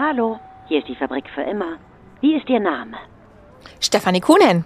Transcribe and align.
Hallo, 0.00 0.38
hier 0.68 0.78
ist 0.78 0.86
die 0.86 0.94
Fabrik 0.94 1.24
für 1.34 1.42
immer. 1.42 1.76
Wie 2.20 2.36
ist 2.36 2.48
Ihr 2.48 2.60
Name? 2.60 2.96
Stefanie 3.80 4.20
Kuhnen. 4.20 4.64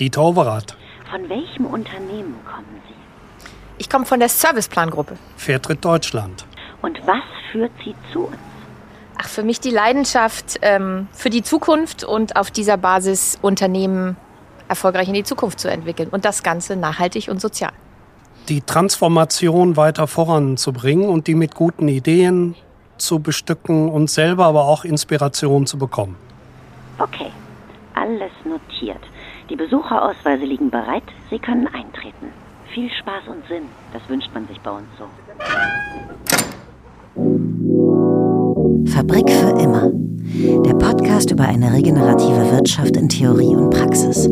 Dieter 0.00 0.20
Overath. 0.20 0.76
Von 1.08 1.28
welchem 1.28 1.64
Unternehmen 1.64 2.34
kommen 2.44 2.82
Sie? 2.88 3.46
Ich 3.78 3.88
komme 3.88 4.04
von 4.04 4.18
der 4.18 4.28
Serviceplan-Gruppe. 4.28 5.16
Fairtritt 5.36 5.84
Deutschland. 5.84 6.44
Und 6.82 6.98
was 7.06 7.22
führt 7.52 7.70
Sie 7.84 7.94
zu 8.12 8.24
uns? 8.24 8.36
Ach, 9.16 9.28
für 9.28 9.44
mich 9.44 9.60
die 9.60 9.70
Leidenschaft 9.70 10.58
ähm, 10.62 11.06
für 11.12 11.30
die 11.30 11.44
Zukunft 11.44 12.02
und 12.02 12.34
auf 12.34 12.50
dieser 12.50 12.78
Basis 12.78 13.38
Unternehmen 13.40 14.16
erfolgreich 14.66 15.06
in 15.06 15.14
die 15.14 15.22
Zukunft 15.22 15.60
zu 15.60 15.70
entwickeln. 15.70 16.08
Und 16.08 16.24
das 16.24 16.42
Ganze 16.42 16.74
nachhaltig 16.74 17.28
und 17.28 17.40
sozial. 17.40 17.70
Die 18.48 18.62
Transformation 18.62 19.76
weiter 19.76 20.08
voranzubringen 20.08 21.08
und 21.08 21.28
die 21.28 21.36
mit 21.36 21.54
guten 21.54 21.86
Ideen 21.86 22.56
zu 22.98 23.20
bestücken 23.20 23.88
und 23.88 24.10
selber 24.10 24.46
aber 24.46 24.64
auch 24.64 24.84
Inspiration 24.84 25.66
zu 25.66 25.78
bekommen. 25.78 26.16
Okay, 26.98 27.30
alles 27.94 28.32
notiert. 28.44 29.02
Die 29.50 29.56
Besucherausweise 29.56 30.44
liegen 30.44 30.70
bereit. 30.70 31.04
Sie 31.30 31.38
können 31.38 31.66
eintreten. 31.68 32.32
Viel 32.74 32.90
Spaß 32.90 33.28
und 33.28 33.46
Sinn. 33.48 33.64
Das 33.92 34.06
wünscht 34.08 34.30
man 34.34 34.46
sich 34.46 34.60
bei 34.60 34.70
uns 34.70 34.86
so. 34.98 35.04
Fabrik 38.92 39.30
für 39.30 39.58
immer. 39.58 39.90
Der 40.64 40.74
Podcast 40.74 41.30
über 41.30 41.44
eine 41.44 41.72
regenerative 41.72 42.52
Wirtschaft 42.52 42.96
in 42.96 43.08
Theorie 43.08 43.56
und 43.56 43.70
Praxis. 43.70 44.28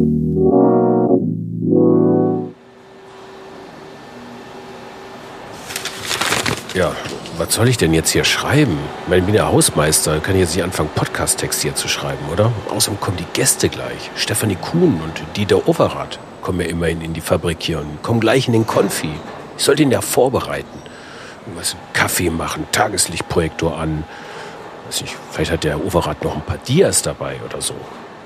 Ja, 6.75 6.93
was 7.39 7.55
soll 7.55 7.69
ich 7.69 7.77
denn 7.77 7.93
jetzt 7.93 8.11
hier 8.11 8.25
schreiben? 8.25 8.79
Ich 9.11 9.23
bin 9.23 9.35
ja 9.35 9.47
Hausmeister, 9.49 10.21
kann 10.21 10.35
ich 10.35 10.41
jetzt 10.43 10.55
nicht 10.55 10.65
anfangen, 10.65 10.89
Podcast-Text 10.95 11.63
hier 11.63 11.75
zu 11.75 11.89
schreiben, 11.89 12.25
oder? 12.33 12.53
Außerdem 12.71 13.01
kommen 13.01 13.17
die 13.19 13.27
Gäste 13.33 13.69
gleich. 13.69 14.11
Stefanie 14.17 14.57
Kuhn 14.57 15.01
und 15.03 15.23
Dieter 15.37 15.69
Overath 15.69 16.19
kommen 16.41 16.61
ja 16.61 16.67
immerhin 16.67 17.03
in 17.03 17.13
die 17.13 17.21
Fabrik 17.21 17.59
hier 17.61 17.81
und 17.81 18.03
kommen 18.03 18.21
gleich 18.21 18.47
in 18.47 18.53
den 18.53 18.67
Konfi. 18.67 19.11
Ich 19.59 19.65
sollte 19.65 19.83
ihn 19.83 19.91
ja 19.91 20.01
vorbereiten. 20.01 20.79
Irgendwas 21.45 21.77
Kaffee 21.93 22.31
machen, 22.31 22.67
Tageslichtprojektor 22.73 23.79
an. 23.79 24.05
Weiß 24.87 25.03
nicht, 25.03 25.17
vielleicht 25.31 25.51
hat 25.51 25.65
der 25.65 25.85
Overath 25.85 26.25
noch 26.25 26.35
ein 26.35 26.43
paar 26.43 26.59
Dias 26.59 27.03
dabei 27.03 27.37
oder 27.45 27.61
so. 27.61 27.75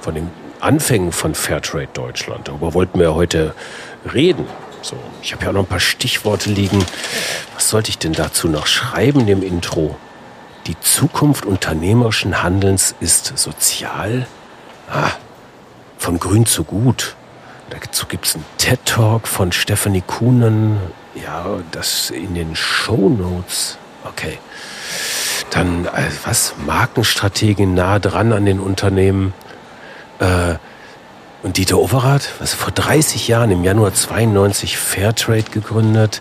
Von 0.00 0.14
den 0.14 0.30
Anfängen 0.60 1.12
von 1.12 1.34
Fairtrade 1.34 1.88
Deutschland. 1.92 2.48
Darüber 2.48 2.74
wollten 2.74 2.98
wir 2.98 3.08
ja 3.08 3.14
heute 3.14 3.54
reden. 4.12 4.46
So, 4.82 4.96
ich 5.22 5.32
habe 5.32 5.44
ja 5.44 5.50
auch 5.50 5.54
noch 5.54 5.62
ein 5.62 5.66
paar 5.66 5.80
Stichworte 5.80 6.50
liegen. 6.50 6.84
Was 7.54 7.68
sollte 7.68 7.90
ich 7.90 7.98
denn 7.98 8.12
dazu 8.12 8.48
noch 8.48 8.66
schreiben 8.66 9.28
im 9.28 9.42
Intro? 9.42 9.96
Die 10.66 10.78
Zukunft 10.80 11.44
unternehmerischen 11.44 12.42
Handelns 12.42 12.94
ist 13.00 13.36
sozial? 13.36 14.26
Ah, 14.90 15.10
von 15.98 16.18
grün 16.18 16.46
zu 16.46 16.64
gut. 16.64 17.14
Dazu 17.70 18.06
gibt 18.06 18.26
es 18.26 18.34
einen 18.34 18.44
TED-Talk 18.58 19.28
von 19.28 19.52
Stephanie 19.52 20.02
Kuhnen. 20.06 20.78
Ja, 21.14 21.46
das 21.70 22.10
in 22.10 22.34
den 22.34 22.56
Show 22.56 23.08
Notes. 23.08 23.78
Okay. 24.04 24.38
Dann, 25.50 25.86
äh, 25.86 26.10
was? 26.24 26.54
Markenstrategien 26.64 27.74
nah 27.74 27.98
dran 27.98 28.32
an 28.32 28.44
den 28.44 28.60
Unternehmen. 28.60 29.34
Äh, 30.18 30.54
und 31.42 31.56
Dieter 31.56 31.78
Overath, 31.78 32.34
was 32.38 32.54
vor 32.54 32.72
30 32.72 33.28
Jahren 33.28 33.50
im 33.50 33.64
Januar 33.64 33.94
92 33.94 34.76
Fairtrade 34.76 35.50
gegründet. 35.50 36.20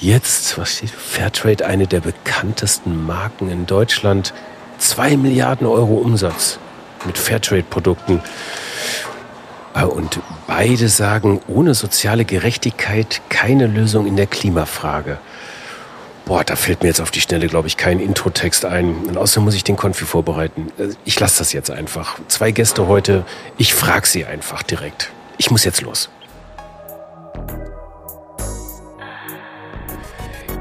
Jetzt, 0.00 0.58
was 0.58 0.76
steht? 0.76 0.90
Fairtrade, 0.90 1.66
eine 1.66 1.86
der 1.86 2.00
bekanntesten 2.00 3.04
Marken 3.04 3.50
in 3.50 3.66
Deutschland. 3.66 4.32
Zwei 4.78 5.16
Milliarden 5.16 5.66
Euro 5.66 5.94
Umsatz 5.94 6.58
mit 7.06 7.18
Fairtrade-Produkten. 7.18 8.20
Äh, 9.74 9.84
und 9.84 10.20
beide 10.46 10.88
sagen, 10.88 11.40
ohne 11.46 11.74
soziale 11.74 12.24
Gerechtigkeit 12.24 13.20
keine 13.28 13.66
Lösung 13.66 14.06
in 14.06 14.16
der 14.16 14.26
Klimafrage. 14.26 15.18
Boah, 16.26 16.42
da 16.42 16.56
fällt 16.56 16.82
mir 16.82 16.88
jetzt 16.88 17.00
auf 17.00 17.10
die 17.10 17.20
Schnelle, 17.20 17.48
glaube 17.48 17.68
ich, 17.68 17.76
kein 17.76 18.00
Introtext 18.00 18.64
ein. 18.64 18.94
Und 19.06 19.18
außerdem 19.18 19.44
muss 19.44 19.54
ich 19.54 19.64
den 19.64 19.76
Konfi 19.76 20.06
vorbereiten. 20.06 20.72
Äh, 20.78 20.94
ich 21.04 21.20
lasse 21.20 21.38
das 21.38 21.52
jetzt 21.52 21.70
einfach. 21.70 22.18
Zwei 22.28 22.50
Gäste 22.50 22.88
heute. 22.88 23.24
Ich 23.58 23.74
frage 23.74 24.06
sie 24.06 24.24
einfach 24.24 24.62
direkt. 24.62 25.10
Ich 25.36 25.50
muss 25.50 25.64
jetzt 25.64 25.82
los. 25.82 26.08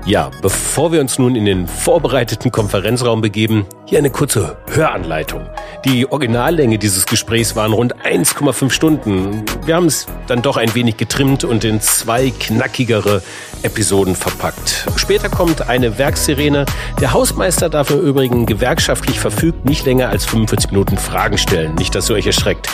Ja, 0.05 0.31
bevor 0.41 0.91
wir 0.91 0.99
uns 0.99 1.17
nun 1.17 1.33
in 1.37 1.45
den 1.45 1.65
vorbereiteten 1.65 2.51
Konferenzraum 2.51 3.21
begeben, 3.21 3.65
hier 3.85 3.99
eine 3.99 4.09
kurze 4.09 4.57
Höranleitung. 4.69 5.47
Die 5.85 6.11
Originallänge 6.11 6.77
dieses 6.77 7.05
Gesprächs 7.05 7.55
waren 7.55 7.71
rund 7.71 7.95
1,5 8.03 8.69
Stunden. 8.69 9.45
Wir 9.65 9.75
haben 9.75 9.85
es 9.85 10.07
dann 10.27 10.41
doch 10.41 10.57
ein 10.57 10.75
wenig 10.75 10.97
getrimmt 10.97 11.45
und 11.45 11.63
in 11.63 11.79
zwei 11.79 12.31
knackigere 12.31 13.21
Episoden 13.61 14.15
verpackt. 14.15 14.87
Später 14.97 15.29
kommt 15.29 15.69
eine 15.69 15.97
Werkssirene. 15.97 16.65
Der 16.99 17.13
Hausmeister 17.13 17.69
darf 17.69 17.89
im 17.89 18.01
Übrigen 18.01 18.45
gewerkschaftlich 18.45 19.19
verfügt 19.19 19.63
nicht 19.63 19.85
länger 19.85 20.09
als 20.09 20.25
45 20.25 20.71
Minuten 20.71 20.97
Fragen 20.97 21.37
stellen. 21.37 21.75
Nicht, 21.75 21.95
dass 21.95 22.09
ihr 22.09 22.15
euch 22.15 22.27
erschreckt. 22.27 22.67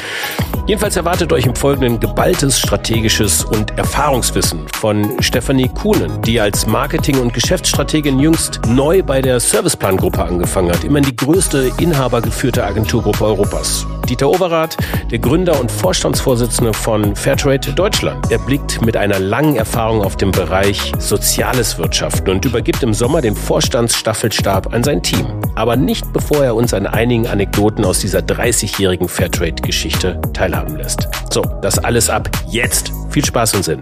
Jedenfalls 0.66 0.96
erwartet 0.96 1.32
euch 1.34 1.46
im 1.46 1.56
Folgenden 1.56 2.00
geballtes 2.00 2.60
strategisches 2.60 3.44
und 3.44 3.78
Erfahrungswissen 3.78 4.68
von 4.70 5.22
Stefanie 5.22 5.68
Kuhnen, 5.70 6.22
die 6.24 6.40
als 6.40 6.66
Marketing- 6.66 7.19
und 7.20 7.34
Geschäftsstrategin 7.34 8.20
jüngst 8.20 8.62
neu 8.68 9.04
bei 9.04 9.22
der 9.22 9.40
Serviceplan-Gruppe 9.40 10.24
angefangen 10.24 10.72
hat. 10.72 10.84
Immerhin 10.84 11.10
die 11.10 11.16
größte 11.16 11.72
inhabergeführte 11.80 12.64
Agenturgruppe 12.64 13.26
Europas. 13.26 13.86
Dieter 14.08 14.30
Overath, 14.30 14.76
der 15.12 15.20
Gründer 15.20 15.60
und 15.60 15.72
Vorstandsvorsitzende 15.72 16.74
von 16.74 17.16
Fairtrade 17.16 17.74
Deutschland. 17.74 18.32
Er 18.32 18.40
blickt 18.40 18.82
mit 18.84 18.98
einer 18.98 19.20
langen 19.20 19.56
Erfahrung 19.56 20.04
auf 20.04 20.18
den 20.18 20.32
Bereich 20.32 20.92
Soziales 20.98 21.78
Wirtschaften 21.78 22.30
und 22.32 22.46
übergibt 22.46 22.82
im 22.82 22.94
Sommer 22.94 23.22
den 23.22 23.36
Vorstandsstaffelstab 23.36 24.74
an 24.74 24.84
sein 24.84 25.04
Team. 25.04 25.28
Aber 25.56 25.76
nicht 25.76 26.12
bevor 26.12 26.44
er 26.44 26.56
uns 26.56 26.74
an 26.74 26.88
einigen 26.88 27.28
Anekdoten 27.28 27.86
aus 27.86 28.00
dieser 28.00 28.20
30-jährigen 28.20 29.08
Fairtrade-Geschichte 29.08 30.20
teilhaben 30.34 30.76
lässt. 30.78 31.08
So, 31.32 31.42
das 31.62 31.78
alles 31.78 32.10
ab 32.10 32.30
jetzt. 32.48 32.92
Viel 33.10 33.26
Spaß 33.26 33.56
und 33.56 33.64
Sinn. 33.64 33.82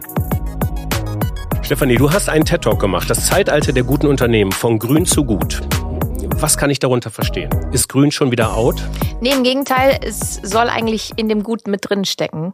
Stefanie, 1.68 1.98
du 1.98 2.10
hast 2.10 2.30
einen 2.30 2.46
TED-Talk 2.46 2.80
gemacht, 2.80 3.10
das 3.10 3.28
Zeitalter 3.28 3.74
der 3.74 3.84
guten 3.84 4.08
Unternehmen, 4.08 4.54
von 4.54 4.80
grün 4.80 5.06
zu 5.06 5.26
gut. 5.26 5.62
Was 6.38 6.56
kann 6.56 6.70
ich 6.70 6.80
darunter 6.80 7.10
verstehen? 7.10 7.50
Ist 7.74 7.90
grün 7.90 8.10
schon 8.10 8.32
wieder 8.32 8.56
out? 8.56 8.82
Nee, 9.20 9.34
im 9.34 9.44
Gegenteil, 9.44 10.00
es 10.02 10.36
soll 10.36 10.70
eigentlich 10.70 11.12
in 11.18 11.28
dem 11.28 11.44
Gut 11.44 11.68
mit 11.68 11.90
drin 11.90 12.06
stecken. 12.06 12.54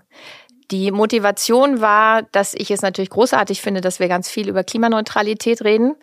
Die 0.72 0.90
Motivation 0.90 1.80
war, 1.80 2.24
dass 2.32 2.56
ich 2.56 2.72
es 2.72 2.82
natürlich 2.82 3.12
großartig 3.12 3.62
finde, 3.62 3.82
dass 3.82 4.00
wir 4.00 4.08
ganz 4.08 4.32
viel 4.32 4.50
über 4.50 4.64
Klimaneutralität 4.64 5.64
reden, 5.64 5.94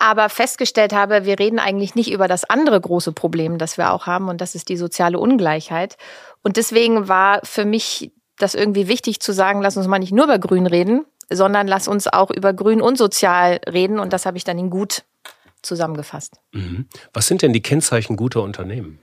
aber 0.00 0.28
festgestellt 0.28 0.92
habe, 0.92 1.26
wir 1.26 1.38
reden 1.38 1.60
eigentlich 1.60 1.94
nicht 1.94 2.10
über 2.10 2.26
das 2.26 2.42
andere 2.42 2.80
große 2.80 3.12
Problem, 3.12 3.58
das 3.58 3.78
wir 3.78 3.92
auch 3.92 4.06
haben, 4.08 4.28
und 4.28 4.40
das 4.40 4.56
ist 4.56 4.68
die 4.68 4.76
soziale 4.76 5.20
Ungleichheit. 5.20 5.98
Und 6.42 6.56
deswegen 6.56 7.06
war 7.06 7.42
für 7.44 7.64
mich 7.64 8.10
das 8.38 8.56
irgendwie 8.56 8.88
wichtig 8.88 9.20
zu 9.20 9.30
sagen, 9.30 9.62
lass 9.62 9.76
uns 9.76 9.86
mal 9.86 10.00
nicht 10.00 10.12
nur 10.12 10.24
über 10.24 10.40
Grün 10.40 10.66
reden, 10.66 11.04
sondern 11.30 11.66
lass 11.66 11.88
uns 11.88 12.06
auch 12.06 12.30
über 12.30 12.52
Grün 12.52 12.80
und 12.80 12.98
Sozial 12.98 13.60
reden. 13.70 13.98
Und 13.98 14.12
das 14.12 14.26
habe 14.26 14.36
ich 14.36 14.44
dann 14.44 14.58
in 14.58 14.70
Gut 14.70 15.04
zusammengefasst. 15.62 16.40
Mhm. 16.52 16.86
Was 17.12 17.26
sind 17.26 17.42
denn 17.42 17.52
die 17.52 17.62
Kennzeichen 17.62 18.16
guter 18.16 18.42
Unternehmen? 18.42 18.98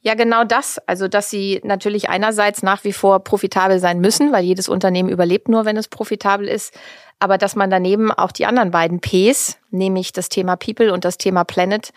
Ja, 0.00 0.14
genau 0.14 0.44
das. 0.44 0.78
Also, 0.86 1.08
dass 1.08 1.30
sie 1.30 1.60
natürlich 1.64 2.08
einerseits 2.08 2.62
nach 2.62 2.84
wie 2.84 2.92
vor 2.92 3.20
profitabel 3.20 3.78
sein 3.78 4.00
müssen, 4.00 4.32
weil 4.32 4.44
jedes 4.44 4.68
Unternehmen 4.68 5.08
überlebt 5.08 5.48
nur, 5.48 5.64
wenn 5.64 5.76
es 5.76 5.88
profitabel 5.88 6.48
ist. 6.48 6.74
Aber 7.18 7.38
dass 7.38 7.56
man 7.56 7.70
daneben 7.70 8.12
auch 8.12 8.32
die 8.32 8.46
anderen 8.46 8.70
beiden 8.70 9.00
Ps, 9.00 9.58
nämlich 9.70 10.12
das 10.12 10.28
Thema 10.28 10.56
People 10.56 10.92
und 10.92 11.04
das 11.04 11.18
Thema 11.18 11.44
Planet, 11.44 11.92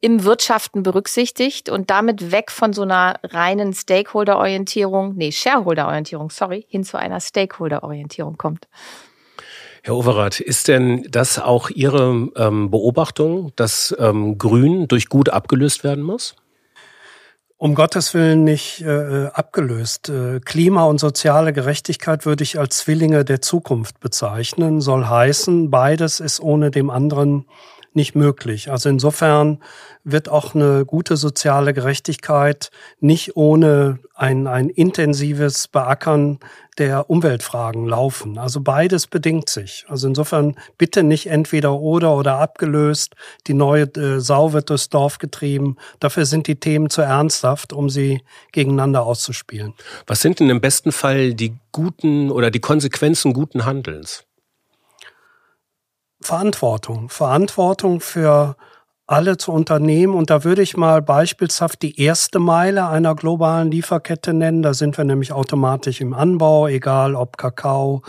im 0.00 0.24
Wirtschaften 0.24 0.82
berücksichtigt 0.82 1.68
und 1.68 1.90
damit 1.90 2.32
weg 2.32 2.50
von 2.50 2.72
so 2.72 2.82
einer 2.82 3.20
reinen 3.22 3.72
Stakeholder-Orientierung, 3.72 5.14
nee, 5.14 5.30
Shareholder-Orientierung, 5.30 6.30
sorry, 6.30 6.66
hin 6.68 6.82
zu 6.82 6.96
einer 6.96 7.20
Stakeholder-Orientierung 7.20 8.36
kommt. 8.36 8.66
Herr 9.84 9.96
Overath, 9.96 10.38
ist 10.38 10.68
denn 10.68 11.04
das 11.10 11.40
auch 11.40 11.68
Ihre 11.68 12.30
ähm, 12.36 12.70
Beobachtung, 12.70 13.50
dass 13.56 13.94
ähm, 13.98 14.38
Grün 14.38 14.86
durch 14.86 15.08
Gut 15.08 15.28
abgelöst 15.28 15.82
werden 15.82 16.04
muss? 16.04 16.36
Um 17.56 17.74
Gottes 17.74 18.14
Willen 18.14 18.44
nicht 18.44 18.82
äh, 18.82 19.26
abgelöst. 19.26 20.08
Äh, 20.08 20.38
Klima 20.38 20.84
und 20.84 20.98
soziale 20.98 21.52
Gerechtigkeit 21.52 22.26
würde 22.26 22.44
ich 22.44 22.60
als 22.60 22.78
Zwillinge 22.78 23.24
der 23.24 23.40
Zukunft 23.40 23.98
bezeichnen. 23.98 24.80
Soll 24.80 25.06
heißen, 25.06 25.70
beides 25.70 26.20
ist 26.20 26.38
ohne 26.38 26.70
dem 26.70 26.88
anderen 26.88 27.46
nicht 27.94 28.14
möglich. 28.14 28.70
Also 28.70 28.88
insofern 28.88 29.58
wird 30.04 30.28
auch 30.28 30.54
eine 30.54 30.84
gute 30.84 31.16
soziale 31.16 31.72
Gerechtigkeit 31.74 32.70
nicht 33.00 33.36
ohne 33.36 33.98
ein, 34.14 34.46
ein 34.46 34.68
intensives 34.68 35.68
Beackern 35.68 36.38
der 36.78 37.10
Umweltfragen 37.10 37.86
laufen. 37.86 38.38
Also 38.38 38.60
beides 38.60 39.06
bedingt 39.06 39.48
sich. 39.48 39.84
Also 39.88 40.08
insofern 40.08 40.56
bitte 40.78 41.02
nicht 41.02 41.26
entweder 41.26 41.78
oder 41.78 42.16
oder 42.16 42.38
abgelöst. 42.38 43.14
Die 43.46 43.54
neue 43.54 43.84
äh, 43.96 44.20
Sau 44.20 44.52
wird 44.52 44.70
durchs 44.70 44.88
Dorf 44.88 45.18
getrieben. 45.18 45.76
Dafür 46.00 46.24
sind 46.24 46.46
die 46.46 46.56
Themen 46.56 46.88
zu 46.88 47.02
ernsthaft, 47.02 47.72
um 47.72 47.90
sie 47.90 48.22
gegeneinander 48.52 49.04
auszuspielen. 49.04 49.74
Was 50.06 50.20
sind 50.20 50.40
denn 50.40 50.50
im 50.50 50.60
besten 50.60 50.92
Fall 50.92 51.34
die 51.34 51.54
guten 51.72 52.30
oder 52.30 52.50
die 52.50 52.60
Konsequenzen 52.60 53.32
guten 53.34 53.64
Handelns? 53.64 54.24
Verantwortung. 56.22 57.08
Verantwortung 57.08 58.00
für 58.00 58.56
alle 59.06 59.36
zu 59.36 59.52
unternehmen. 59.52 60.14
Und 60.14 60.30
da 60.30 60.44
würde 60.44 60.62
ich 60.62 60.76
mal 60.76 61.02
beispielshaft 61.02 61.82
die 61.82 62.00
erste 62.00 62.38
Meile 62.38 62.88
einer 62.88 63.14
globalen 63.14 63.70
Lieferkette 63.70 64.32
nennen. 64.32 64.62
Da 64.62 64.74
sind 64.74 64.96
wir 64.96 65.04
nämlich 65.04 65.32
automatisch 65.32 66.00
im 66.00 66.14
Anbau, 66.14 66.66
egal 66.66 67.14
ob 67.14 67.36
Kakao, 67.36 68.02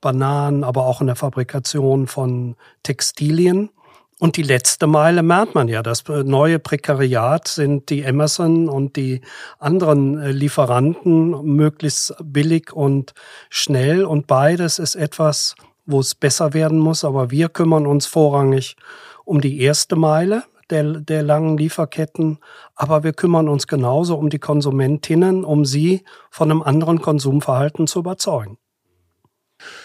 Bananen, 0.00 0.64
aber 0.64 0.86
auch 0.86 1.00
in 1.00 1.06
der 1.06 1.16
Fabrikation 1.16 2.06
von 2.06 2.56
Textilien. 2.82 3.70
Und 4.18 4.36
die 4.36 4.42
letzte 4.42 4.86
Meile 4.86 5.22
merkt 5.22 5.54
man 5.54 5.66
ja. 5.68 5.82
Das 5.82 6.04
neue 6.06 6.58
Prekariat 6.58 7.48
sind 7.48 7.88
die 7.88 8.04
Amazon 8.04 8.68
und 8.68 8.96
die 8.96 9.22
anderen 9.58 10.18
äh, 10.18 10.30
Lieferanten 10.30 11.30
möglichst 11.42 12.14
billig 12.22 12.70
und 12.70 13.14
schnell. 13.48 14.04
Und 14.04 14.26
beides 14.26 14.78
ist 14.78 14.94
etwas, 14.94 15.54
wo 15.86 16.00
es 16.00 16.14
besser 16.14 16.54
werden 16.54 16.78
muss. 16.78 17.04
Aber 17.04 17.30
wir 17.30 17.48
kümmern 17.48 17.86
uns 17.86 18.06
vorrangig 18.06 18.76
um 19.24 19.40
die 19.40 19.60
erste 19.60 19.96
Meile 19.96 20.44
der, 20.70 21.00
der 21.00 21.22
langen 21.22 21.56
Lieferketten. 21.56 22.38
Aber 22.74 23.02
wir 23.04 23.12
kümmern 23.12 23.48
uns 23.48 23.66
genauso 23.66 24.16
um 24.16 24.30
die 24.30 24.38
Konsumentinnen, 24.38 25.44
um 25.44 25.64
sie 25.64 26.04
von 26.30 26.50
einem 26.50 26.62
anderen 26.62 27.00
Konsumverhalten 27.00 27.86
zu 27.86 28.00
überzeugen. 28.00 28.58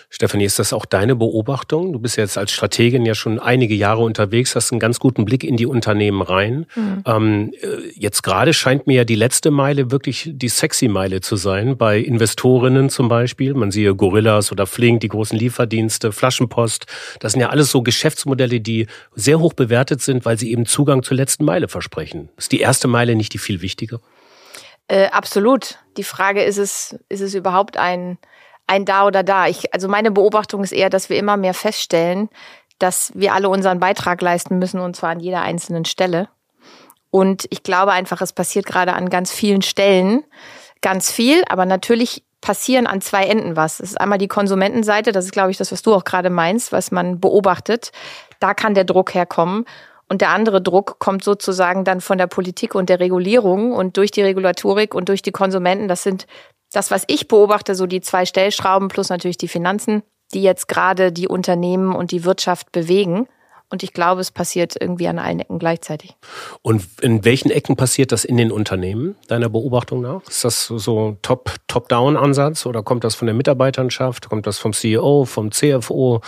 Stefanie, 0.09 0.45
ist 0.45 0.59
das 0.59 0.73
auch 0.73 0.85
deine 0.85 1.15
Beobachtung? 1.15 1.93
Du 1.93 1.99
bist 1.99 2.17
jetzt 2.17 2.37
als 2.37 2.51
Strategin 2.51 3.05
ja 3.05 3.15
schon 3.15 3.39
einige 3.39 3.75
Jahre 3.75 4.03
unterwegs, 4.03 4.55
hast 4.55 4.71
einen 4.71 4.79
ganz 4.79 4.99
guten 4.99 5.25
Blick 5.25 5.43
in 5.43 5.57
die 5.57 5.65
Unternehmen 5.65 6.21
rein. 6.21 6.65
Mhm. 6.75 7.03
Ähm, 7.05 7.53
äh, 7.61 7.67
jetzt 7.95 8.23
gerade 8.23 8.53
scheint 8.53 8.87
mir 8.87 8.95
ja 8.95 9.03
die 9.03 9.15
letzte 9.15 9.51
Meile 9.51 9.91
wirklich 9.91 10.31
die 10.33 10.49
sexy 10.49 10.87
Meile 10.87 11.21
zu 11.21 11.35
sein, 11.35 11.77
bei 11.77 11.99
Investorinnen 11.99 12.89
zum 12.89 13.09
Beispiel. 13.09 13.53
Man 13.53 13.71
siehe 13.71 13.95
Gorillas 13.95 14.51
oder 14.51 14.67
Flink, 14.67 15.01
die 15.01 15.09
großen 15.09 15.37
Lieferdienste, 15.37 16.11
Flaschenpost. 16.11 16.85
Das 17.19 17.33
sind 17.33 17.41
ja 17.41 17.49
alles 17.49 17.71
so 17.71 17.81
Geschäftsmodelle, 17.81 18.61
die 18.61 18.87
sehr 19.15 19.39
hoch 19.39 19.53
bewertet 19.53 20.01
sind, 20.01 20.25
weil 20.25 20.37
sie 20.37 20.51
eben 20.51 20.65
Zugang 20.65 21.03
zur 21.03 21.17
letzten 21.17 21.45
Meile 21.45 21.67
versprechen. 21.67 22.29
Ist 22.37 22.51
die 22.51 22.59
erste 22.59 22.87
Meile 22.87 23.15
nicht 23.15 23.33
die 23.33 23.37
viel 23.37 23.61
wichtigere? 23.61 24.01
Äh, 24.87 25.07
absolut. 25.07 25.79
Die 25.97 26.03
Frage 26.03 26.43
ist 26.43 26.57
es, 26.57 26.97
ist 27.09 27.21
es 27.21 27.33
überhaupt 27.33 27.77
ein 27.77 28.17
ein 28.67 28.85
da 28.85 29.05
oder 29.05 29.23
da. 29.23 29.47
Ich, 29.47 29.73
also 29.73 29.87
meine 29.87 30.11
Beobachtung 30.11 30.63
ist 30.63 30.71
eher, 30.71 30.89
dass 30.89 31.09
wir 31.09 31.17
immer 31.17 31.37
mehr 31.37 31.53
feststellen, 31.53 32.29
dass 32.79 33.11
wir 33.15 33.33
alle 33.33 33.49
unseren 33.49 33.79
Beitrag 33.79 34.21
leisten 34.21 34.59
müssen 34.59 34.79
und 34.79 34.95
zwar 34.95 35.11
an 35.11 35.19
jeder 35.19 35.41
einzelnen 35.41 35.85
Stelle. 35.85 36.29
Und 37.11 37.45
ich 37.49 37.63
glaube 37.63 37.93
einfach, 37.93 38.21
es 38.21 38.33
passiert 38.33 38.65
gerade 38.65 38.93
an 38.93 39.09
ganz 39.09 39.31
vielen 39.31 39.61
Stellen 39.61 40.23
ganz 40.81 41.11
viel, 41.11 41.43
aber 41.47 41.65
natürlich 41.65 42.23
passieren 42.41 42.85
an 42.85 43.01
zwei 43.01 43.25
Enden 43.25 43.55
was. 43.55 43.79
Es 43.79 43.91
ist 43.91 44.01
einmal 44.01 44.17
die 44.17 44.27
Konsumentenseite, 44.27 45.11
das 45.11 45.25
ist, 45.25 45.31
glaube 45.31 45.51
ich, 45.51 45.57
das, 45.57 45.71
was 45.71 45.81
du 45.81 45.93
auch 45.93 46.03
gerade 46.03 46.29
meinst, 46.29 46.71
was 46.71 46.91
man 46.91 47.19
beobachtet. 47.19 47.91
Da 48.39 48.53
kann 48.53 48.75
der 48.75 48.83
Druck 48.83 49.13
herkommen. 49.13 49.65
Und 50.07 50.21
der 50.21 50.29
andere 50.29 50.61
Druck 50.61 50.99
kommt 50.99 51.23
sozusagen 51.23 51.83
dann 51.83 51.99
von 51.99 52.19
der 52.19 52.27
Politik 52.27 52.75
und 52.75 52.89
der 52.89 52.99
Regulierung 52.99 53.71
und 53.71 53.97
durch 53.97 54.11
die 54.11 54.21
Regulatorik 54.21 54.93
und 54.93 55.09
durch 55.09 55.23
die 55.23 55.31
Konsumenten. 55.31 55.87
Das 55.87 56.03
sind 56.03 56.27
das, 56.75 56.91
was 56.91 57.03
ich 57.07 57.27
beobachte, 57.27 57.75
so 57.75 57.85
die 57.85 58.01
zwei 58.01 58.25
Stellschrauben 58.25 58.87
plus 58.87 59.09
natürlich 59.09 59.37
die 59.37 59.47
Finanzen, 59.47 60.03
die 60.33 60.43
jetzt 60.43 60.67
gerade 60.67 61.11
die 61.11 61.27
Unternehmen 61.27 61.95
und 61.95 62.11
die 62.11 62.23
Wirtschaft 62.25 62.71
bewegen. 62.71 63.27
Und 63.69 63.81
ich 63.81 63.93
glaube, 63.93 64.21
es 64.21 64.31
passiert 64.31 64.75
irgendwie 64.79 65.07
an 65.07 65.17
allen 65.17 65.39
Ecken 65.39 65.57
gleichzeitig. 65.57 66.15
Und 66.61 66.85
in 67.01 67.25
welchen 67.25 67.49
Ecken 67.49 67.75
passiert 67.75 68.11
das 68.11 68.23
in 68.23 68.37
den 68.37 68.51
Unternehmen, 68.51 69.15
deiner 69.27 69.49
Beobachtung 69.49 70.01
nach? 70.01 70.21
Ist 70.27 70.45
das 70.45 70.67
so 70.67 71.17
Top-Down-Ansatz 71.21 72.65
oder 72.67 72.83
kommt 72.83 73.03
das 73.03 73.15
von 73.15 73.25
der 73.25 73.35
Mitarbeiterschaft? 73.35 74.29
Kommt 74.29 74.45
das 74.45 74.59
vom 74.59 74.71
CEO, 74.71 75.25
vom 75.25 75.51
CFO? 75.51 76.21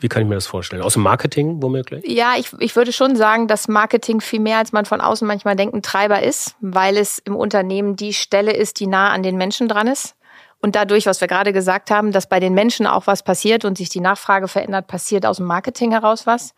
Wie 0.00 0.08
kann 0.08 0.22
ich 0.22 0.28
mir 0.28 0.34
das 0.34 0.46
vorstellen? 0.46 0.82
Aus 0.82 0.92
dem 0.94 1.02
Marketing 1.02 1.62
womöglich? 1.62 2.04
Ja, 2.06 2.34
ich, 2.38 2.52
ich 2.58 2.76
würde 2.76 2.92
schon 2.92 3.16
sagen, 3.16 3.48
dass 3.48 3.68
Marketing 3.68 4.20
viel 4.20 4.40
mehr, 4.40 4.58
als 4.58 4.72
man 4.72 4.84
von 4.84 5.00
außen 5.00 5.26
manchmal 5.26 5.56
denkt, 5.56 5.74
ein 5.74 5.82
Treiber 5.82 6.22
ist, 6.22 6.56
weil 6.60 6.98
es 6.98 7.18
im 7.20 7.36
Unternehmen 7.36 7.96
die 7.96 8.12
Stelle 8.12 8.52
ist, 8.52 8.80
die 8.80 8.86
nah 8.86 9.10
an 9.10 9.22
den 9.22 9.36
Menschen 9.36 9.66
dran 9.66 9.86
ist. 9.86 10.14
Und 10.60 10.76
dadurch, 10.76 11.06
was 11.06 11.20
wir 11.20 11.26
gerade 11.26 11.52
gesagt 11.52 11.90
haben, 11.90 12.12
dass 12.12 12.28
bei 12.28 12.38
den 12.38 12.54
Menschen 12.54 12.86
auch 12.86 13.08
was 13.08 13.24
passiert 13.24 13.64
und 13.64 13.76
sich 13.76 13.88
die 13.88 14.00
Nachfrage 14.00 14.46
verändert, 14.46 14.86
passiert 14.86 15.26
aus 15.26 15.38
dem 15.38 15.46
Marketing 15.46 15.90
heraus 15.90 16.24
was. 16.26 16.54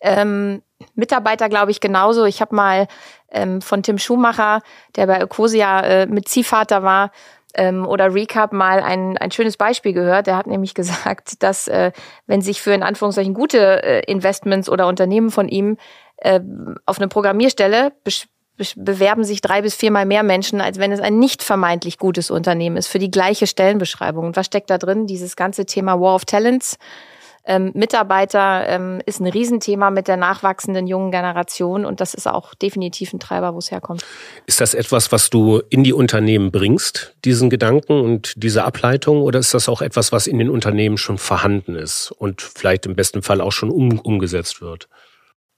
Ähm, 0.00 0.62
Mitarbeiter, 0.94 1.48
glaube 1.48 1.70
ich, 1.70 1.80
genauso. 1.80 2.24
Ich 2.24 2.40
habe 2.40 2.54
mal 2.54 2.86
ähm, 3.30 3.60
von 3.62 3.82
Tim 3.82 3.98
Schumacher, 3.98 4.60
der 4.96 5.06
bei 5.06 5.18
Ecosia 5.18 5.80
äh, 5.80 6.06
mit 6.06 6.28
Ziehvater 6.28 6.82
war, 6.82 7.10
ähm, 7.54 7.86
oder 7.86 8.12
Recap 8.14 8.52
mal 8.52 8.80
ein, 8.80 9.16
ein 9.16 9.30
schönes 9.30 9.56
Beispiel 9.56 9.92
gehört. 9.92 10.26
Der 10.26 10.36
hat 10.36 10.46
nämlich 10.46 10.74
gesagt, 10.74 11.42
dass 11.42 11.68
äh, 11.68 11.92
wenn 12.26 12.42
sich 12.42 12.60
für 12.60 12.72
in 12.72 12.82
Anführungszeichen 12.82 13.34
gute 13.34 13.82
äh, 13.82 14.00
Investments 14.10 14.68
oder 14.68 14.86
Unternehmen 14.86 15.30
von 15.30 15.48
ihm 15.48 15.76
äh, 16.18 16.40
auf 16.86 16.98
eine 16.98 17.08
Programmierstelle 17.08 17.92
bewerben 18.76 19.24
sich 19.24 19.40
drei 19.40 19.62
bis 19.62 19.74
viermal 19.74 20.06
mehr 20.06 20.22
Menschen, 20.22 20.60
als 20.60 20.78
wenn 20.78 20.92
es 20.92 21.00
ein 21.00 21.18
nicht 21.18 21.42
vermeintlich 21.42 21.98
gutes 21.98 22.30
Unternehmen 22.30 22.76
ist, 22.76 22.86
für 22.86 23.00
die 23.00 23.10
gleiche 23.10 23.48
Stellenbeschreibung. 23.48 24.26
Und 24.26 24.36
was 24.36 24.46
steckt 24.46 24.70
da 24.70 24.78
drin? 24.78 25.08
Dieses 25.08 25.34
ganze 25.34 25.66
Thema 25.66 26.00
War 26.00 26.14
of 26.14 26.24
Talents 26.24 26.78
ähm, 27.46 27.72
Mitarbeiter 27.74 28.66
ähm, 28.68 29.02
ist 29.04 29.20
ein 29.20 29.26
Riesenthema 29.26 29.90
mit 29.90 30.08
der 30.08 30.16
nachwachsenden 30.16 30.86
jungen 30.86 31.10
Generation 31.10 31.84
und 31.84 32.00
das 32.00 32.14
ist 32.14 32.26
auch 32.26 32.54
definitiv 32.54 33.12
ein 33.12 33.20
Treiber, 33.20 33.54
wo 33.54 33.58
es 33.58 33.70
herkommt. 33.70 34.04
Ist 34.46 34.60
das 34.60 34.74
etwas, 34.74 35.12
was 35.12 35.30
du 35.30 35.60
in 35.68 35.84
die 35.84 35.92
Unternehmen 35.92 36.50
bringst, 36.50 37.14
diesen 37.24 37.50
Gedanken 37.50 38.00
und 38.00 38.32
diese 38.36 38.64
Ableitung, 38.64 39.22
oder 39.22 39.38
ist 39.38 39.52
das 39.52 39.68
auch 39.68 39.82
etwas, 39.82 40.12
was 40.12 40.26
in 40.26 40.38
den 40.38 40.48
Unternehmen 40.48 40.96
schon 40.96 41.18
vorhanden 41.18 41.74
ist 41.74 42.12
und 42.12 42.40
vielleicht 42.40 42.86
im 42.86 42.96
besten 42.96 43.22
Fall 43.22 43.40
auch 43.40 43.52
schon 43.52 43.70
um, 43.70 43.98
umgesetzt 43.98 44.62
wird? 44.62 44.88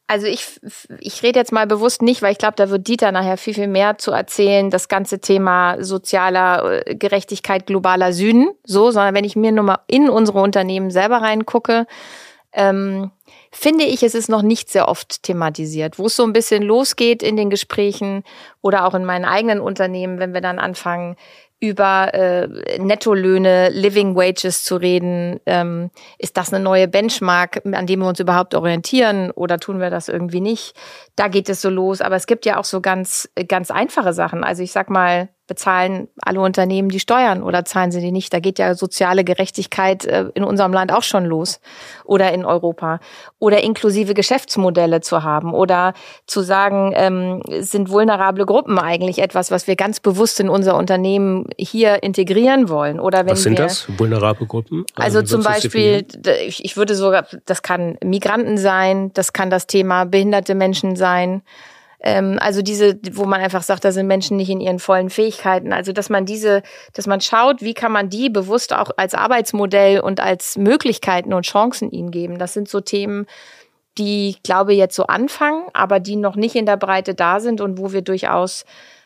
Also 0.08 0.26
ich, 0.28 0.60
ich 1.00 1.22
rede 1.24 1.40
jetzt 1.40 1.50
mal 1.50 1.66
bewusst 1.66 2.00
nicht, 2.00 2.22
weil 2.22 2.30
ich 2.30 2.38
glaube, 2.38 2.54
da 2.56 2.70
wird 2.70 2.86
Dieter 2.86 3.10
nachher 3.10 3.36
viel, 3.36 3.54
viel 3.54 3.66
mehr 3.66 3.98
zu 3.98 4.12
erzählen, 4.12 4.70
das 4.70 4.88
ganze 4.88 5.18
Thema 5.18 5.82
sozialer 5.82 6.86
äh, 6.86 6.94
Gerechtigkeit, 6.94 7.66
globaler 7.66 8.12
Süden, 8.12 8.50
so, 8.64 8.92
sondern 8.92 9.14
wenn 9.14 9.24
ich 9.24 9.34
mir 9.34 9.50
nur 9.50 9.64
mal 9.64 9.80
in 9.88 10.08
unsere 10.08 10.40
Unternehmen 10.40 10.90
selber 10.92 11.22
reingucke, 11.22 11.86
ähm, 12.52 13.10
finde 13.50 13.84
ich, 13.84 14.02
es 14.02 14.14
ist 14.14 14.28
noch 14.28 14.42
nicht 14.42 14.70
sehr 14.70 14.88
oft 14.88 15.24
thematisiert. 15.24 15.98
Wo 15.98 16.06
es 16.06 16.16
so 16.16 16.22
ein 16.22 16.32
bisschen 16.32 16.62
losgeht 16.62 17.22
in 17.22 17.36
den 17.36 17.50
Gesprächen 17.50 18.22
oder 18.62 18.86
auch 18.86 18.94
in 18.94 19.04
meinen 19.04 19.24
eigenen 19.24 19.60
Unternehmen, 19.60 20.20
wenn 20.20 20.34
wir 20.34 20.40
dann 20.40 20.58
anfangen, 20.58 21.16
über 21.58 22.12
äh, 22.12 22.78
Nettolöhne, 22.78 23.70
Living 23.70 24.14
Wages 24.14 24.62
zu 24.62 24.76
reden. 24.76 25.40
Ähm, 25.46 25.90
ist 26.18 26.36
das 26.36 26.52
eine 26.52 26.62
neue 26.62 26.86
Benchmark, 26.86 27.62
an 27.64 27.86
dem 27.86 28.00
wir 28.00 28.08
uns 28.08 28.20
überhaupt 28.20 28.54
orientieren 28.54 29.30
oder 29.30 29.58
tun 29.58 29.80
wir 29.80 29.90
das 29.90 30.08
irgendwie 30.08 30.40
nicht? 30.40 30.74
Da 31.16 31.28
geht 31.28 31.48
es 31.48 31.62
so 31.62 31.70
los. 31.70 32.00
Aber 32.00 32.16
es 32.16 32.26
gibt 32.26 32.44
ja 32.44 32.58
auch 32.58 32.64
so 32.64 32.80
ganz, 32.80 33.28
ganz 33.48 33.70
einfache 33.70 34.12
Sachen. 34.12 34.44
Also 34.44 34.62
ich 34.62 34.72
sag 34.72 34.90
mal, 34.90 35.30
bezahlen 35.46 36.08
alle 36.20 36.40
Unternehmen 36.40 36.88
die 36.88 37.00
Steuern 37.00 37.42
oder 37.42 37.64
zahlen 37.64 37.90
sie 37.90 38.00
die 38.00 38.12
nicht? 38.12 38.32
Da 38.32 38.40
geht 38.40 38.58
ja 38.58 38.74
soziale 38.74 39.24
Gerechtigkeit 39.24 40.04
äh, 40.04 40.26
in 40.34 40.44
unserem 40.44 40.72
Land 40.72 40.92
auch 40.92 41.02
schon 41.02 41.24
los 41.24 41.60
oder 42.04 42.32
in 42.32 42.44
Europa. 42.44 43.00
Oder 43.38 43.62
inklusive 43.62 44.14
Geschäftsmodelle 44.14 45.00
zu 45.00 45.22
haben 45.22 45.54
oder 45.54 45.94
zu 46.26 46.42
sagen, 46.42 46.92
ähm, 46.94 47.42
sind 47.60 47.90
vulnerable 47.90 48.46
Gruppen 48.46 48.78
eigentlich 48.78 49.18
etwas, 49.18 49.50
was 49.50 49.66
wir 49.66 49.76
ganz 49.76 50.00
bewusst 50.00 50.40
in 50.40 50.48
unser 50.48 50.76
Unternehmen 50.76 51.46
hier 51.58 52.02
integrieren 52.02 52.68
wollen? 52.68 52.98
Oder 52.98 53.20
wenn 53.20 53.32
was 53.32 53.42
sind 53.42 53.58
wir, 53.58 53.64
das, 53.64 53.86
vulnerable 53.98 54.46
Gruppen? 54.46 54.84
Also, 54.94 55.18
also 55.18 55.36
zum 55.36 55.42
Beispiel, 55.42 56.06
ich 56.48 56.76
würde 56.76 56.94
sogar, 56.94 57.26
das 57.44 57.62
kann 57.62 57.96
Migranten 58.02 58.58
sein, 58.58 59.12
das 59.14 59.32
kann 59.32 59.50
das 59.50 59.66
Thema 59.66 60.04
behinderte 60.04 60.54
Menschen 60.54 60.96
sein. 60.96 61.42
Ähm, 62.00 62.38
also 62.40 62.62
diese, 62.62 62.98
wo 63.12 63.24
man 63.24 63.40
einfach 63.40 63.62
sagt, 63.62 63.84
da 63.84 63.92
sind 63.92 64.06
Menschen 64.06 64.36
nicht 64.36 64.50
in 64.50 64.60
ihren 64.60 64.78
vollen 64.78 65.10
Fähigkeiten. 65.10 65.72
Also 65.72 65.92
dass 65.92 66.10
man 66.10 66.26
diese, 66.26 66.62
dass 66.92 67.06
man 67.06 67.20
schaut, 67.20 67.62
wie 67.62 67.74
kann 67.74 67.92
man 67.92 68.08
die 68.08 68.30
bewusst 68.30 68.72
auch 68.72 68.90
als 68.96 69.14
Arbeitsmodell 69.14 70.00
und 70.00 70.20
als 70.20 70.56
Möglichkeiten 70.56 71.32
und 71.32 71.46
Chancen 71.46 71.90
ihnen 71.90 72.10
geben. 72.10 72.38
Das 72.38 72.52
sind 72.52 72.68
so 72.68 72.80
Themen, 72.80 73.26
die, 73.98 74.30
ich 74.30 74.42
glaube, 74.42 74.74
jetzt 74.74 74.94
so 74.94 75.06
anfangen, 75.06 75.64
aber 75.72 76.00
die 76.00 76.16
noch 76.16 76.36
nicht 76.36 76.54
in 76.54 76.66
der 76.66 76.76
Breite 76.76 77.14
da 77.14 77.40
sind 77.40 77.60
und 77.60 77.78
wo 77.78 77.92
wir 77.92 78.02
durchaus 78.02 78.64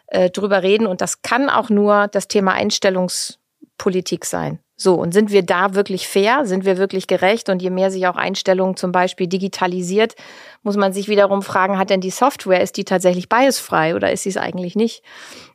äh, 0.08 0.30
drüber 0.30 0.62
reden. 0.62 0.86
Und 0.86 1.00
das 1.00 1.22
kann 1.22 1.48
auch 1.48 1.70
nur 1.70 2.08
das 2.08 2.28
Thema 2.28 2.52
Einstellungs 2.52 3.38
Politik 3.78 4.26
sein. 4.26 4.58
So, 4.82 4.94
und 4.94 5.12
sind 5.12 5.30
wir 5.30 5.42
da 5.42 5.74
wirklich 5.74 6.08
fair? 6.08 6.46
Sind 6.46 6.64
wir 6.64 6.78
wirklich 6.78 7.06
gerecht? 7.06 7.50
Und 7.50 7.60
je 7.60 7.68
mehr 7.68 7.90
sich 7.90 8.06
auch 8.06 8.16
Einstellungen 8.16 8.76
zum 8.76 8.92
Beispiel 8.92 9.26
digitalisiert, 9.26 10.14
muss 10.62 10.78
man 10.78 10.94
sich 10.94 11.06
wiederum 11.06 11.42
fragen, 11.42 11.76
hat 11.76 11.90
denn 11.90 12.00
die 12.00 12.08
Software, 12.08 12.62
ist 12.62 12.78
die 12.78 12.86
tatsächlich 12.86 13.28
biasfrei 13.28 13.94
oder 13.94 14.10
ist 14.10 14.22
sie 14.22 14.30
es 14.30 14.38
eigentlich 14.38 14.76
nicht? 14.76 15.02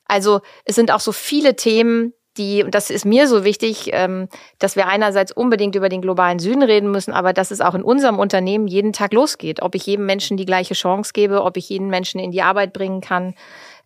Also 0.07 0.41
es 0.63 0.75
sind 0.75 0.91
auch 0.91 0.99
so 0.99 1.11
viele 1.11 1.55
Themen, 1.55 2.13
die, 2.37 2.63
und 2.63 2.75
das 2.75 2.91
ist 2.91 3.03
mir 3.03 3.27
so 3.27 3.43
wichtig, 3.43 3.89
ähm, 3.93 4.27
dass 4.59 4.75
wir 4.75 4.87
einerseits 4.87 5.31
unbedingt 5.31 5.73
über 5.73 5.89
den 5.89 6.03
globalen 6.03 6.37
Süden 6.37 6.61
reden 6.61 6.91
müssen, 6.91 7.11
aber 7.11 7.33
dass 7.33 7.49
es 7.49 7.61
auch 7.61 7.73
in 7.73 7.81
unserem 7.81 8.19
Unternehmen 8.19 8.67
jeden 8.67 8.93
Tag 8.93 9.11
losgeht. 9.11 9.59
Ob 9.63 9.73
ich 9.73 9.87
jedem 9.87 10.05
Menschen 10.05 10.37
die 10.37 10.45
gleiche 10.45 10.75
Chance 10.75 11.13
gebe, 11.13 11.41
ob 11.41 11.57
ich 11.57 11.67
jeden 11.69 11.87
Menschen 11.87 12.19
in 12.19 12.29
die 12.29 12.43
Arbeit 12.43 12.73
bringen 12.73 13.01
kann, 13.01 13.33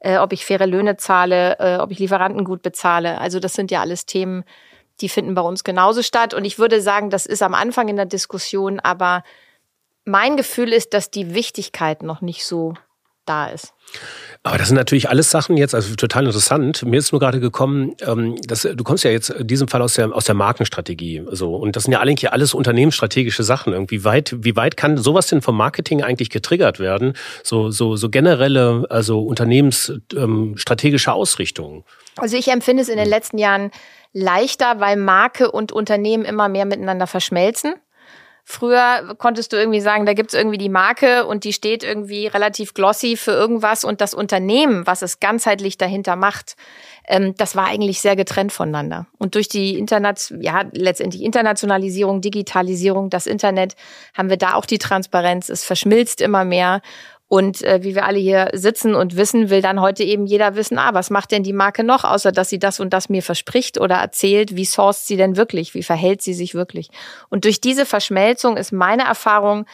äh, 0.02 0.18
ob 0.18 0.34
ich 0.34 0.44
faire 0.44 0.68
Löhne 0.68 0.98
zahle, 0.98 1.58
äh, 1.60 1.78
ob 1.78 1.92
ich 1.92 2.00
Lieferanten 2.00 2.44
gut 2.44 2.62
bezahle. 2.62 3.22
Also 3.22 3.40
das 3.40 3.54
sind 3.54 3.72
ja 3.72 3.80
alles 3.80 4.06
Themen, 4.06 4.44
die 5.02 5.10
finden 5.10 5.36
bei 5.36 5.42
uns 5.42 5.64
genauso 5.64 6.02
statt. 6.02 6.34
Und 6.34 6.46
ich 6.46 6.60
würde 6.60 6.82
sagen, 6.82 7.10
das 7.10 7.26
ist 7.26 7.42
am 7.42 7.54
Anfang 7.54 7.88
in 7.88 7.96
der 7.96 8.06
Diskussion, 8.06 8.80
aber 8.80 9.24
mein 10.06 10.38
Gefühl 10.38 10.74
ist, 10.74 10.94
dass 10.94 11.12
die 11.12 11.34
Wichtigkeit 11.34 12.04
noch 12.04 12.22
nicht 12.22 12.46
so 12.46 12.74
da 13.26 13.48
ist. 13.48 13.74
Aber 14.44 14.58
das 14.58 14.70
sind 14.70 14.78
natürlich 14.78 15.10
alles 15.10 15.30
Sachen 15.30 15.58
jetzt, 15.58 15.76
also 15.76 15.94
total 15.96 16.26
interessant. 16.26 16.84
Mir 16.84 16.98
ist 16.98 17.12
nur 17.12 17.20
gerade 17.20 17.40
gekommen, 17.40 17.96
ähm, 18.08 18.38
dass, 18.44 18.62
du 18.62 18.84
kommst 18.84 19.04
ja 19.04 19.12
jetzt 19.12 19.30
in 19.30 19.48
diesem 19.48 19.68
Fall 19.68 19.82
aus 19.82 19.94
der, 19.94 20.16
aus 20.16 20.26
der 20.26 20.36
Markenstrategie. 20.36 21.24
So. 21.32 21.56
Und 21.56 21.76
das 21.76 21.84
sind 21.84 21.94
ja 21.94 22.00
eigentlich 22.00 22.32
alles 22.32 22.54
unternehmensstrategische 22.54 23.44
Sachen. 23.44 23.74
Irgendwie 23.74 24.04
weit, 24.04 24.36
wie 24.40 24.56
weit 24.56 24.78
kann 24.78 24.98
sowas 24.98 25.28
denn 25.28 25.42
vom 25.42 25.58
Marketing 25.58 26.02
eigentlich 26.02 26.30
getriggert 26.30 26.80
werden? 26.80 27.14
So, 27.44 27.70
so, 27.70 27.96
so 27.96 28.10
generelle, 28.10 28.86
also 28.90 29.22
unternehmensstrategische 29.22 31.10
ähm, 31.10 31.16
Ausrichtungen. 31.16 31.84
Also 32.16 32.38
ich 32.38 32.48
empfinde 32.48 32.82
es 32.84 32.90
in 32.90 32.98
den 32.98 33.10
letzten 33.10 33.38
Jahren 33.38 33.72
leichter, 34.14 34.80
weil 34.80 34.98
Marke 34.98 35.52
und 35.52 35.72
Unternehmen 35.72 36.26
immer 36.26 36.50
mehr 36.50 36.66
miteinander 36.66 37.08
verschmelzen. 37.08 37.76
Früher 38.52 39.14
konntest 39.20 39.54
du 39.54 39.58
irgendwie 39.58 39.80
sagen, 39.80 40.08
da 40.08 40.14
gibt's 40.14 40.34
irgendwie 40.34 40.58
die 40.58 40.70
Marke 40.70 41.28
und 41.28 41.44
die 41.44 41.54
steht 41.54 41.84
irgendwie 41.84 42.26
relativ 42.26 42.74
glossy 42.74 43.16
für 43.16 43.30
irgendwas 43.30 43.84
und 43.84 44.02
das 44.02 44.16
Unternehmen, 44.16 44.88
was 44.88 45.04
es 45.04 45.20
ganzheitlich 45.20 45.78
dahinter 45.78 46.16
macht, 46.16 46.56
ähm, 47.08 47.36
das 47.38 47.56
war 47.56 47.68
eigentlich 47.68 48.02
sehr 48.02 48.16
getrennt 48.16 48.52
voneinander. 48.52 49.06
Und 49.20 49.36
durch 49.36 49.50
die 49.50 49.78
Internet, 49.78 50.34
ja, 50.40 50.64
letztendlich 50.72 51.22
Internationalisierung, 51.22 52.22
Digitalisierung, 52.22 53.12
das 53.12 53.28
Internet, 53.28 53.76
haben 54.16 54.32
wir 54.32 54.38
da 54.38 54.56
auch 54.56 54.66
die 54.66 54.80
Transparenz. 54.80 55.50
Es 55.50 55.64
verschmilzt 55.64 56.20
immer 56.20 56.44
mehr. 56.44 56.82
Und 57.30 57.62
äh, 57.62 57.84
wie 57.84 57.94
wir 57.94 58.06
alle 58.06 58.18
hier 58.18 58.50
sitzen 58.54 58.96
und 58.96 59.16
wissen, 59.16 59.52
will 59.52 59.62
dann 59.62 59.80
heute 59.80 60.04
eben 60.04 60.26
jeder 60.26 60.56
wissen, 60.56 60.80
ah, 60.80 60.96
was 60.96 61.12
macht 61.12 61.32
denn 61.32 61.44
die 61.44 61.54
Marke 61.54 61.84
noch, 61.84 62.04
außer 62.04 62.32
dass 62.32 62.50
sie 62.50 62.58
das 62.58 62.80
und 62.80 62.92
das 62.92 63.08
mir 63.08 63.22
verspricht 63.22 63.80
oder 63.80 63.96
erzählt, 63.96 64.56
wie 64.56 64.66
sourced 64.66 65.06
sie 65.06 65.16
denn 65.16 65.38
wirklich, 65.38 65.76
wie 65.76 65.84
verhält 65.84 66.24
sie 66.24 66.34
sich 66.34 66.56
wirklich. 66.56 66.90
Und 67.30 67.46
durch 67.46 67.62
diese 67.62 67.86
Verschmelzung 67.86 68.58
ist 68.58 68.72
meine 68.72 69.04
Erfahrung, 69.04 69.68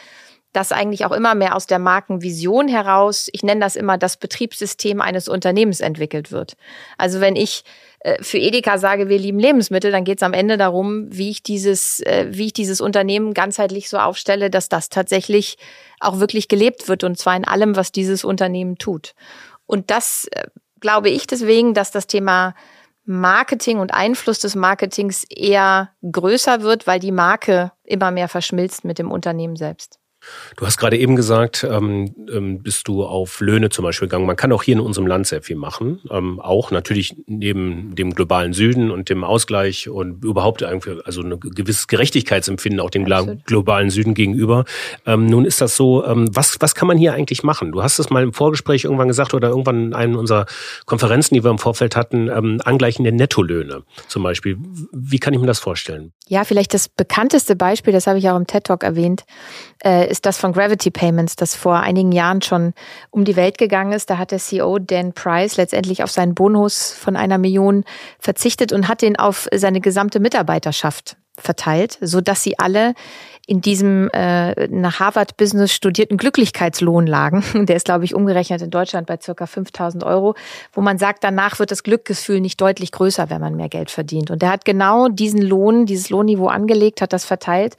dass 0.52 0.70
eigentlich 0.70 1.06
auch 1.06 1.12
immer 1.12 1.34
mehr 1.34 1.56
aus 1.56 1.66
der 1.66 1.78
Markenvision 1.78 2.68
heraus, 2.68 3.28
ich 3.32 3.42
nenne 3.42 3.60
das 3.60 3.74
immer 3.74 3.96
das 3.96 4.18
Betriebssystem 4.18 5.00
eines 5.00 5.26
Unternehmens 5.26 5.80
entwickelt 5.80 6.32
wird. 6.32 6.56
Also 6.98 7.20
wenn 7.20 7.36
ich 7.36 7.64
für 8.20 8.38
Edeka 8.38 8.78
sage, 8.78 9.08
wir 9.08 9.18
lieben 9.18 9.38
Lebensmittel, 9.38 9.90
dann 9.90 10.04
geht 10.04 10.18
es 10.18 10.22
am 10.22 10.32
Ende 10.32 10.56
darum, 10.56 11.06
wie 11.10 11.30
ich 11.30 11.42
dieses, 11.42 12.00
äh, 12.00 12.26
wie 12.30 12.46
ich 12.46 12.52
dieses 12.52 12.80
Unternehmen 12.80 13.34
ganzheitlich 13.34 13.88
so 13.88 13.98
aufstelle, 13.98 14.48
dass 14.48 14.68
das 14.68 14.88
tatsächlich 14.88 15.58
auch 15.98 16.20
wirklich 16.20 16.48
gelebt 16.48 16.88
wird 16.88 17.04
und 17.04 17.18
zwar 17.18 17.36
in 17.36 17.44
allem, 17.44 17.74
was 17.74 17.92
dieses 17.92 18.24
Unternehmen 18.24 18.78
tut. 18.78 19.14
Und 19.66 19.90
das 19.90 20.28
äh, 20.30 20.44
glaube 20.80 21.10
ich 21.10 21.26
deswegen, 21.26 21.74
dass 21.74 21.90
das 21.90 22.06
Thema 22.06 22.54
Marketing 23.04 23.78
und 23.78 23.94
Einfluss 23.94 24.40
des 24.40 24.54
Marketings 24.54 25.24
eher 25.24 25.90
größer 26.10 26.62
wird, 26.62 26.86
weil 26.86 27.00
die 27.00 27.12
Marke 27.12 27.72
immer 27.84 28.10
mehr 28.10 28.28
verschmilzt 28.28 28.84
mit 28.84 28.98
dem 28.98 29.10
Unternehmen 29.10 29.56
selbst. 29.56 29.98
Du 30.56 30.66
hast 30.66 30.76
gerade 30.78 30.96
eben 30.96 31.16
gesagt, 31.16 31.66
ähm, 31.68 32.14
ähm, 32.32 32.62
bist 32.62 32.88
du 32.88 33.04
auf 33.04 33.40
Löhne 33.40 33.68
zum 33.70 33.84
Beispiel 33.84 34.08
gegangen. 34.08 34.26
Man 34.26 34.36
kann 34.36 34.52
auch 34.52 34.62
hier 34.62 34.74
in 34.74 34.80
unserem 34.80 35.06
Land 35.06 35.26
sehr 35.26 35.42
viel 35.42 35.56
machen. 35.56 36.00
Ähm, 36.10 36.40
auch 36.40 36.70
natürlich 36.70 37.16
neben 37.26 37.94
dem 37.94 38.14
globalen 38.14 38.52
Süden 38.52 38.90
und 38.90 39.08
dem 39.08 39.24
Ausgleich 39.24 39.88
und 39.88 40.24
überhaupt 40.24 40.62
also 40.62 41.22
ein 41.22 41.38
gewisses 41.40 41.86
Gerechtigkeitsempfinden 41.88 42.80
auch 42.80 42.90
dem 42.90 43.10
Absolut. 43.10 43.44
globalen 43.44 43.90
Süden 43.90 44.14
gegenüber. 44.14 44.64
Ähm, 45.04 45.26
nun 45.26 45.44
ist 45.44 45.60
das 45.60 45.76
so, 45.76 46.04
ähm, 46.04 46.28
was, 46.32 46.56
was 46.60 46.74
kann 46.74 46.88
man 46.88 46.98
hier 46.98 47.12
eigentlich 47.12 47.42
machen? 47.42 47.72
Du 47.72 47.82
hast 47.82 47.98
es 47.98 48.10
mal 48.10 48.22
im 48.22 48.32
Vorgespräch 48.32 48.84
irgendwann 48.84 49.08
gesagt 49.08 49.34
oder 49.34 49.48
irgendwann 49.48 49.86
in 49.86 49.94
einer 49.94 50.18
unserer 50.18 50.46
Konferenzen, 50.86 51.34
die 51.34 51.44
wir 51.44 51.50
im 51.50 51.58
Vorfeld 51.58 51.96
hatten, 51.96 52.28
ähm, 52.28 52.60
Angleichen 52.64 53.04
der 53.04 53.12
Nettolöhne 53.12 53.82
zum 54.08 54.22
Beispiel. 54.22 54.58
Wie 54.92 55.18
kann 55.18 55.34
ich 55.34 55.40
mir 55.40 55.46
das 55.46 55.58
vorstellen? 55.58 56.12
Ja, 56.28 56.44
vielleicht 56.44 56.74
das 56.74 56.88
bekannteste 56.88 57.54
Beispiel, 57.54 57.92
das 57.92 58.06
habe 58.06 58.18
ich 58.18 58.28
auch 58.28 58.36
im 58.36 58.46
TED 58.46 58.64
Talk 58.64 58.82
erwähnt, 58.82 59.24
äh, 59.80 60.06
ist 60.16 60.24
das 60.24 60.38
von 60.38 60.52
Gravity 60.52 60.90
Payments, 60.90 61.36
das 61.36 61.54
vor 61.54 61.80
einigen 61.80 62.10
Jahren 62.10 62.40
schon 62.40 62.72
um 63.10 63.26
die 63.26 63.36
Welt 63.36 63.58
gegangen 63.58 63.92
ist. 63.92 64.08
Da 64.08 64.16
hat 64.16 64.30
der 64.30 64.38
CEO 64.38 64.78
Dan 64.78 65.12
Price 65.12 65.58
letztendlich 65.58 66.02
auf 66.02 66.10
seinen 66.10 66.34
Bonus 66.34 66.92
von 66.92 67.16
einer 67.16 67.36
Million 67.36 67.84
verzichtet 68.18 68.72
und 68.72 68.88
hat 68.88 69.02
den 69.02 69.16
auf 69.18 69.46
seine 69.54 69.82
gesamte 69.82 70.18
Mitarbeiterschaft 70.18 71.18
verteilt, 71.38 71.98
so 72.00 72.22
dass 72.22 72.42
sie 72.42 72.58
alle 72.58 72.94
in 73.46 73.60
diesem 73.60 74.08
äh, 74.14 74.68
nach 74.68 75.00
Harvard 75.00 75.36
Business 75.36 75.74
studierten 75.74 76.16
Glücklichkeitslohn 76.16 77.06
lagen. 77.06 77.44
Der 77.66 77.76
ist, 77.76 77.84
glaube 77.84 78.06
ich, 78.06 78.14
umgerechnet 78.14 78.62
in 78.62 78.70
Deutschland 78.70 79.06
bei 79.06 79.18
circa 79.20 79.46
5000 79.46 80.02
Euro, 80.02 80.34
wo 80.72 80.80
man 80.80 80.96
sagt, 80.96 81.24
danach 81.24 81.58
wird 81.58 81.70
das 81.70 81.82
Glücksgefühl 81.82 82.40
nicht 82.40 82.58
deutlich 82.58 82.90
größer, 82.90 83.28
wenn 83.28 83.42
man 83.42 83.54
mehr 83.54 83.68
Geld 83.68 83.90
verdient. 83.90 84.30
Und 84.30 84.40
der 84.40 84.48
hat 84.48 84.64
genau 84.64 85.08
diesen 85.08 85.42
Lohn, 85.42 85.84
dieses 85.84 86.08
Lohnniveau 86.08 86.48
angelegt, 86.48 87.02
hat 87.02 87.12
das 87.12 87.26
verteilt 87.26 87.76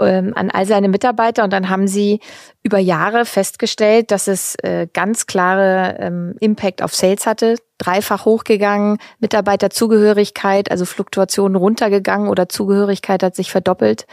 ähm, 0.00 0.32
an 0.34 0.50
all 0.50 0.66
seine 0.66 0.88
Mitarbeiter 0.88 1.44
und 1.44 1.52
dann 1.52 1.68
haben 1.68 1.88
sie 1.88 2.20
über 2.62 2.78
Jahre 2.78 3.24
festgestellt, 3.24 4.10
dass 4.10 4.28
es 4.28 4.56
äh, 4.56 4.88
ganz 4.92 5.26
klare 5.26 5.96
ähm, 5.98 6.34
Impact 6.40 6.82
auf 6.82 6.94
Sales 6.94 7.26
hatte, 7.26 7.56
dreifach 7.78 8.24
hochgegangen, 8.24 8.98
Mitarbeiterzugehörigkeit, 9.20 10.70
also 10.70 10.84
Fluktuationen 10.84 11.56
runtergegangen 11.56 12.28
oder 12.28 12.48
Zugehörigkeit 12.48 13.22
hat 13.22 13.36
sich 13.36 13.50
verdoppelt. 13.50 14.06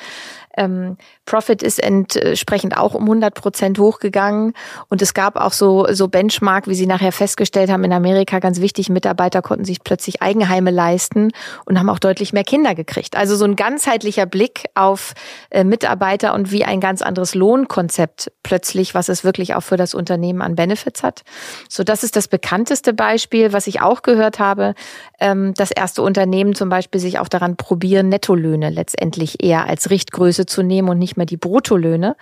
Ähm, 0.57 0.98
Profit 1.25 1.63
ist 1.63 1.81
entsprechend 1.81 2.77
auch 2.77 2.93
um 2.93 3.03
100 3.03 3.33
Prozent 3.33 3.79
hochgegangen. 3.79 4.53
Und 4.89 5.01
es 5.01 5.13
gab 5.13 5.38
auch 5.38 5.53
so, 5.53 5.88
so 5.91 6.07
Benchmark, 6.07 6.67
wie 6.67 6.75
sie 6.75 6.86
nachher 6.86 7.12
festgestellt 7.12 7.72
haben, 7.72 7.83
in 7.83 7.93
Amerika 7.93 8.39
ganz 8.39 8.60
wichtig, 8.60 8.89
Mitarbeiter 8.89 9.41
konnten 9.41 9.65
sich 9.65 9.83
plötzlich 9.83 10.22
Eigenheime 10.22 10.72
leisten 10.72 11.31
und 11.65 11.79
haben 11.79 11.89
auch 11.89 12.00
deutlich 12.00 12.33
mehr 12.33 12.43
Kinder 12.43 12.75
gekriegt. 12.75 13.15
Also 13.15 13.36
so 13.36 13.45
ein 13.45 13.55
ganzheitlicher 13.55 14.25
Blick 14.25 14.65
auf 14.75 15.13
äh, 15.50 15.63
Mitarbeiter 15.63 16.33
und 16.33 16.51
wie 16.51 16.65
ein 16.65 16.79
ganz 16.79 17.01
anderes 17.01 17.36
Lohnkonzept 17.36 18.31
plötzlich, 18.43 18.93
was 18.93 19.10
es 19.10 19.24
wirklich 19.24 19.55
auch 19.55 19.63
für 19.63 19.77
das 19.77 19.93
Unternehmen 19.93 20.41
an 20.41 20.55
Benefits 20.55 21.03
hat. 21.03 21.24
So, 21.69 21.83
das 21.83 22.03
ist 22.03 22.15
das 22.15 22.27
bekannteste 22.27 22.93
Beispiel, 22.93 23.53
was 23.53 23.67
ich 23.67 23.81
auch 23.81 24.01
gehört 24.01 24.39
habe. 24.39 24.75
Ähm, 25.19 25.53
das 25.55 25.72
erste 25.72 26.01
Unternehmen 26.01 26.53
zum 26.53 26.69
Beispiel 26.69 27.00
sich 27.00 27.19
auch 27.19 27.27
daran 27.27 27.55
probieren, 27.55 28.10
Nettolöhne 28.10 28.69
letztendlich 28.69 29.43
eher 29.43 29.67
als 29.67 29.89
Richtgröße 29.89 30.42
zu 30.45 30.63
nehmen 30.63 30.89
und 30.89 31.00
nicht 31.00 31.17
mehr 31.17 31.25
die 31.25 31.38
Bruttolöhne, 31.38 32.15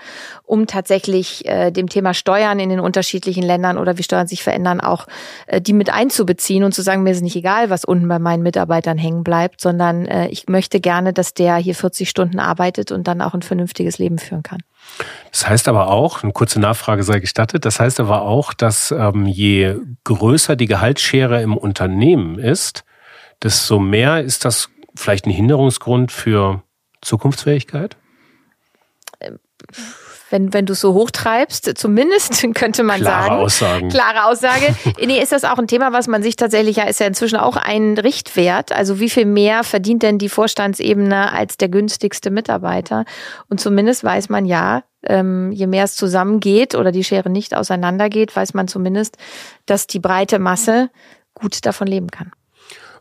um 0.44 0.68
tatsächlich 0.68 1.46
äh, 1.46 1.72
dem 1.72 1.90
Thema 1.90 2.14
Steuern 2.14 2.60
in 2.60 2.70
den 2.70 2.80
unterschiedlichen 2.80 3.44
Ländern 3.44 3.78
oder 3.78 3.98
wie 3.98 4.04
Steuern 4.04 4.28
sich 4.28 4.44
verändern, 4.44 4.82
auch 4.82 5.08
äh, 5.48 5.62
die 5.62 5.74
mit 5.74 5.92
einzubeziehen 5.92 6.64
und 6.64 6.74
zu 6.74 6.82
sagen, 6.82 7.04
mir 7.04 7.12
ist 7.12 7.22
nicht 7.22 7.36
egal, 7.36 7.70
was 7.70 7.86
unten 7.86 8.08
bei 8.08 8.20
meinen 8.20 8.44
Mitarbeitern 8.44 8.98
hängen 8.98 9.24
bleibt, 9.24 9.62
sondern 9.62 10.06
äh, 10.06 10.28
ich 10.28 10.48
möchte 10.48 10.80
gerne, 10.80 11.14
dass 11.14 11.34
der 11.34 11.58
hier 11.58 11.76
40 11.76 12.10
Stunden 12.10 12.40
arbeitet 12.40 12.92
und 12.92 13.08
dann 13.08 13.22
auch 13.22 13.34
ein 13.34 13.42
vernünftiges 13.42 13.98
Leben 13.98 14.20
führen 14.20 14.44
kann. 14.44 14.60
Das 15.32 15.48
heißt 15.48 15.68
aber 15.68 15.90
auch, 15.90 16.24
eine 16.24 16.32
kurze 16.32 16.60
Nachfrage 16.60 17.04
sei 17.04 17.20
gestattet, 17.20 17.66
das 17.66 17.80
heißt 17.80 18.00
aber 18.00 18.24
auch, 18.24 18.54
dass 18.54 18.92
ähm, 18.92 19.26
je 19.26 19.76
größer 20.04 20.56
die 20.56 20.66
Gehaltsschere 20.66 21.42
im 21.42 21.56
Unternehmen 21.56 22.40
ist, 22.40 22.84
desto 23.42 23.80
mehr 23.80 24.22
ist 24.22 24.46
das 24.46 24.70
vielleicht 24.96 25.26
ein 25.26 25.32
Hinderungsgrund 25.32 26.12
für 26.12 26.64
Zukunftsfähigkeit? 27.02 27.98
Wenn, 30.32 30.54
wenn 30.54 30.66
du 30.66 30.74
es 30.74 30.82
so 30.82 30.94
hochtreibst, 30.94 31.78
zumindest 31.78 32.42
könnte 32.56 32.84
man 32.84 33.02
klare 33.02 33.28
sagen. 33.28 33.42
Aussagen. 33.42 33.90
Klare 33.90 34.26
Aussage. 34.26 34.76
nee, 35.06 35.22
ist 35.22 35.32
das 35.32 35.44
auch 35.44 35.58
ein 35.58 35.68
Thema, 35.68 35.94
was 35.94 36.08
man 36.08 36.24
sich 36.24 36.36
tatsächlich, 36.36 36.78
ja, 36.78 36.84
ist 36.84 37.00
ja 37.00 37.08
inzwischen 37.08 37.38
auch 37.38 37.58
ein 37.58 37.98
Richtwert. 37.98 38.72
Also 38.72 39.00
wie 39.00 39.10
viel 39.10 39.26
mehr 39.26 39.64
verdient 39.64 40.04
denn 40.04 40.18
die 40.18 40.30
Vorstandsebene 40.30 41.32
als 41.32 41.58
der 41.58 41.70
günstigste 41.70 42.32
Mitarbeiter? 42.32 43.06
Und 43.50 43.60
zumindest 43.60 44.04
weiß 44.04 44.30
man 44.30 44.46
ja, 44.46 44.84
ähm, 45.04 45.52
je 45.52 45.68
mehr 45.68 45.84
es 45.84 45.96
zusammengeht 45.96 46.76
oder 46.76 46.92
die 46.92 47.04
Schere 47.04 47.30
nicht 47.30 47.56
auseinandergeht, 47.56 48.36
weiß 48.36 48.54
man 48.54 48.68
zumindest, 48.68 49.18
dass 49.66 49.88
die 49.88 50.00
breite 50.00 50.40
Masse 50.40 50.90
gut 51.34 51.66
davon 51.66 51.88
leben 51.88 52.08
kann. 52.08 52.32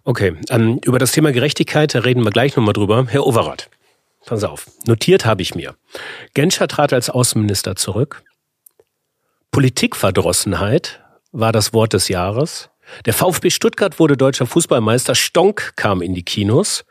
Okay, 0.05 0.35
ähm, 0.49 0.81
über 0.85 0.99
das 0.99 1.13
Thema 1.13 1.31
Gerechtigkeit 1.31 1.95
reden 1.95 2.25
wir 2.25 2.31
gleich 2.31 2.57
nochmal 2.57 2.73
drüber. 2.73 3.07
Herr 3.09 3.27
Overath, 3.27 3.69
pass 4.31 4.45
auf, 4.45 4.71
notiert 4.87 5.27
habe 5.27 5.43
ich 5.43 5.57
mir. 5.57 5.75
Genscher 6.35 6.69
trat 6.69 6.93
als 6.93 7.11
Außenminister 7.11 7.75
zurück. 7.75 8.23
Politikverdrossenheit 9.51 11.03
war 11.33 11.51
das 11.51 11.73
Wort 11.73 11.95
des 11.95 12.07
Jahres. 12.07 12.71
Der 13.07 13.13
VfB 13.13 13.51
Stuttgart 13.51 13.99
wurde 13.99 14.17
deutscher 14.17 14.47
Fußballmeister. 14.47 15.17
Stonk 15.17 15.73
kam 15.75 16.01
in 16.01 16.15
die 16.15 16.23
Kinos. 16.23 16.85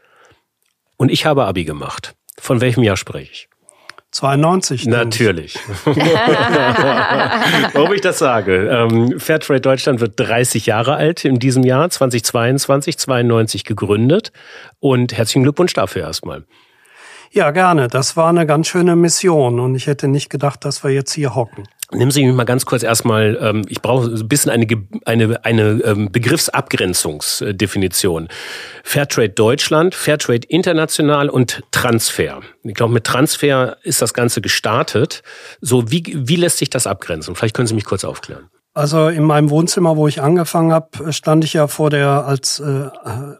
Und 0.97 1.09
ich 1.09 1.25
habe 1.25 1.45
Abi 1.45 1.63
gemacht. 1.63 2.13
Von 2.37 2.59
welchem 2.59 2.83
Jahr 2.83 2.97
spreche 2.97 3.31
ich? 3.31 3.47
92. 4.11 4.87
Natürlich. 4.87 5.57
Warum 7.73 7.93
ich 7.93 8.01
das 8.01 8.19
sage. 8.19 8.67
Ähm, 8.67 9.17
Fairtrade 9.17 9.61
Deutschland 9.61 10.01
wird 10.01 10.19
30 10.19 10.65
Jahre 10.65 10.95
alt 10.95 11.23
in 11.23 11.39
diesem 11.39 11.63
Jahr, 11.63 11.89
2022, 11.89 12.97
92 12.97 13.63
gegründet. 13.63 14.33
Und 14.79 15.15
herzlichen 15.15 15.43
Glückwunsch 15.43 15.73
dafür 15.73 16.01
erstmal. 16.01 16.43
Ja, 17.31 17.51
gerne. 17.51 17.87
Das 17.87 18.17
war 18.17 18.29
eine 18.29 18.47
ganz 18.47 18.67
schöne 18.67 18.95
Mission 18.95 19.59
und 19.59 19.75
ich 19.75 19.87
hätte 19.87 20.07
nicht 20.07 20.29
gedacht, 20.29 20.63
dass 20.65 20.83
wir 20.83 20.91
jetzt 20.91 21.13
hier 21.13 21.33
hocken. 21.35 21.63
Nimm 21.91 22.11
Sie 22.11 22.23
mich 22.23 22.35
mal 22.35 22.43
ganz 22.43 22.67
kurz 22.67 22.83
erstmal, 22.83 23.35
ähm, 23.41 23.63
ich 23.67 23.81
brauche 23.81 24.09
ein 24.09 24.27
bisschen 24.27 24.51
eine, 24.51 24.67
eine, 25.05 25.43
eine 25.43 25.81
ähm, 25.83 26.11
Begriffsabgrenzungsdefinition. 26.11 28.27
Fairtrade 28.83 29.29
Deutschland, 29.29 29.95
Fairtrade 29.95 30.45
International 30.47 31.29
und 31.29 31.63
Transfer. 31.71 32.41
Ich 32.63 32.75
glaube, 32.75 32.93
mit 32.93 33.05
Transfer 33.05 33.77
ist 33.81 34.03
das 34.03 34.13
Ganze 34.13 34.41
gestartet. 34.41 35.23
So, 35.61 35.89
wie, 35.89 36.03
wie 36.15 36.35
lässt 36.35 36.59
sich 36.59 36.69
das 36.69 36.85
abgrenzen? 36.85 37.35
Vielleicht 37.35 37.55
können 37.55 37.67
Sie 37.67 37.73
mich 37.73 37.85
kurz 37.85 38.03
aufklären. 38.03 38.51
Also 38.75 39.07
in 39.07 39.23
meinem 39.23 39.49
Wohnzimmer, 39.49 39.97
wo 39.97 40.07
ich 40.07 40.21
angefangen 40.21 40.71
habe, 40.71 41.11
stand 41.11 41.43
ich 41.43 41.53
ja 41.53 41.67
vor 41.67 41.89
der 41.89 42.25
als 42.25 42.59
äh, 42.59 42.89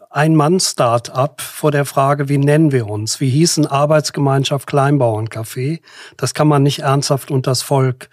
Ein-Mann-Start-up 0.10 1.40
vor 1.40 1.72
der 1.72 1.86
Frage, 1.86 2.30
wie 2.30 2.40
nennen 2.40 2.72
wir 2.72 2.90
uns? 2.90 3.20
Wie 3.20 3.30
hießen 3.30 3.68
Arbeitsgemeinschaft 3.68 4.68
Kleinbauerncafé? 4.68 5.82
Das 6.18 6.34
kann 6.34 6.48
man 6.48 6.64
nicht 6.64 6.80
ernsthaft 6.80 7.30
unters 7.30 7.62
Volk 7.62 8.10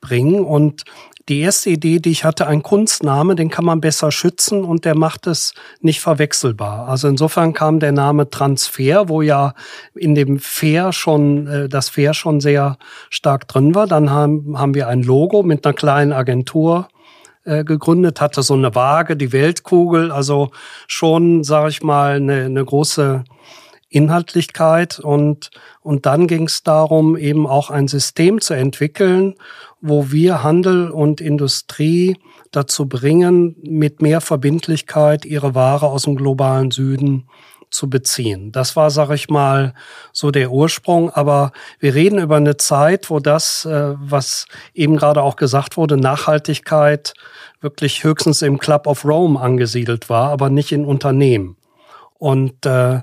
bringen. 0.00 0.44
Und 0.44 0.84
die 1.28 1.40
erste 1.40 1.70
Idee, 1.70 1.98
die 2.00 2.10
ich 2.10 2.24
hatte, 2.24 2.46
ein 2.46 2.62
Kunstname, 2.62 3.34
den 3.34 3.48
kann 3.48 3.64
man 3.64 3.80
besser 3.80 4.10
schützen 4.10 4.64
und 4.64 4.84
der 4.84 4.96
macht 4.96 5.26
es 5.26 5.54
nicht 5.80 6.00
verwechselbar. 6.00 6.88
Also 6.88 7.08
insofern 7.08 7.52
kam 7.52 7.80
der 7.80 7.92
Name 7.92 8.28
Transfer, 8.30 9.08
wo 9.08 9.22
ja 9.22 9.54
in 9.94 10.14
dem 10.14 10.38
Fair 10.38 10.92
schon, 10.92 11.46
äh, 11.46 11.68
das 11.68 11.88
Fair 11.88 12.14
schon 12.14 12.40
sehr 12.40 12.76
stark 13.10 13.46
drin 13.48 13.74
war. 13.74 13.86
Dann 13.86 14.10
haben, 14.10 14.58
haben 14.58 14.74
wir 14.74 14.88
ein 14.88 15.02
Logo 15.02 15.42
mit 15.42 15.64
einer 15.64 15.74
kleinen 15.74 16.12
Agentur 16.12 16.88
äh, 17.44 17.64
gegründet, 17.64 18.20
hatte 18.20 18.42
so 18.42 18.54
eine 18.54 18.74
Waage, 18.74 19.16
die 19.16 19.32
Weltkugel, 19.32 20.10
also 20.10 20.50
schon, 20.86 21.44
sage 21.44 21.70
ich 21.70 21.82
mal, 21.82 22.16
eine, 22.16 22.44
eine 22.44 22.64
große 22.64 23.24
Inhaltlichkeit 23.92 24.98
und, 24.98 25.50
und 25.80 26.06
dann 26.06 26.26
ging 26.26 26.46
es 26.46 26.62
darum, 26.62 27.16
eben 27.16 27.46
auch 27.46 27.70
ein 27.70 27.88
System 27.88 28.40
zu 28.40 28.54
entwickeln, 28.54 29.34
wo 29.80 30.10
wir 30.10 30.42
Handel 30.42 30.90
und 30.90 31.20
Industrie 31.20 32.16
dazu 32.50 32.86
bringen, 32.88 33.56
mit 33.62 34.02
mehr 34.02 34.20
Verbindlichkeit 34.20 35.24
ihre 35.24 35.54
Ware 35.54 35.86
aus 35.86 36.04
dem 36.04 36.16
globalen 36.16 36.70
Süden 36.70 37.28
zu 37.72 37.88
beziehen. 37.88 38.52
Das 38.52 38.76
war, 38.76 38.90
sag 38.90 39.10
ich 39.10 39.28
mal, 39.28 39.74
so 40.12 40.30
der 40.30 40.50
Ursprung. 40.50 41.10
Aber 41.10 41.52
wir 41.80 41.94
reden 41.94 42.18
über 42.18 42.36
eine 42.36 42.56
Zeit, 42.58 43.10
wo 43.10 43.18
das, 43.18 43.64
äh, 43.64 43.94
was 43.98 44.46
eben 44.74 44.96
gerade 44.96 45.22
auch 45.22 45.36
gesagt 45.36 45.76
wurde, 45.76 45.96
Nachhaltigkeit 45.96 47.14
wirklich 47.60 48.04
höchstens 48.04 48.42
im 48.42 48.58
Club 48.58 48.86
of 48.86 49.04
Rome 49.04 49.40
angesiedelt 49.40 50.10
war, 50.10 50.30
aber 50.30 50.50
nicht 50.50 50.72
in 50.72 50.84
Unternehmen. 50.84 51.56
Und 52.18 52.66
äh, 52.66 53.00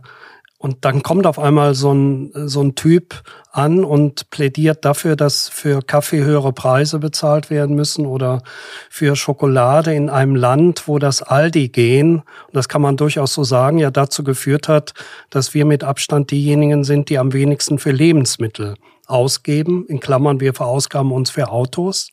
und 0.61 0.83
dann 0.83 1.03
kommt 1.03 1.25
auf 1.25 1.39
einmal 1.39 1.73
so 1.73 1.93
ein, 1.93 2.31
so 2.33 2.61
ein 2.61 2.75
Typ 2.75 3.23
an 3.49 3.85
und 3.85 4.29
plädiert 4.29 4.83
dafür, 4.83 5.15
dass 5.15 5.47
für 5.47 5.81
Kaffee 5.81 6.21
höhere 6.21 6.51
Preise 6.51 6.99
bezahlt 6.99 7.49
werden 7.49 7.77
müssen 7.77 8.05
oder 8.05 8.43
für 8.89 9.15
Schokolade 9.15 9.95
in 9.95 10.09
einem 10.09 10.35
Land, 10.35 10.89
wo 10.89 10.99
das 10.99 11.21
Aldi 11.21 11.69
gehen, 11.69 12.17
und 12.17 12.55
das 12.55 12.67
kann 12.67 12.81
man 12.81 12.97
durchaus 12.97 13.33
so 13.33 13.45
sagen, 13.45 13.77
ja 13.77 13.89
dazu 13.89 14.25
geführt 14.25 14.67
hat, 14.67 14.93
dass 15.29 15.53
wir 15.53 15.63
mit 15.63 15.85
Abstand 15.85 16.29
diejenigen 16.29 16.83
sind, 16.83 17.09
die 17.09 17.19
am 17.19 17.31
wenigsten 17.31 17.79
für 17.79 17.91
Lebensmittel 17.91 18.75
ausgeben. 19.07 19.85
In 19.87 20.01
Klammern, 20.01 20.41
wir 20.41 20.53
verausgaben 20.53 21.13
uns 21.13 21.29
für 21.29 21.51
Autos. 21.51 22.11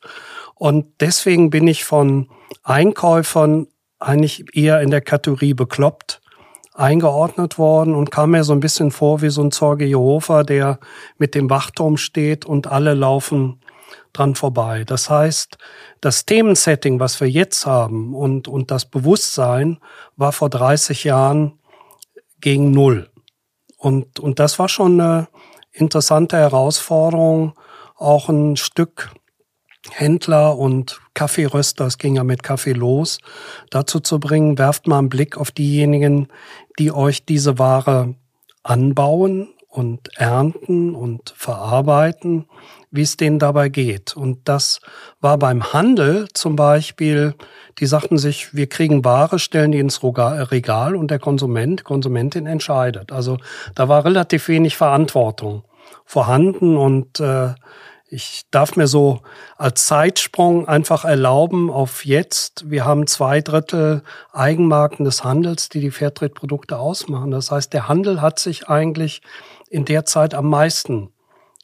Und 0.55 0.85
deswegen 1.01 1.49
bin 1.49 1.67
ich 1.67 1.83
von 1.83 2.29
Einkäufern 2.63 3.67
eigentlich 3.99 4.55
eher 4.55 4.79
in 4.79 4.89
der 4.89 5.01
Kategorie 5.01 5.53
bekloppt 5.53 6.21
eingeordnet 6.77 7.57
worden 7.57 7.95
und 7.95 8.11
kam 8.11 8.31
mir 8.31 8.43
so 8.43 8.53
ein 8.53 8.59
bisschen 8.59 8.91
vor 8.91 9.21
wie 9.21 9.29
so 9.29 9.41
ein 9.41 9.51
Zeuge 9.51 9.85
Jehova, 9.85 10.43
der 10.43 10.79
mit 11.17 11.33
dem 11.33 11.49
Wachturm 11.49 11.97
steht 11.97 12.45
und 12.45 12.67
alle 12.67 12.93
laufen 12.93 13.59
dran 14.13 14.35
vorbei. 14.35 14.83
Das 14.85 15.09
heißt, 15.09 15.57
das 16.01 16.25
Themensetting, 16.25 16.99
was 16.99 17.19
wir 17.19 17.29
jetzt 17.29 17.65
haben 17.65 18.13
und, 18.13 18.47
und 18.47 18.69
das 18.69 18.85
Bewusstsein 18.85 19.79
war 20.15 20.31
vor 20.31 20.49
30 20.49 21.03
Jahren 21.03 21.59
gegen 22.41 22.71
Null. 22.71 23.09
Und, 23.77 24.19
und 24.19 24.39
das 24.39 24.59
war 24.59 24.69
schon 24.69 25.01
eine 25.01 25.27
interessante 25.71 26.37
Herausforderung, 26.37 27.53
auch 27.95 28.29
ein 28.29 28.55
Stück 28.55 29.11
Händler 29.91 30.57
und 30.57 30.99
Kaffeeröster, 31.13 31.85
es 31.85 31.97
ging 31.97 32.15
ja 32.15 32.23
mit 32.23 32.43
Kaffee 32.43 32.73
los, 32.73 33.19
dazu 33.69 33.99
zu 33.99 34.19
bringen, 34.19 34.57
werft 34.57 34.87
mal 34.87 34.99
einen 34.99 35.09
Blick 35.09 35.37
auf 35.37 35.51
diejenigen, 35.51 36.27
die 36.79 36.91
euch 36.91 37.25
diese 37.25 37.57
Ware 37.57 38.15
anbauen 38.63 39.49
und 39.77 40.09
ernten 40.17 40.95
und 40.95 41.33
verarbeiten, 41.35 42.47
wie 42.89 43.03
es 43.03 43.15
denen 43.15 43.37
dabei 43.37 43.69
geht. 43.69 44.17
Und 44.17 44.47
das 44.49 44.79
war 45.21 45.37
beim 45.37 45.71
Handel 45.71 46.27
zum 46.33 46.55
Beispiel, 46.55 47.35
die 47.79 47.85
sagten 47.85 48.17
sich, 48.17 48.55
wir 48.55 48.67
kriegen 48.67 49.05
Ware, 49.05 49.37
stellen 49.37 49.71
die 49.71 49.79
ins 49.79 50.01
Regal 50.03 50.95
und 50.95 51.11
der 51.11 51.19
Konsument, 51.19 51.83
Konsumentin 51.83 52.47
entscheidet. 52.47 53.11
Also 53.11 53.37
da 53.75 53.87
war 53.87 54.03
relativ 54.03 54.47
wenig 54.47 54.75
Verantwortung 54.75 55.63
vorhanden 56.05 56.75
und 56.75 57.19
äh, 57.19 57.53
ich 58.09 58.43
darf 58.51 58.75
mir 58.75 58.87
so 58.87 59.21
als 59.57 59.85
Zeitsprung 59.85 60.67
einfach 60.67 61.03
erlauben 61.03 61.69
auf 61.69 62.05
jetzt. 62.05 62.69
Wir 62.69 62.85
haben 62.85 63.05
zwei 63.07 63.41
Drittel 63.41 64.01
Eigenmarken 64.31 65.03
des 65.03 65.23
Handels, 65.23 65.69
die 65.69 65.81
die 65.81 65.91
Fairtrade-Produkte 65.91 66.77
ausmachen. 66.77 67.31
Das 67.31 67.51
heißt, 67.51 67.73
der 67.73 67.87
Handel 67.87 68.21
hat 68.21 68.39
sich 68.39 68.69
eigentlich 68.69 69.21
in 69.69 69.83
der 69.83 70.05
Zeit 70.05 70.33
am 70.33 70.49
meisten 70.49 71.09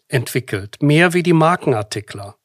entwickelt. 0.10 0.82
Mehr 0.82 1.14
wie 1.14 1.24
die 1.24 1.34
Markenartikler. 1.34 2.36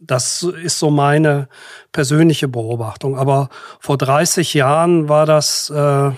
Das 0.00 0.42
ist 0.42 0.78
so 0.78 0.90
meine 0.90 1.48
persönliche 1.92 2.48
Beobachtung. 2.48 3.16
Aber 3.16 3.50
vor 3.78 3.98
30 3.98 4.54
Jahren 4.54 5.08
war 5.08 5.26
das 5.26 5.70
äh, 5.70 6.10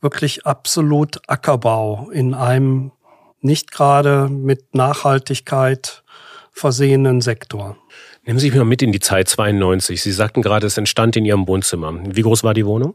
wirklich 0.00 0.44
absolut 0.44 1.20
Ackerbau 1.28 2.10
in 2.10 2.34
einem 2.34 2.92
nicht 3.40 3.70
gerade 3.70 4.28
mit 4.28 4.74
Nachhaltigkeit 4.74 6.02
versehenen 6.56 7.20
Sektor. 7.20 7.76
Nehmen 8.24 8.38
Sie 8.38 8.48
mich 8.48 8.56
mal 8.58 8.64
mit 8.64 8.80
in 8.80 8.90
die 8.90 9.00
Zeit 9.00 9.28
92. 9.28 10.00
Sie 10.00 10.10
sagten 10.10 10.40
gerade, 10.40 10.66
es 10.66 10.78
entstand 10.78 11.14
in 11.16 11.26
Ihrem 11.26 11.46
Wohnzimmer. 11.46 11.94
Wie 12.06 12.22
groß 12.22 12.44
war 12.44 12.54
die 12.54 12.64
Wohnung? 12.64 12.94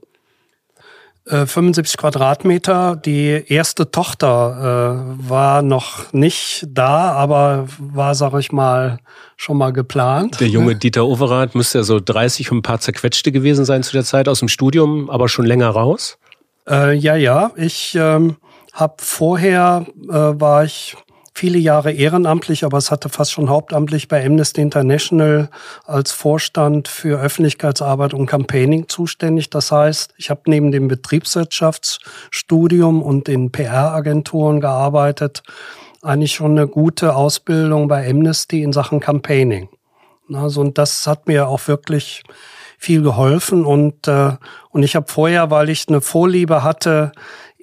75 1.27 1.93
äh, 1.93 1.97
Quadratmeter. 1.97 2.95
Die 2.95 3.43
erste 3.47 3.91
Tochter 3.91 5.13
äh, 5.21 5.29
war 5.29 5.61
noch 5.61 6.11
nicht 6.11 6.65
da, 6.67 7.11
aber 7.11 7.67
war, 7.77 8.15
sag 8.15 8.33
ich 8.39 8.51
mal, 8.51 8.97
schon 9.37 9.57
mal 9.57 9.71
geplant. 9.71 10.39
Der 10.39 10.47
junge 10.47 10.75
Dieter 10.75 11.05
Overath 11.05 11.53
müsste 11.53 11.77
ja 11.77 11.83
so 11.83 11.99
30 11.99 12.51
und 12.51 12.57
ein 12.57 12.61
paar 12.63 12.79
zerquetschte 12.79 13.31
gewesen 13.31 13.63
sein 13.63 13.83
zu 13.83 13.93
der 13.93 14.03
Zeit 14.03 14.27
aus 14.27 14.39
dem 14.39 14.49
Studium, 14.49 15.11
aber 15.11 15.29
schon 15.29 15.45
länger 15.45 15.69
raus? 15.69 16.17
Äh, 16.67 16.95
ja, 16.95 17.15
ja. 17.15 17.51
Ich 17.55 17.93
ähm, 17.95 18.37
habe 18.73 18.95
vorher, 18.97 19.85
äh, 20.09 20.13
war 20.13 20.65
ich 20.65 20.97
viele 21.33 21.57
Jahre 21.57 21.91
ehrenamtlich, 21.91 22.63
aber 22.63 22.77
es 22.77 22.91
hatte 22.91 23.09
fast 23.09 23.31
schon 23.31 23.49
hauptamtlich 23.49 24.07
bei 24.07 24.23
Amnesty 24.25 24.61
International 24.61 25.49
als 25.85 26.11
Vorstand 26.11 26.87
für 26.87 27.19
Öffentlichkeitsarbeit 27.19 28.13
und 28.13 28.27
Campaigning 28.27 28.87
zuständig. 28.87 29.49
Das 29.49 29.71
heißt, 29.71 30.13
ich 30.17 30.29
habe 30.29 30.41
neben 30.45 30.71
dem 30.71 30.87
Betriebswirtschaftsstudium 30.87 33.01
und 33.01 33.27
in 33.29 33.51
PR-Agenturen 33.51 34.61
gearbeitet, 34.61 35.41
eigentlich 36.01 36.33
schon 36.33 36.51
eine 36.51 36.67
gute 36.67 37.15
Ausbildung 37.15 37.87
bei 37.87 38.07
Amnesty 38.09 38.63
in 38.63 38.73
Sachen 38.73 38.99
Campaigning. 38.99 39.69
Also, 40.33 40.61
und 40.61 40.77
das 40.77 41.07
hat 41.07 41.27
mir 41.27 41.47
auch 41.47 41.67
wirklich 41.67 42.23
viel 42.77 43.01
geholfen 43.03 43.65
und 43.65 44.07
äh, 44.07 44.33
und 44.71 44.83
ich 44.83 44.95
habe 44.95 45.11
vorher, 45.11 45.51
weil 45.51 45.69
ich 45.69 45.87
eine 45.87 46.01
Vorliebe 46.01 46.63
hatte, 46.63 47.11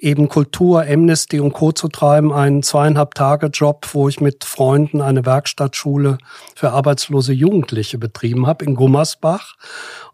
eben 0.01 0.29
Kultur, 0.29 0.85
Amnesty 0.87 1.39
und 1.39 1.53
Co. 1.53 1.71
zu 1.71 1.87
treiben, 1.87 2.31
einen 2.31 2.63
zweieinhalb 2.63 3.15
Tage 3.15 3.47
Job, 3.47 3.87
wo 3.93 4.07
ich 4.07 4.21
mit 4.21 4.43
Freunden 4.43 5.01
eine 5.01 5.25
Werkstattschule 5.25 6.17
für 6.55 6.71
arbeitslose 6.71 7.33
Jugendliche 7.33 7.97
betrieben 7.97 8.47
habe 8.47 8.65
in 8.65 8.75
Gummersbach. 8.75 9.55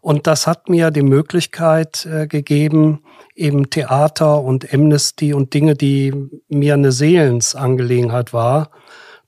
Und 0.00 0.26
das 0.26 0.46
hat 0.46 0.68
mir 0.68 0.90
die 0.90 1.02
Möglichkeit 1.02 2.06
äh, 2.06 2.26
gegeben, 2.26 3.02
eben 3.34 3.70
Theater 3.70 4.42
und 4.42 4.72
Amnesty 4.72 5.34
und 5.34 5.54
Dinge, 5.54 5.74
die 5.74 6.12
mir 6.48 6.74
eine 6.74 6.92
Seelensangelegenheit 6.92 8.32
war, 8.32 8.70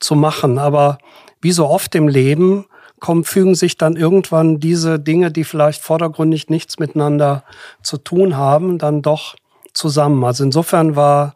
zu 0.00 0.14
machen. 0.14 0.58
Aber 0.58 0.98
wie 1.40 1.52
so 1.52 1.68
oft 1.68 1.94
im 1.94 2.08
Leben 2.08 2.66
kommen, 3.00 3.24
fügen 3.24 3.54
sich 3.54 3.76
dann 3.76 3.96
irgendwann 3.96 4.58
diese 4.58 4.98
Dinge, 4.98 5.30
die 5.30 5.44
vielleicht 5.44 5.82
vordergründig 5.82 6.48
nichts 6.48 6.78
miteinander 6.78 7.44
zu 7.82 7.96
tun 7.96 8.36
haben, 8.36 8.78
dann 8.78 9.02
doch 9.02 9.36
zusammen. 9.78 10.24
Also 10.24 10.44
insofern 10.44 10.96
war 10.96 11.34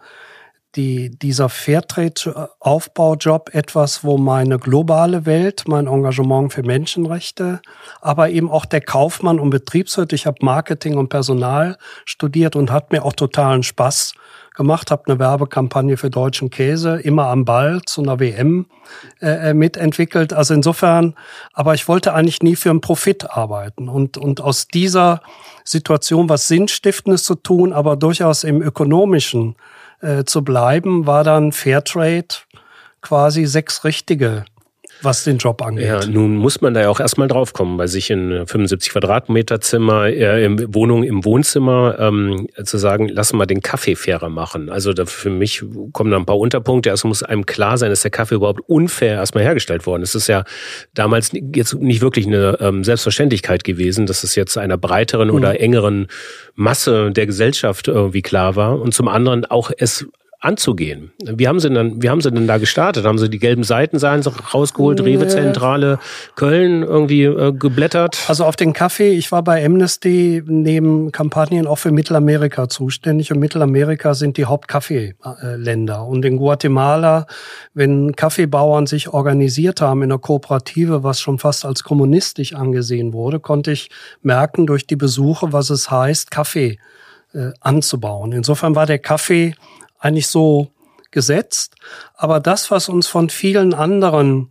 die, 0.75 1.11
dieser 1.19 1.49
Fairtrade-Aufbaujob 1.49 3.55
etwas, 3.55 4.05
wo 4.05 4.17
meine 4.17 4.59
globale 4.59 5.27
Welt, 5.27 5.65
mein 5.67 5.87
Engagement 5.87 6.53
für 6.53 6.63
Menschenrechte, 6.63 7.61
aber 8.01 8.31
eben 8.31 8.51
auch 8.51 8.65
der 8.65 8.81
Kaufmann 8.81 9.39
und 9.39 9.51
Betriebswirt, 9.51 10.13
ich 10.13 10.27
habe 10.27 10.39
Marketing 10.41 10.97
und 10.97 11.11
Personal 11.11 11.77
studiert 12.05 12.57
und 12.57 12.71
hat 12.71 12.91
mir 12.91 13.05
auch 13.05 13.13
totalen 13.13 13.63
Spaß 13.63 14.15
gemacht, 14.63 14.91
habe 14.93 15.07
eine 15.07 15.19
Werbekampagne 15.19 15.97
für 15.97 16.09
deutschen 16.09 16.49
Käse, 16.49 17.01
immer 17.01 17.27
am 17.27 17.45
Ball 17.45 17.83
zu 17.83 18.01
einer 18.01 18.21
WM 18.21 18.67
äh, 19.21 19.51
äh, 19.51 19.55
mitentwickelt. 19.55 20.33
Also 20.33 20.55
insofern, 20.55 21.15
aber 21.53 21.75
ich 21.75 21.89
wollte 21.89 22.15
eigentlich 22.15 22.43
nie 22.43 22.55
für 22.55 22.71
einen 22.71 22.81
Profit 22.81 23.31
arbeiten. 23.31 23.89
Und, 23.89 24.17
und 24.17 24.41
aus 24.41 24.69
dieser 24.69 25.21
Situation 25.65 26.29
was 26.29 26.47
Sinnstiftendes 26.47 27.25
zu 27.25 27.35
tun, 27.35 27.73
aber 27.73 27.97
durchaus 27.97 28.45
im 28.45 28.63
ökonomischen 28.63 29.57
äh, 30.01 30.25
zu 30.25 30.43
bleiben, 30.45 31.07
war 31.07 31.25
dann 31.25 31.51
Fairtrade 31.51 32.29
quasi 33.01 33.47
sechs 33.47 33.83
richtige 33.83 34.45
was 35.03 35.25
den 35.25 35.39
Job 35.39 35.63
angeht. 35.63 35.87
Ja, 35.87 36.07
nun 36.07 36.37
muss 36.37 36.61
man 36.61 36.75
da 36.75 36.83
ja 36.83 36.89
auch 36.89 37.01
erstmal 37.01 37.29
draufkommen, 37.29 37.77
bei 37.77 37.87
sich 37.87 38.11
in 38.11 38.47
75 38.47 38.91
Quadratmeter 38.91 39.61
Zimmer, 39.61 40.07
äh, 40.07 40.45
in 40.45 40.75
Wohnung 40.75 41.03
im 41.03 41.25
Wohnzimmer, 41.25 41.97
ähm, 41.99 42.49
zu 42.63 42.79
sagen, 42.79 43.09
lass 43.09 43.33
mal 43.33 43.47
den 43.47 43.61
Kaffee 43.61 43.95
fairer 43.95 44.29
machen. 44.29 44.71
Also 44.71 44.93
da 44.93 45.07
für 45.07 45.31
mich 45.31 45.65
kommen 45.93 46.11
da 46.11 46.17
ein 46.17 46.27
paar 46.27 46.39
Unterpunkte. 46.39 46.91
Erst 46.91 47.05
muss 47.05 47.23
einem 47.23 47.47
klar 47.47 47.79
sein, 47.79 47.91
dass 47.91 48.03
der 48.03 48.11
Kaffee 48.11 48.37
überhaupt 48.37 48.61
unfair 48.67 49.15
erstmal 49.15 49.45
hergestellt 49.45 49.87
worden 49.87 50.03
ist. 50.03 50.15
Es 50.15 50.23
ist 50.23 50.29
ja 50.29 50.45
damals 50.95 51.31
jetzt 51.55 51.75
nicht 51.75 52.01
wirklich 52.01 52.27
eine 52.27 52.59
ähm, 52.61 52.85
Selbstverständlichkeit 52.85 53.65
gewesen, 53.65 54.07
dass 54.07 54.25
es 54.25 54.35
jetzt 54.35 54.57
einer 54.59 54.79
breiteren 54.79 55.29
mhm. 55.29 55.35
oder 55.35 55.61
engeren 55.61 56.09
Masse 56.55 57.11
der 57.13 57.27
Gesellschaft 57.27 57.89
irgendwie 57.89 58.23
klar 58.23 58.57
war. 58.57 58.81
Und 58.81 58.95
zum 58.95 59.09
anderen 59.09 59.45
auch 59.45 59.71
es 59.77 60.07
anzugehen. 60.43 61.13
Wie 61.25 61.47
haben 61.47 61.61
Sie 61.61 61.71
denn, 61.71 62.03
wie 62.03 62.11
haben 62.11 62.21
Sie 62.21 62.31
denn 62.31 62.47
da 62.47 62.59
gestartet? 62.59 63.07
Haben 63.07 63.19
Sie 63.19 63.31
die 63.31 63.39
gelben 63.39 63.63
Seiten 63.63 63.99
seien 63.99 64.23
rausgeholt, 64.53 64.99
nee. 64.99 65.15
Rewe 65.15 65.29
Zentrale 65.29 65.99
Köln 66.35 66.83
irgendwie 66.83 67.25
äh, 67.25 67.53
geblättert? 67.53 68.19
Also 68.29 68.45
auf 68.45 68.57
den 68.57 68.73
Kaffee, 68.73 69.13
ich 69.13 69.31
war 69.31 69.43
bei 69.43 69.65
Amnesty 69.65 70.43
neben 70.45 71.13
Kampagnen 71.13 71.67
auch 71.67 71.79
für 71.79 71.93
Mittelamerika 71.93 72.69
zuständig 72.69 73.33
und 73.33 73.39
Mittelamerika 73.39 74.15
sind 74.15 74.37
die 74.37 74.45
Hauptkaffeeländer. 74.45 76.05
Und 76.07 76.25
in 76.25 76.37
Guatemala, 76.37 77.27
wenn 77.73 78.17
Kaffeebauern 78.17 78.87
sich 78.87 79.09
organisiert 79.09 79.81
haben 79.81 80.03
in 80.03 80.11
einer 80.11 80.19
Kooperative, 80.19 81.05
was 81.05 81.21
schon 81.21 81.39
fast 81.39 81.65
als 81.65 81.85
kommunistisch 81.85 82.55
angesehen 82.55 83.13
wurde, 83.13 83.39
konnte 83.39 83.71
ich 83.71 83.91
merken 84.23 84.67
durch 84.67 84.87
die 84.89 84.97
Besuche, 84.97 85.53
was 85.53 85.71
es 85.71 85.91
heißt, 85.91 86.33
Kaffee 86.33 86.79
äh, 87.33 87.53
anzubauen. 87.61 88.33
Insofern 88.33 88.75
war 88.75 88.87
der 88.87 88.99
Kaffee 88.99 89.55
eigentlich 90.03 90.27
so 90.27 90.69
gesetzt. 91.11 91.77
Aber 92.17 92.41
das, 92.41 92.71
was 92.71 92.89
uns 92.89 93.07
von 93.07 93.31
vielen 93.31 93.75
anderen 93.75 94.51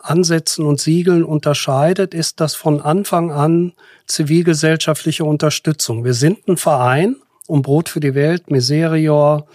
Ansätzen 0.00 0.64
und 0.64 0.80
Siegeln 0.80 1.24
unterscheidet, 1.24 2.14
ist 2.14 2.40
das 2.40 2.54
von 2.54 2.80
Anfang 2.80 3.30
an 3.30 3.72
zivilgesellschaftliche 4.06 5.24
Unterstützung. 5.24 6.04
Wir 6.04 6.14
sind 6.14 6.48
ein 6.48 6.56
Verein 6.56 7.16
um 7.46 7.62
Brot 7.62 7.88
für 7.88 8.00
die 8.00 8.14
Welt, 8.14 8.50
Miserior, 8.50 9.46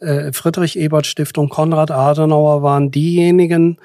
äh, 0.00 0.32
Friedrich 0.32 0.78
Ebert 0.78 1.06
Stiftung, 1.06 1.50
Konrad 1.50 1.90
Adenauer 1.90 2.62
waren 2.62 2.90
diejenigen, 2.90 3.76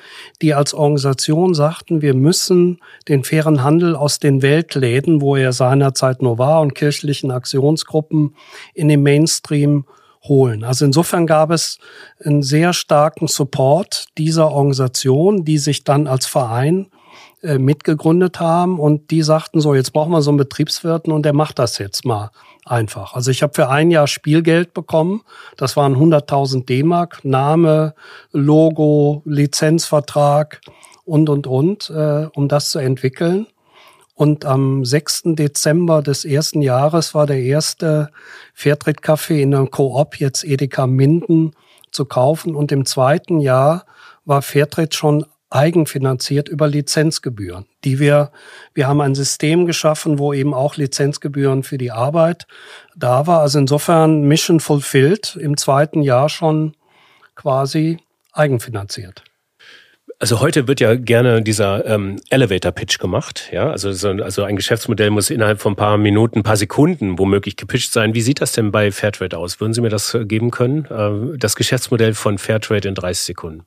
die 0.42 0.54
als 0.54 0.74
Organisation 0.74 1.54
sagten, 1.54 2.02
wir 2.02 2.14
müssen 2.14 2.80
den 3.10 3.24
fairen 3.26 3.64
Handel 3.64 3.96
aus 3.96 4.20
den 4.20 4.42
Weltläden, 4.42 5.22
wo 5.22 5.36
er 5.36 5.52
seinerzeit 5.52 6.22
nur 6.22 6.38
war, 6.38 6.62
und 6.62 6.76
kirchlichen 6.76 7.30
Aktionsgruppen 7.30 8.36
in 8.74 8.88
den 8.88 9.04
Mainstream 9.04 9.86
holen. 10.28 10.64
Also 10.64 10.86
insofern 10.86 11.28
gab 11.28 11.52
es 11.52 11.80
einen 12.24 12.44
sehr 12.44 12.74
starken 12.74 13.28
Support 13.28 14.08
dieser 14.18 14.52
Organisation, 14.52 15.46
die 15.46 15.58
sich 15.58 15.84
dann 15.84 16.08
als 16.08 16.26
Verein 16.26 16.88
äh, 17.44 17.60
mitgegründet 17.60 18.40
haben 18.40 18.80
und 18.80 19.12
die 19.12 19.22
sagten 19.22 19.62
so, 19.62 19.76
jetzt 19.76 19.94
brauchen 19.94 20.12
wir 20.12 20.22
so 20.22 20.32
einen 20.32 20.38
Betriebswirten 20.38 21.14
und 21.14 21.24
der 21.24 21.34
macht 21.34 21.60
das 21.60 21.78
jetzt 21.78 22.04
mal 22.04 22.32
einfach. 22.66 23.14
Also 23.14 23.32
ich 23.32 23.44
habe 23.44 23.54
für 23.54 23.70
ein 23.70 23.92
Jahr 23.92 24.08
Spielgeld 24.08 24.74
bekommen, 24.74 25.22
das 25.56 25.78
waren 25.78 25.96
100.000 25.96 26.66
D-Mark, 26.66 27.24
Name, 27.24 27.94
Logo, 28.32 29.22
Lizenzvertrag 29.26 30.62
und, 31.06 31.30
und, 31.30 31.48
und, 31.48 31.90
äh, 31.90 32.28
um 32.34 32.48
das 32.48 32.72
zu 32.72 32.80
entwickeln. 32.80 33.48
Und 34.18 34.46
am 34.46 34.84
6. 34.84 35.36
Dezember 35.36 36.02
des 36.02 36.26
ersten 36.26 36.64
Jahres 36.64 37.14
war 37.14 37.28
der 37.28 37.40
erste 37.40 38.10
Fairtrade-Kaffee 38.56 39.44
in 39.44 39.52
der 39.52 39.68
Coop, 39.68 40.20
jetzt 40.20 40.44
Edeka 40.44 40.88
Minden, 40.88 41.52
zu 41.92 42.06
kaufen. 42.06 42.56
Und 42.56 42.72
im 42.72 42.88
zweiten 42.88 43.40
Jahr 43.40 43.86
war 44.26 44.42
Fairtrade 44.42 44.96
schon 44.96 45.24
eigenfinanziert 45.52 46.50
über 46.50 46.68
Lizenzgebühren, 46.68 47.68
die 47.84 48.00
wir, 48.00 48.32
wir 48.74 48.88
haben 48.88 49.02
ein 49.02 49.14
System 49.14 49.68
geschaffen, 49.68 50.18
wo 50.18 50.34
eben 50.34 50.56
auch 50.56 50.78
Lizenzgebühren 50.78 51.62
für 51.62 51.78
die 51.78 51.92
Arbeit 51.92 52.48
da 52.96 53.28
war. 53.28 53.42
Also 53.42 53.60
insofern 53.60 54.24
Mission 54.24 54.60
fulfilled 54.60 55.38
im 55.40 55.58
zweiten 55.58 56.02
Jahr 56.02 56.28
schon 56.28 56.76
quasi 57.36 58.00
eigenfinanziert. 58.34 59.27
Also 60.20 60.40
heute 60.40 60.68
wird 60.68 60.80
ja 60.80 60.96
gerne 60.96 61.44
dieser 61.44 61.86
ähm, 61.86 62.20
Elevator 62.32 62.72
Pitch 62.72 62.98
gemacht, 62.98 63.50
ja. 63.52 63.70
Also, 63.70 63.92
so, 63.92 64.10
also 64.10 64.44
ein 64.44 64.56
Geschäftsmodell 64.56 65.12
muss 65.12 65.30
innerhalb 65.30 65.62
von 65.62 65.74
ein 65.74 65.76
paar 65.76 65.98
Minuten, 65.98 66.40
ein 66.40 66.44
paar 66.44 66.58
Sekunden 66.58 67.20
womöglich 67.20 67.56
gepitcht 67.56 67.94
sein. 67.94 68.16
Wie 68.16 68.22
sieht 68.22 68.42
das 68.42 68.52
denn 68.52 68.72
bei 68.72 68.92
Fairtrade 68.92 69.38
aus? 69.38 69.60
Würden 69.60 69.74
Sie 69.74 69.82
mir 69.82 69.90
das 69.90 70.16
äh, 70.16 70.26
geben 70.26 70.50
können? 70.50 70.86
Äh, 70.86 71.38
das 71.38 71.56
Geschäftsmodell 71.56 72.16
von 72.16 72.40
Fairtrade 72.40 72.88
in 72.88 72.96
30 72.96 73.26
Sekunden. 73.26 73.66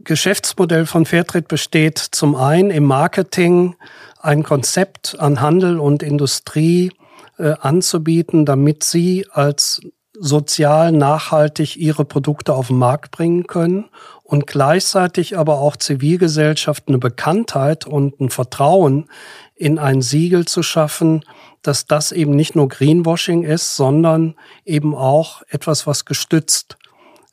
Geschäftsmodell 0.00 0.84
von 0.84 1.06
Fairtrade 1.06 1.46
besteht 1.48 1.96
zum 1.96 2.34
einen 2.34 2.70
im 2.70 2.84
Marketing 2.84 3.76
ein 4.20 4.42
Konzept 4.42 5.18
an 5.18 5.40
Handel 5.40 5.78
und 5.78 6.02
Industrie 6.02 6.92
äh, 7.38 7.54
anzubieten, 7.60 8.44
damit 8.44 8.84
sie 8.84 9.26
als 9.32 9.80
sozial 10.12 10.92
nachhaltig 10.92 11.76
ihre 11.76 12.04
Produkte 12.04 12.52
auf 12.52 12.66
den 12.66 12.76
Markt 12.76 13.10
bringen 13.10 13.46
können 13.46 13.86
und 14.32 14.46
gleichzeitig 14.46 15.36
aber 15.36 15.58
auch 15.58 15.76
Zivilgesellschaft 15.76 16.88
eine 16.88 16.96
Bekanntheit 16.96 17.86
und 17.86 18.18
ein 18.18 18.30
Vertrauen 18.30 19.10
in 19.54 19.78
ein 19.78 20.00
Siegel 20.00 20.46
zu 20.46 20.62
schaffen, 20.62 21.22
dass 21.60 21.84
das 21.84 22.12
eben 22.12 22.34
nicht 22.34 22.56
nur 22.56 22.66
Greenwashing 22.70 23.42
ist, 23.42 23.76
sondern 23.76 24.34
eben 24.64 24.94
auch 24.94 25.42
etwas, 25.50 25.86
was 25.86 26.06
gestützt 26.06 26.78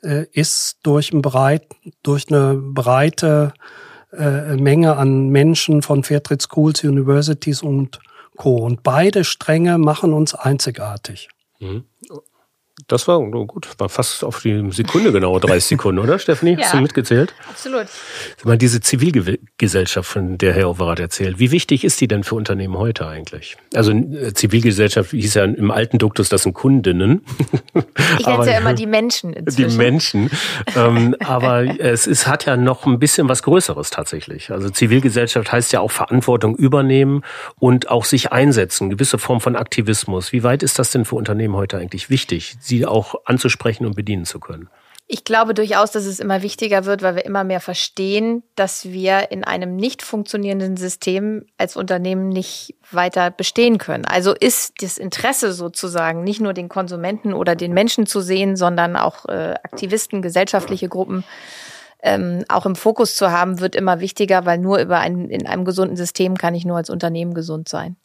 äh, 0.03 0.25
ist 0.33 0.79
durch, 0.83 1.13
ein 1.13 1.21
breit, 1.21 1.67
durch 2.03 2.29
eine 2.29 2.55
breite 2.55 3.53
äh, 4.12 4.57
Menge 4.57 4.97
an 4.97 5.29
Menschen 5.29 5.81
von 5.81 6.03
Fairtrade 6.03 6.43
Schools, 6.43 6.83
Universities 6.83 7.62
und 7.62 8.01
Co. 8.35 8.57
Und 8.57 8.83
beide 8.83 9.23
Stränge 9.23 9.77
machen 9.77 10.12
uns 10.12 10.35
einzigartig. 10.35 11.29
Mhm. 11.62 11.85
Das 12.87 13.07
war 13.07 13.19
gut, 13.21 13.67
war 13.77 13.89
fast 13.89 14.23
auf 14.23 14.41
die 14.41 14.71
Sekunde 14.71 15.11
genau 15.11 15.37
30 15.37 15.63
Sekunden, 15.69 15.99
oder 15.99 16.19
Stephanie? 16.19 16.53
ja, 16.53 16.65
Hast 16.65 16.73
du 16.73 16.77
mitgezählt? 16.77 17.33
Absolut. 17.49 17.85
Ich 18.37 18.45
meine, 18.45 18.57
diese 18.57 18.81
Zivilgesellschaft, 18.81 20.09
von 20.09 20.37
der 20.37 20.53
Herr 20.53 20.69
Overath 20.69 20.99
erzählt, 20.99 21.39
wie 21.39 21.51
wichtig 21.51 21.83
ist 21.83 22.01
die 22.01 22.07
denn 22.07 22.23
für 22.23 22.35
Unternehmen 22.35 22.77
heute 22.77 23.07
eigentlich? 23.07 23.57
Also 23.73 23.91
äh, 23.91 24.33
Zivilgesellschaft 24.33 25.11
hieß 25.11 25.33
ja 25.35 25.43
im 25.43 25.71
alten 25.71 25.97
Duktus, 25.97 26.29
das 26.29 26.43
sind 26.43 26.53
Kundinnen. 26.53 27.21
Ich 28.19 28.25
nenne 28.25 28.51
ja 28.51 28.57
immer 28.59 28.73
die 28.73 28.87
Menschen 28.87 29.33
inzwischen. 29.33 29.69
Die 29.69 29.77
Menschen. 29.77 30.29
ähm, 30.75 31.15
aber 31.19 31.79
es 31.79 32.07
ist, 32.07 32.27
hat 32.27 32.45
ja 32.45 32.57
noch 32.57 32.85
ein 32.85 32.99
bisschen 32.99 33.29
was 33.29 33.43
Größeres 33.43 33.89
tatsächlich. 33.89 34.51
Also 34.51 34.69
Zivilgesellschaft 34.69 35.51
heißt 35.51 35.73
ja 35.73 35.79
auch 35.79 35.91
Verantwortung 35.91 36.55
übernehmen 36.55 37.23
und 37.59 37.89
auch 37.89 38.05
sich 38.05 38.31
einsetzen, 38.31 38.89
gewisse 38.89 39.17
Form 39.17 39.41
von 39.41 39.55
Aktivismus. 39.55 40.31
Wie 40.31 40.43
weit 40.43 40.63
ist 40.63 40.79
das 40.79 40.91
denn 40.91 41.05
für 41.05 41.15
Unternehmen 41.15 41.55
heute 41.55 41.77
eigentlich 41.77 42.09
wichtig? 42.09 42.55
Sie 42.69 42.86
auch 42.86 43.15
anzusprechen 43.25 43.86
und 43.86 43.95
bedienen 43.95 44.23
zu 44.23 44.39
können? 44.39 44.69
Ich 45.12 45.23
glaube 45.23 45.55
durchaus, 45.55 45.89
dass 45.89 46.05
es 46.05 46.19
immer 46.19 46.43
wichtiger 46.43 46.86
wird, 46.86 47.01
weil 47.01 47.15
wir 47.15 47.25
immer 47.25 47.43
mehr 47.43 47.62
verstehen, 47.62 48.43
dass 48.55 48.86
wir 48.86 49.32
in 49.32 49.43
einem 49.43 49.75
nicht 49.75 50.03
funktionierenden 50.03 50.77
System 50.77 51.47
als 51.58 51.75
Unternehmen 51.75 52.29
nicht 52.29 52.75
weiter 52.91 53.32
bestehen 53.32 53.79
können. 53.79 54.05
Also 54.05 54.36
ist 54.36 54.84
das 54.84 54.99
Interesse 54.99 55.51
sozusagen 55.51 56.23
nicht 56.23 56.41
nur 56.41 56.53
den 56.53 56.69
Konsumenten 56.69 57.34
oder 57.34 57.55
den 57.55 57.73
Menschen 57.73 58.05
zu 58.05 58.21
sehen, 58.21 58.55
sondern 58.55 58.95
auch 58.95 59.25
äh, 59.25 59.55
Aktivisten, 59.63 60.21
gesellschaftliche 60.21 60.89
Gruppen 60.89 61.23
ähm, 62.01 62.45
auch 62.47 62.65
im 62.65 62.75
Fokus 62.75 63.15
zu 63.15 63.32
haben, 63.32 63.60
wird 63.60 63.75
immer 63.75 63.99
wichtiger, 63.99 64.45
weil 64.45 64.58
nur 64.58 64.79
über 64.79 64.99
ein, 64.99 65.29
in 65.29 65.47
einem 65.47 65.65
gesunden 65.65 65.97
System 65.97 66.38
kann 66.38 66.55
ich 66.55 66.65
nur 66.65 66.77
als 66.77 66.89
Unternehmen 66.89 67.34
gesund 67.34 67.67
sein. 67.67 67.97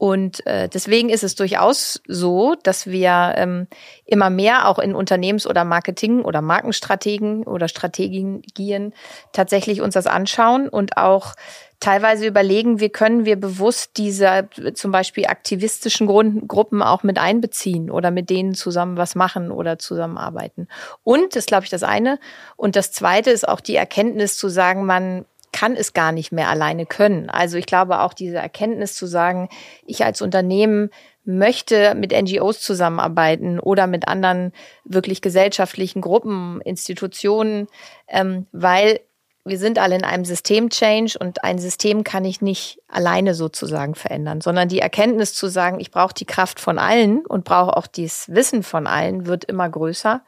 Und 0.00 0.46
äh, 0.46 0.66
deswegen 0.66 1.10
ist 1.10 1.22
es 1.22 1.34
durchaus 1.34 2.00
so, 2.08 2.54
dass 2.62 2.86
wir 2.86 3.34
ähm, 3.36 3.66
immer 4.06 4.30
mehr 4.30 4.66
auch 4.66 4.78
in 4.78 4.94
Unternehmens- 4.94 5.46
oder 5.46 5.66
Marketing- 5.66 6.22
oder 6.22 6.40
Markenstrategen 6.40 7.42
oder 7.42 7.68
Strategien 7.68 8.94
tatsächlich 9.34 9.82
uns 9.82 9.92
das 9.92 10.06
anschauen 10.06 10.70
und 10.70 10.96
auch 10.96 11.34
teilweise 11.80 12.26
überlegen, 12.26 12.80
wie 12.80 12.88
können 12.88 13.26
wir 13.26 13.38
bewusst 13.38 13.98
diese 13.98 14.48
zum 14.72 14.90
Beispiel 14.90 15.26
aktivistischen 15.26 16.06
Grund 16.06 16.48
Gruppen 16.48 16.80
auch 16.82 17.02
mit 17.02 17.18
einbeziehen 17.18 17.90
oder 17.90 18.10
mit 18.10 18.30
denen 18.30 18.54
zusammen 18.54 18.96
was 18.96 19.14
machen 19.14 19.50
oder 19.50 19.78
zusammenarbeiten. 19.78 20.66
Und, 21.04 21.36
das 21.36 21.44
glaube 21.44 21.64
ich 21.64 21.70
das 21.70 21.82
eine. 21.82 22.18
Und 22.56 22.74
das 22.74 22.90
zweite 22.92 23.30
ist 23.30 23.46
auch 23.46 23.60
die 23.60 23.76
Erkenntnis 23.76 24.38
zu 24.38 24.48
sagen, 24.48 24.86
man 24.86 25.26
kann 25.52 25.76
es 25.76 25.92
gar 25.92 26.12
nicht 26.12 26.32
mehr 26.32 26.48
alleine 26.48 26.86
können. 26.86 27.28
Also 27.28 27.56
ich 27.58 27.66
glaube 27.66 28.00
auch 28.00 28.14
diese 28.14 28.38
Erkenntnis 28.38 28.94
zu 28.94 29.06
sagen, 29.06 29.48
ich 29.84 30.04
als 30.04 30.22
Unternehmen 30.22 30.90
möchte 31.24 31.94
mit 31.94 32.12
NGOs 32.12 32.60
zusammenarbeiten 32.60 33.60
oder 33.60 33.86
mit 33.86 34.08
anderen 34.08 34.52
wirklich 34.84 35.20
gesellschaftlichen 35.22 36.00
Gruppen, 36.00 36.60
Institutionen, 36.62 37.66
ähm, 38.08 38.46
weil 38.52 39.00
wir 39.44 39.58
sind 39.58 39.78
alle 39.78 39.96
in 39.96 40.04
einem 40.04 40.24
System-Change 40.24 41.18
und 41.18 41.44
ein 41.44 41.58
System 41.58 42.04
kann 42.04 42.26
ich 42.26 42.42
nicht 42.42 42.78
alleine 42.88 43.34
sozusagen 43.34 43.94
verändern, 43.94 44.42
sondern 44.42 44.68
die 44.68 44.80
Erkenntnis 44.80 45.34
zu 45.34 45.48
sagen, 45.48 45.80
ich 45.80 45.90
brauche 45.90 46.12
die 46.12 46.26
Kraft 46.26 46.60
von 46.60 46.78
allen 46.78 47.24
und 47.24 47.44
brauche 47.44 47.76
auch 47.76 47.86
dieses 47.86 48.28
Wissen 48.28 48.62
von 48.62 48.86
allen, 48.86 49.26
wird 49.26 49.44
immer 49.44 49.68
größer. 49.68 50.22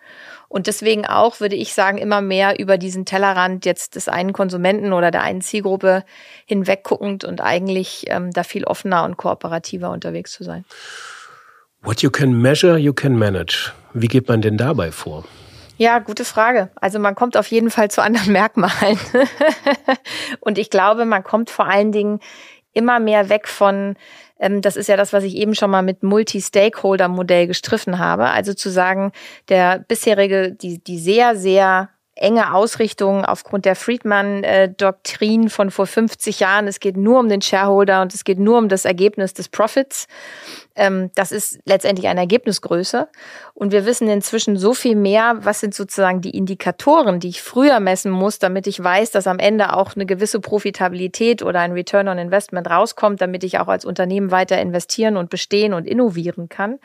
Und 0.53 0.67
deswegen 0.67 1.07
auch, 1.07 1.41
würde 1.41 1.57
ich 1.57 1.73
sagen, 1.73 1.97
immer 1.97 2.21
mehr 2.21 2.61
über 2.61 2.77
diesen 2.77 3.07
Tellerrand 3.07 3.65
jetzt 3.65 3.95
des 3.95 4.07
einen 4.09 4.35
Konsumenten 4.35 4.93
oder 4.93 5.11
der 5.11 5.23
einen 5.23 5.41
Zielgruppe 5.41 6.05
hinwegguckend 6.45 7.25
und 7.25 7.41
eigentlich 7.41 8.05
ähm, 8.09 8.31
da 8.33 8.43
viel 8.43 8.65
offener 8.65 9.05
und 9.05 9.17
kooperativer 9.17 9.89
unterwegs 9.89 10.31
zu 10.33 10.45
sein. 10.45 10.67
What 11.81 12.03
you 12.03 12.11
can 12.11 12.35
measure, 12.35 12.77
you 12.77 12.93
can 12.93 13.17
manage. 13.19 13.73
Wie 13.95 14.09
geht 14.09 14.29
man 14.29 14.43
denn 14.43 14.59
dabei 14.59 14.93
vor? 14.93 15.25
Ja, 15.79 16.01
gute 16.01 16.27
Frage. 16.27 16.69
Also 16.75 16.99
man 16.99 17.15
kommt 17.15 17.39
auf 17.39 17.47
jeden 17.47 17.71
Fall 17.71 17.91
zu 17.91 18.03
anderen 18.03 18.33
Merkmalen. 18.35 18.99
und 20.41 20.59
ich 20.59 20.69
glaube, 20.69 21.07
man 21.07 21.25
kommt 21.25 21.49
vor 21.49 21.67
allen 21.67 21.93
Dingen 21.93 22.21
immer 22.75 23.01
mehr 23.01 23.31
weg 23.31 23.49
von 23.49 23.97
das 24.61 24.77
ist 24.77 24.89
ja 24.89 24.97
das, 24.97 25.13
was 25.13 25.25
ich 25.25 25.37
eben 25.37 25.55
schon 25.55 25.71
mal 25.71 25.83
mit 25.83 26.03
Multi-Stakeholder-Modell 26.03 27.47
gestriffen 27.47 27.99
habe. 27.99 28.31
Also 28.31 28.55
zu 28.55 28.71
sagen, 28.71 29.13
der 29.49 29.79
bisherige, 29.79 30.53
die, 30.53 30.83
die 30.83 30.99
sehr, 30.99 31.37
sehr 31.37 31.91
enge 32.15 32.53
Ausrichtung 32.53 33.25
aufgrund 33.25 33.65
der 33.65 33.75
Friedman-Doktrin 33.75 35.49
von 35.49 35.71
vor 35.71 35.87
50 35.87 36.41
Jahren. 36.41 36.69
Es 36.69 36.79
geht 36.79 36.97
nur 36.97 37.19
um 37.19 37.29
den 37.29 37.41
Shareholder 37.41 38.03
und 38.03 38.13
es 38.13 38.25
geht 38.25 38.39
nur 38.39 38.59
um 38.59 38.69
das 38.69 38.85
Ergebnis 38.85 39.33
des 39.33 39.49
Profits. 39.49 40.07
Ähm, 40.75 41.11
das 41.15 41.33
ist 41.33 41.59
letztendlich 41.65 42.09
eine 42.09 42.21
Ergebnisgröße. 42.21 43.09
Und 43.55 43.73
wir 43.73 43.85
wissen 43.85 44.09
inzwischen 44.09 44.57
so 44.57 44.75
viel 44.75 44.97
mehr, 44.97 45.37
was 45.41 45.61
sind 45.61 45.75
sozusagen 45.75 46.21
die 46.21 46.37
Indikatoren, 46.37 47.21
die 47.21 47.29
ich 47.29 47.43
früher 47.43 47.81
messen 47.81 48.11
muss, 48.11 48.39
damit 48.39 48.67
ich 48.67 48.83
weiß, 48.83 49.11
dass 49.11 49.27
am 49.27 49.39
Ende 49.39 49.75
auch 49.77 49.95
eine 49.95 50.07
gewisse 50.07 50.41
Profitabilität 50.41 51.43
oder 51.43 51.61
ein 51.61 51.73
Return 51.73 52.09
on 52.09 52.19
Investment 52.19 52.69
rauskommt, 52.69 53.21
damit 53.21 53.45
ich 53.45 53.59
auch 53.59 53.69
als 53.69 53.85
Unternehmen 53.85 54.31
weiter 54.31 54.61
investieren 54.61 55.17
und 55.17 55.31
bestehen 55.31 55.75
und 55.75 55.87
innovieren 55.87 56.49
kann. 56.49 56.79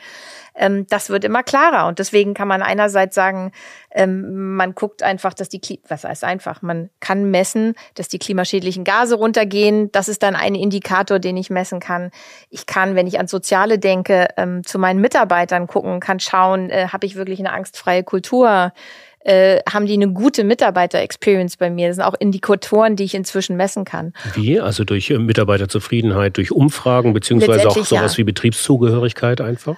Ähm, 0.54 0.86
das 0.88 1.08
wird 1.08 1.24
immer 1.24 1.42
klarer. 1.42 1.86
Und 1.86 1.98
deswegen 1.98 2.34
kann 2.34 2.48
man 2.48 2.62
einerseits 2.62 3.14
sagen, 3.14 3.52
ähm, 3.90 4.56
man 4.56 4.74
guckt 4.74 5.02
einfach, 5.02 5.32
dass 5.32 5.48
die, 5.48 5.80
was 5.88 6.04
heißt 6.04 6.24
einfach, 6.24 6.62
man 6.62 6.90
kann 7.00 7.30
messen, 7.30 7.74
dass 7.94 8.08
die 8.08 8.18
klimaschädlichen 8.18 8.84
Gase 8.84 9.14
runtergehen. 9.14 9.90
Das 9.92 10.08
ist 10.08 10.22
dann 10.22 10.36
ein 10.36 10.54
Indikator, 10.54 11.18
den 11.18 11.36
ich 11.36 11.50
messen 11.50 11.80
kann. 11.80 12.10
Ich 12.50 12.66
kann, 12.66 12.94
wenn 12.94 13.06
ich 13.06 13.18
an 13.18 13.28
soziale 13.28 13.77
denke, 13.78 14.28
ähm, 14.36 14.64
zu 14.64 14.78
meinen 14.78 15.00
Mitarbeitern 15.00 15.66
gucken, 15.66 16.00
kann 16.00 16.20
schauen, 16.20 16.70
äh, 16.70 16.88
habe 16.88 17.06
ich 17.06 17.16
wirklich 17.16 17.38
eine 17.38 17.52
angstfreie 17.52 18.04
Kultur? 18.04 18.72
Äh, 19.20 19.60
haben 19.70 19.86
die 19.86 19.94
eine 19.94 20.08
gute 20.08 20.44
Mitarbeiter-Experience 20.44 21.56
bei 21.56 21.70
mir? 21.70 21.88
Das 21.88 21.96
sind 21.96 22.04
auch 22.04 22.14
Indikatoren, 22.18 22.96
die 22.96 23.04
ich 23.04 23.14
inzwischen 23.14 23.56
messen 23.56 23.84
kann. 23.84 24.12
Wie? 24.34 24.60
Also 24.60 24.84
durch 24.84 25.10
äh, 25.10 25.18
Mitarbeiterzufriedenheit, 25.18 26.36
durch 26.36 26.52
Umfragen, 26.52 27.12
beziehungsweise 27.12 27.68
auch 27.68 27.76
sowas 27.84 28.12
ja. 28.12 28.18
wie 28.18 28.24
Betriebszugehörigkeit 28.24 29.40
einfach? 29.40 29.76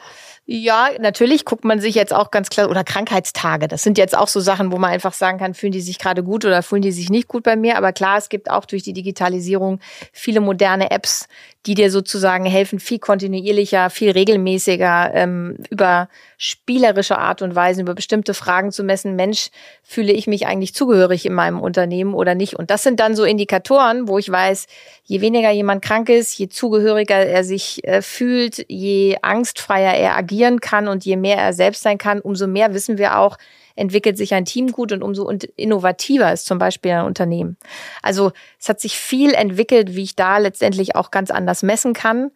Ja, 0.53 0.89
natürlich 0.99 1.45
guckt 1.45 1.65
man 1.65 1.79
sich 1.79 1.95
jetzt 1.95 2.13
auch 2.13 2.33
ganz 2.33 2.51
klar, 2.51 2.71
oder 2.71 2.83
Krankheitstage. 2.83 3.69
Das 3.69 3.85
sind 3.85 3.99
jetzt 3.99 4.19
auch 4.19 4.27
so 4.27 4.41
Sachen, 4.41 4.73
wo 4.73 4.79
man 4.79 4.91
einfach 4.91 5.13
sagen 5.13 5.39
kann, 5.39 5.55
fühlen 5.55 5.71
die 5.71 5.81
sich 5.81 5.99
gerade 6.01 6.25
gut 6.25 6.45
oder 6.45 6.65
fühlen 6.65 6.83
die 6.83 6.91
sich 6.91 7.09
nicht 7.09 7.29
gut 7.29 7.45
bei 7.45 7.55
mir. 7.55 7.77
Aber 7.77 7.93
klar, 7.93 8.19
es 8.19 8.29
gibt 8.29 8.51
auch 8.51 8.65
durch 8.65 8.83
die 8.83 8.93
Digitalisierung 8.93 9.79
viele 10.13 10.41
moderne 10.41 10.91
Apps, 10.91 11.29
die 11.67 11.75
dir 11.75 11.91
sozusagen 11.91 12.47
helfen, 12.47 12.81
viel 12.81 12.99
kontinuierlicher, 12.99 13.91
viel 13.91 14.11
regelmäßiger, 14.13 15.11
ähm, 15.13 15.59
über 15.69 16.09
spielerische 16.39 17.19
Art 17.19 17.43
und 17.43 17.55
Weise, 17.55 17.83
über 17.83 17.95
bestimmte 17.95 18.33
Fragen 18.33 18.73
zu 18.73 18.83
messen, 18.83 19.15
Mensch, 19.15 19.51
fühle 19.83 20.13
ich 20.13 20.27
mich 20.27 20.47
eigentlich 20.47 20.75
zugehörig 20.75 21.27
in 21.27 21.35
meinem 21.35 21.61
Unternehmen 21.61 22.15
oder 22.15 22.35
nicht? 22.35 22.55
Und 22.55 22.71
das 22.71 22.83
sind 22.83 22.99
dann 22.99 23.15
so 23.15 23.25
Indikatoren, 23.25 24.09
wo 24.09 24.17
ich 24.17 24.31
weiß, 24.31 24.67
je 25.05 25.21
weniger 25.21 25.51
jemand 25.51 25.83
krank 25.83 26.09
ist, 26.09 26.39
je 26.39 26.49
zugehöriger 26.49 27.27
er 27.27 27.45
sich 27.45 27.85
äh, 27.85 28.01
fühlt, 28.01 28.65
je 28.69 29.19
angstfreier 29.21 29.93
er 29.95 30.17
agieren 30.17 30.61
kann 30.61 30.89
und 30.89 31.05
je 31.05 31.17
mehr 31.17 31.37
er 31.37 31.53
selbst 31.53 31.83
sein 31.83 31.99
kann, 31.99 32.21
umso 32.21 32.47
mehr 32.47 32.73
wissen 32.73 32.97
wir 32.97 33.19
auch, 33.19 33.37
entwickelt 33.77 34.17
sich 34.17 34.35
ein 34.35 34.45
Team 34.45 34.73
gut 34.73 34.93
und 34.93 35.03
umso 35.03 35.29
innovativer 35.57 36.33
ist 36.33 36.47
zum 36.47 36.59
Beispiel 36.59 36.93
ein 36.93 37.05
Unternehmen. 37.07 37.57
Also 38.03 38.33
es 38.59 38.69
hat 38.69 38.81
sich 38.81 38.99
viel 38.99 39.35
entwickelt, 39.35 39.95
wie 39.95 40.03
ich 40.03 40.17
da 40.17 40.39
letztendlich 40.39 40.97
auch 40.97 41.11
ganz 41.11 41.31
anders 41.31 41.63
messen 41.63 41.93
kann 41.93 42.31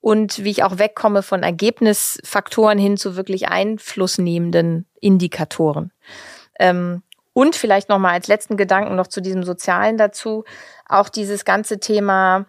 und 0.00 0.44
wie 0.44 0.50
ich 0.50 0.62
auch 0.62 0.78
wegkomme 0.78 1.22
von 1.22 1.42
Ergebnisfaktoren 1.42 2.78
hin 2.78 2.96
zu 2.96 3.16
wirklich 3.16 3.48
einflussnehmenden 3.48 4.86
Indikatoren. 5.00 5.92
Ähm, 6.60 7.02
und 7.32 7.56
vielleicht 7.56 7.88
noch 7.88 7.98
mal 7.98 8.12
als 8.12 8.28
letzten 8.28 8.56
Gedanken 8.56 8.94
noch 8.94 9.08
zu 9.08 9.20
diesem 9.20 9.42
Sozialen 9.42 9.96
dazu, 9.96 10.44
auch 10.88 11.08
dieses 11.08 11.44
ganze 11.44 11.80
Thema 11.80 12.46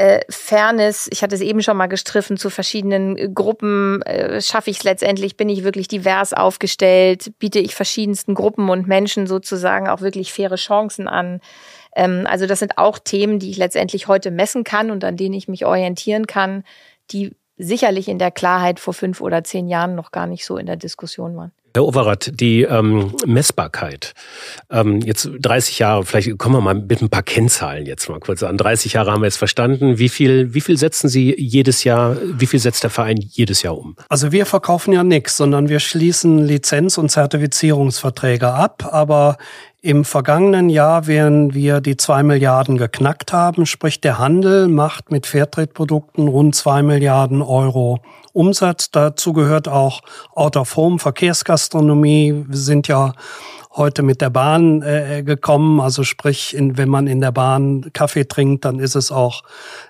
äh, 0.00 0.24
Fairness, 0.30 1.10
ich 1.12 1.22
hatte 1.22 1.34
es 1.34 1.42
eben 1.42 1.62
schon 1.62 1.76
mal 1.76 1.86
gestriffen, 1.86 2.38
zu 2.38 2.48
verschiedenen 2.48 3.18
äh, 3.18 3.28
Gruppen, 3.28 4.00
äh, 4.02 4.40
schaffe 4.40 4.70
ich 4.70 4.78
es 4.78 4.82
letztendlich, 4.82 5.36
bin 5.36 5.50
ich 5.50 5.62
wirklich 5.62 5.88
divers 5.88 6.32
aufgestellt, 6.32 7.32
biete 7.38 7.58
ich 7.58 7.74
verschiedensten 7.74 8.34
Gruppen 8.34 8.70
und 8.70 8.88
Menschen 8.88 9.26
sozusagen 9.26 9.88
auch 9.88 10.00
wirklich 10.00 10.32
faire 10.32 10.56
Chancen 10.56 11.06
an. 11.06 11.40
Ähm, 11.94 12.26
also 12.26 12.46
das 12.46 12.60
sind 12.60 12.78
auch 12.78 12.98
Themen, 12.98 13.40
die 13.40 13.50
ich 13.50 13.58
letztendlich 13.58 14.08
heute 14.08 14.30
messen 14.30 14.64
kann 14.64 14.90
und 14.90 15.04
an 15.04 15.18
denen 15.18 15.34
ich 15.34 15.48
mich 15.48 15.66
orientieren 15.66 16.26
kann, 16.26 16.64
die 17.10 17.36
sicherlich 17.58 18.08
in 18.08 18.18
der 18.18 18.30
Klarheit 18.30 18.80
vor 18.80 18.94
fünf 18.94 19.20
oder 19.20 19.44
zehn 19.44 19.68
Jahren 19.68 19.96
noch 19.96 20.12
gar 20.12 20.26
nicht 20.26 20.46
so 20.46 20.56
in 20.56 20.64
der 20.64 20.76
Diskussion 20.76 21.36
waren. 21.36 21.52
Herr 21.74 21.84
Overath, 21.84 22.32
die 22.34 22.62
ähm, 22.62 23.14
Messbarkeit. 23.26 24.12
Ähm, 24.70 25.00
jetzt 25.00 25.30
30 25.40 25.78
Jahre, 25.78 26.04
vielleicht 26.04 26.36
kommen 26.38 26.56
wir 26.56 26.60
mal 26.60 26.74
mit 26.74 27.00
ein 27.00 27.10
paar 27.10 27.22
Kennzahlen 27.22 27.86
jetzt 27.86 28.08
mal 28.08 28.18
kurz 28.18 28.42
an. 28.42 28.56
30 28.56 28.94
Jahre 28.94 29.12
haben 29.12 29.22
wir 29.22 29.26
jetzt 29.26 29.36
verstanden. 29.36 29.98
Wie 29.98 30.08
viel, 30.08 30.52
wie 30.52 30.60
viel 30.60 30.76
setzen 30.76 31.08
Sie 31.08 31.34
jedes 31.38 31.84
Jahr, 31.84 32.16
wie 32.22 32.46
viel 32.46 32.58
setzt 32.58 32.82
der 32.82 32.90
Verein 32.90 33.18
jedes 33.18 33.62
Jahr 33.62 33.78
um? 33.78 33.94
Also 34.08 34.32
wir 34.32 34.46
verkaufen 34.46 34.92
ja 34.92 35.04
nichts, 35.04 35.36
sondern 35.36 35.68
wir 35.68 35.78
schließen 35.78 36.38
Lizenz- 36.38 36.98
und 36.98 37.10
Zertifizierungsverträge 37.10 38.48
ab. 38.48 38.88
Aber 38.90 39.36
im 39.82 40.04
vergangenen 40.04 40.68
Jahr, 40.68 41.06
während 41.06 41.54
wir 41.54 41.80
die 41.80 41.96
zwei 41.96 42.22
Milliarden 42.22 42.76
geknackt 42.76 43.32
haben, 43.32 43.64
sprich 43.64 44.00
der 44.00 44.18
Handel 44.18 44.68
macht 44.68 45.10
mit 45.10 45.26
Fairtrade-Produkten 45.26 46.28
rund 46.28 46.54
zwei 46.54 46.82
Milliarden 46.82 47.40
Euro 47.40 48.00
Umsatz. 48.32 48.90
Dazu 48.90 49.32
gehört 49.32 49.68
auch 49.68 50.00
Out-of-Home, 50.34 50.98
Verkehrsgastronomie. 50.98 52.44
Wir 52.48 52.58
sind 52.58 52.88
ja 52.88 53.12
heute 53.76 54.02
mit 54.02 54.20
der 54.20 54.30
Bahn 54.30 54.82
äh, 54.82 55.22
gekommen. 55.22 55.80
Also 55.80 56.02
sprich, 56.04 56.54
in, 56.54 56.76
wenn 56.76 56.88
man 56.88 57.06
in 57.06 57.20
der 57.20 57.32
Bahn 57.32 57.90
Kaffee 57.92 58.26
trinkt, 58.26 58.64
dann 58.64 58.78
ist 58.78 58.94
es 58.94 59.12
auch 59.12 59.42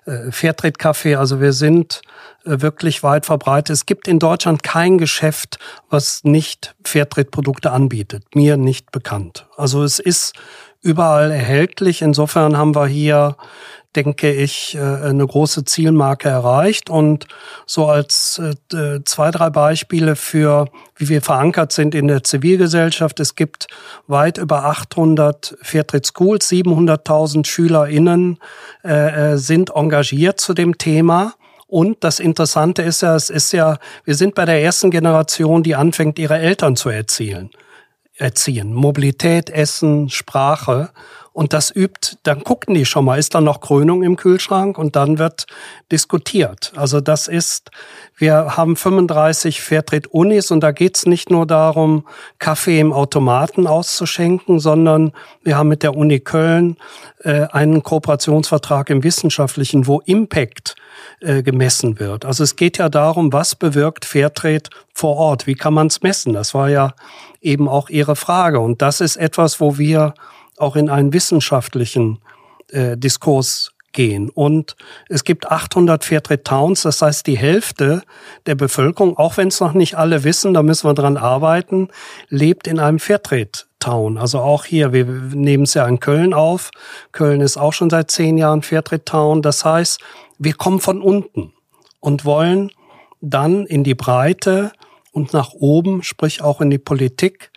äh, 0.07 0.31
Fairtrade-Kaffee. 0.31 1.16
Also 1.16 1.40
wir 1.40 1.53
sind 1.53 2.03
äh, 2.44 2.61
wirklich 2.61 3.03
weit 3.03 3.26
verbreitet. 3.26 3.74
Es 3.74 3.87
gibt 3.87 4.07
in 4.07 4.18
Deutschland 4.18 4.62
kein 4.62 4.98
Geschäft, 4.98 5.59
was 5.88 6.24
nicht 6.24 6.74
Fairtrade-Produkte 6.85 7.72
anbietet. 7.72 8.24
Mir 8.35 8.57
nicht 8.57 8.92
bekannt. 8.92 9.46
Also 9.57 9.83
es 9.83 9.98
ist 9.98 10.35
überall 10.83 11.31
erhältlich. 11.31 12.03
Insofern 12.03 12.57
haben 12.57 12.75
wir 12.75 12.87
hier 12.87 13.37
denke 13.97 14.33
ich, 14.33 14.77
äh, 14.77 14.79
eine 14.79 15.27
große 15.27 15.64
Zielmarke 15.64 16.29
erreicht. 16.29 16.90
Und 16.90 17.27
so 17.66 17.87
als 17.87 18.40
äh, 18.73 19.01
zwei, 19.05 19.31
drei 19.31 19.51
Beispiele 19.51 20.16
für, 20.16 20.66
wie 20.97 21.09
wir 21.09 21.23
verankert 21.23 21.73
sind 21.73 21.95
in 21.95 22.07
der 22.07 22.23
Zivilgesellschaft. 22.23 23.19
Es 23.19 23.35
gibt 23.35 23.66
weit 24.07 24.38
über 24.38 24.64
800 24.66 25.57
Fairtrade 25.62 26.07
Schools, 26.07 26.49
700.000 26.51 27.47
SchülerInnen 27.47 28.38
äh, 28.83 29.37
sind 29.37 29.71
engagiert 29.75 30.40
zu 30.40 30.55
dem 30.55 30.79
Thema. 30.79 31.35
Und 31.66 32.03
das 32.03 32.19
Interessante 32.19 32.83
ist 32.83 33.03
ja, 33.03 33.14
es 33.14 33.31
ist 33.31 33.53
ja, 33.53 33.79
wir 34.05 34.14
sind 34.14 34.35
bei 34.35 34.45
der 34.45 34.62
ersten 34.62 34.90
Generation, 34.90 35.62
die 35.62 35.77
anfängt, 35.77 36.19
ihre 36.19 36.38
Eltern 36.38 36.75
zu 36.75 36.88
erzielen. 36.88 37.51
Erziehen. 38.20 38.74
Mobilität, 38.74 39.50
Essen, 39.50 40.09
Sprache. 40.11 40.90
Und 41.33 41.52
das 41.52 41.74
übt, 41.74 42.16
dann 42.24 42.42
gucken 42.42 42.74
die 42.74 42.85
schon 42.85 43.04
mal, 43.04 43.18
ist 43.18 43.35
da 43.35 43.40
noch 43.40 43.61
Krönung 43.61 44.02
im 44.02 44.16
Kühlschrank 44.16 44.76
und 44.76 44.96
dann 44.96 45.18
wird 45.18 45.46
diskutiert. 45.92 46.72
Also 46.74 47.00
das 47.00 47.28
ist, 47.28 47.70
wir 48.16 48.56
haben 48.56 48.74
35 48.74 49.61
Fairtrade-Unis 49.61 50.50
und 50.50 50.61
da 50.61 50.72
geht's 50.72 51.06
nicht 51.06 51.30
nur 51.30 51.46
darum, 51.46 52.04
Kaffee 52.40 52.80
im 52.80 52.92
Automaten 52.92 53.68
auszuschenken, 53.68 54.59
sondern 54.59 55.12
wir 55.44 55.56
haben 55.56 55.68
mit 55.68 55.85
der 55.85 55.96
Uni 55.96 56.18
Köln 56.18 56.76
äh, 57.20 57.46
einen 57.52 57.85
Kooperationsvertrag 57.85 58.90
im 58.90 59.04
Wissenschaftlichen, 59.04 59.87
wo 59.87 60.00
Impact 60.00 60.74
äh, 61.20 61.42
gemessen 61.42 61.98
wird. 61.98 62.24
Also 62.24 62.44
es 62.44 62.56
geht 62.56 62.78
ja 62.78 62.88
darum, 62.88 63.33
was 63.33 63.54
bewirkt 63.54 64.04
Fairtrade 64.04 64.70
vor 64.94 65.16
Ort? 65.16 65.46
Wie 65.46 65.54
kann 65.54 65.74
man 65.74 65.88
es 65.88 66.02
messen? 66.02 66.33
Das 66.33 66.54
war 66.54 66.68
ja 66.68 66.94
eben 67.40 67.68
auch 67.68 67.88
Ihre 67.88 68.16
Frage. 68.16 68.61
Und 68.61 68.83
das 68.83 69.00
ist 69.00 69.16
etwas, 69.16 69.61
wo 69.61 69.78
wir 69.78 70.14
auch 70.56 70.76
in 70.76 70.90
einen 70.90 71.12
wissenschaftlichen 71.12 72.20
äh, 72.68 72.96
Diskurs 72.96 73.72
gehen. 73.92 74.30
Und 74.30 74.76
es 75.09 75.24
gibt 75.24 75.50
800 75.50 76.04
Fairtrade 76.04 76.42
Towns, 76.42 76.83
das 76.83 77.02
heißt 77.02 77.26
die 77.26 77.37
Hälfte 77.37 78.02
der 78.46 78.54
Bevölkerung, 78.54 79.16
auch 79.16 79.37
wenn 79.37 79.48
es 79.48 79.61
noch 79.61 79.72
nicht 79.72 79.96
alle 79.96 80.24
wissen, 80.24 80.54
da 80.54 80.62
müssen 80.62 80.88
wir 80.88 80.94
dran 80.94 81.16
arbeiten, 81.16 81.88
lebt 82.28 82.66
in 82.66 82.78
einem 82.78 82.98
Fairtrade 82.98 83.50
Town. 83.80 84.18
Also 84.18 84.40
auch 84.40 84.64
hier, 84.64 84.92
wir 84.92 85.06
nehmen 85.06 85.64
es 85.64 85.74
ja 85.74 85.87
in 85.87 86.00
Köln 86.00 86.35
auf. 86.35 86.70
Köln 87.12 87.40
ist 87.40 87.56
auch 87.56 87.72
schon 87.72 87.90
seit 87.90 88.11
zehn 88.11 88.37
Jahren 88.37 88.62
Fairtrade 88.62 89.04
Town. 89.04 89.42
Das 89.42 89.64
heißt, 89.64 90.00
wir 90.40 90.55
kommen 90.55 90.81
von 90.81 91.03
unten 91.03 91.53
und 92.00 92.24
wollen 92.24 92.72
dann 93.20 93.66
in 93.66 93.85
die 93.85 93.94
Breite 93.94 94.72
und 95.12 95.35
nach 95.35 95.53
oben, 95.53 96.03
sprich 96.03 96.42
auch 96.42 96.62
in 96.62 96.70
die 96.70 96.79
Politik, 96.79 97.50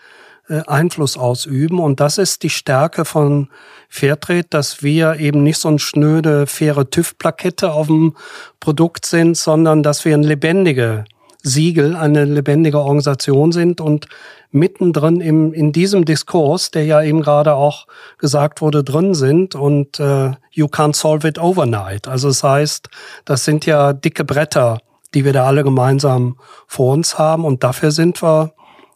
äh, 0.49 0.61
Einfluss 0.67 1.17
ausüben. 1.17 1.79
Und 1.79 2.01
das 2.01 2.17
ist 2.17 2.43
die 2.43 2.49
Stärke 2.49 3.05
von 3.05 3.47
Fairtrade, 3.87 4.47
dass 4.49 4.83
wir 4.83 5.15
eben 5.15 5.43
nicht 5.43 5.59
so 5.59 5.69
ein 5.69 5.79
schnöde, 5.79 6.45
faire 6.45 6.89
TÜV-Plakette 6.89 7.71
auf 7.71 7.87
dem 7.87 8.17
Produkt 8.59 9.05
sind, 9.05 9.37
sondern 9.37 9.81
dass 9.81 10.03
wir 10.03 10.13
ein 10.13 10.23
lebendige 10.23 11.05
Siegel, 11.43 11.95
eine 11.95 12.23
lebendige 12.23 12.79
Organisation 12.79 13.51
sind 13.51 13.81
und 13.81 14.07
mittendrin 14.51 15.19
im, 15.19 15.53
in 15.53 15.73
diesem 15.73 16.05
Diskurs, 16.05 16.71
der 16.71 16.85
ja 16.85 17.01
eben 17.03 17.21
gerade 17.21 17.53
auch 17.53 17.85
gesagt 18.17 18.61
wurde, 18.61 18.83
drin 18.83 19.13
sind 19.13 19.53
und 19.53 19.99
äh, 19.99 20.31
you 20.51 20.67
can't 20.67 20.95
solve 20.95 21.27
it 21.27 21.37
overnight. 21.37 22.07
Also 22.07 22.29
das 22.29 22.43
heißt, 22.43 22.89
das 23.25 23.43
sind 23.43 23.65
ja 23.65 23.91
dicke 23.93 24.23
Bretter, 24.23 24.79
die 25.13 25.25
wir 25.25 25.33
da 25.33 25.45
alle 25.45 25.63
gemeinsam 25.63 26.37
vor 26.65 26.93
uns 26.93 27.19
haben 27.19 27.43
und 27.45 27.63
dafür 27.63 27.91
sind 27.91 28.23
wir 28.23 28.53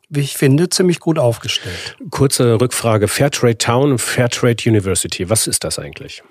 wie 0.09 0.21
ich 0.21 0.37
finde, 0.37 0.69
ziemlich 0.69 0.99
gut 1.01 1.19
aufgestellt. 1.19 1.97
Kurze 2.11 2.61
Rückfrage. 2.61 3.09
Fairtrade 3.09 3.57
Town 3.57 3.91
und 3.91 3.99
Fairtrade 3.99 4.63
University. 4.65 5.29
Was 5.29 5.47
ist 5.47 5.65
das 5.65 5.79
eigentlich? 5.79 6.23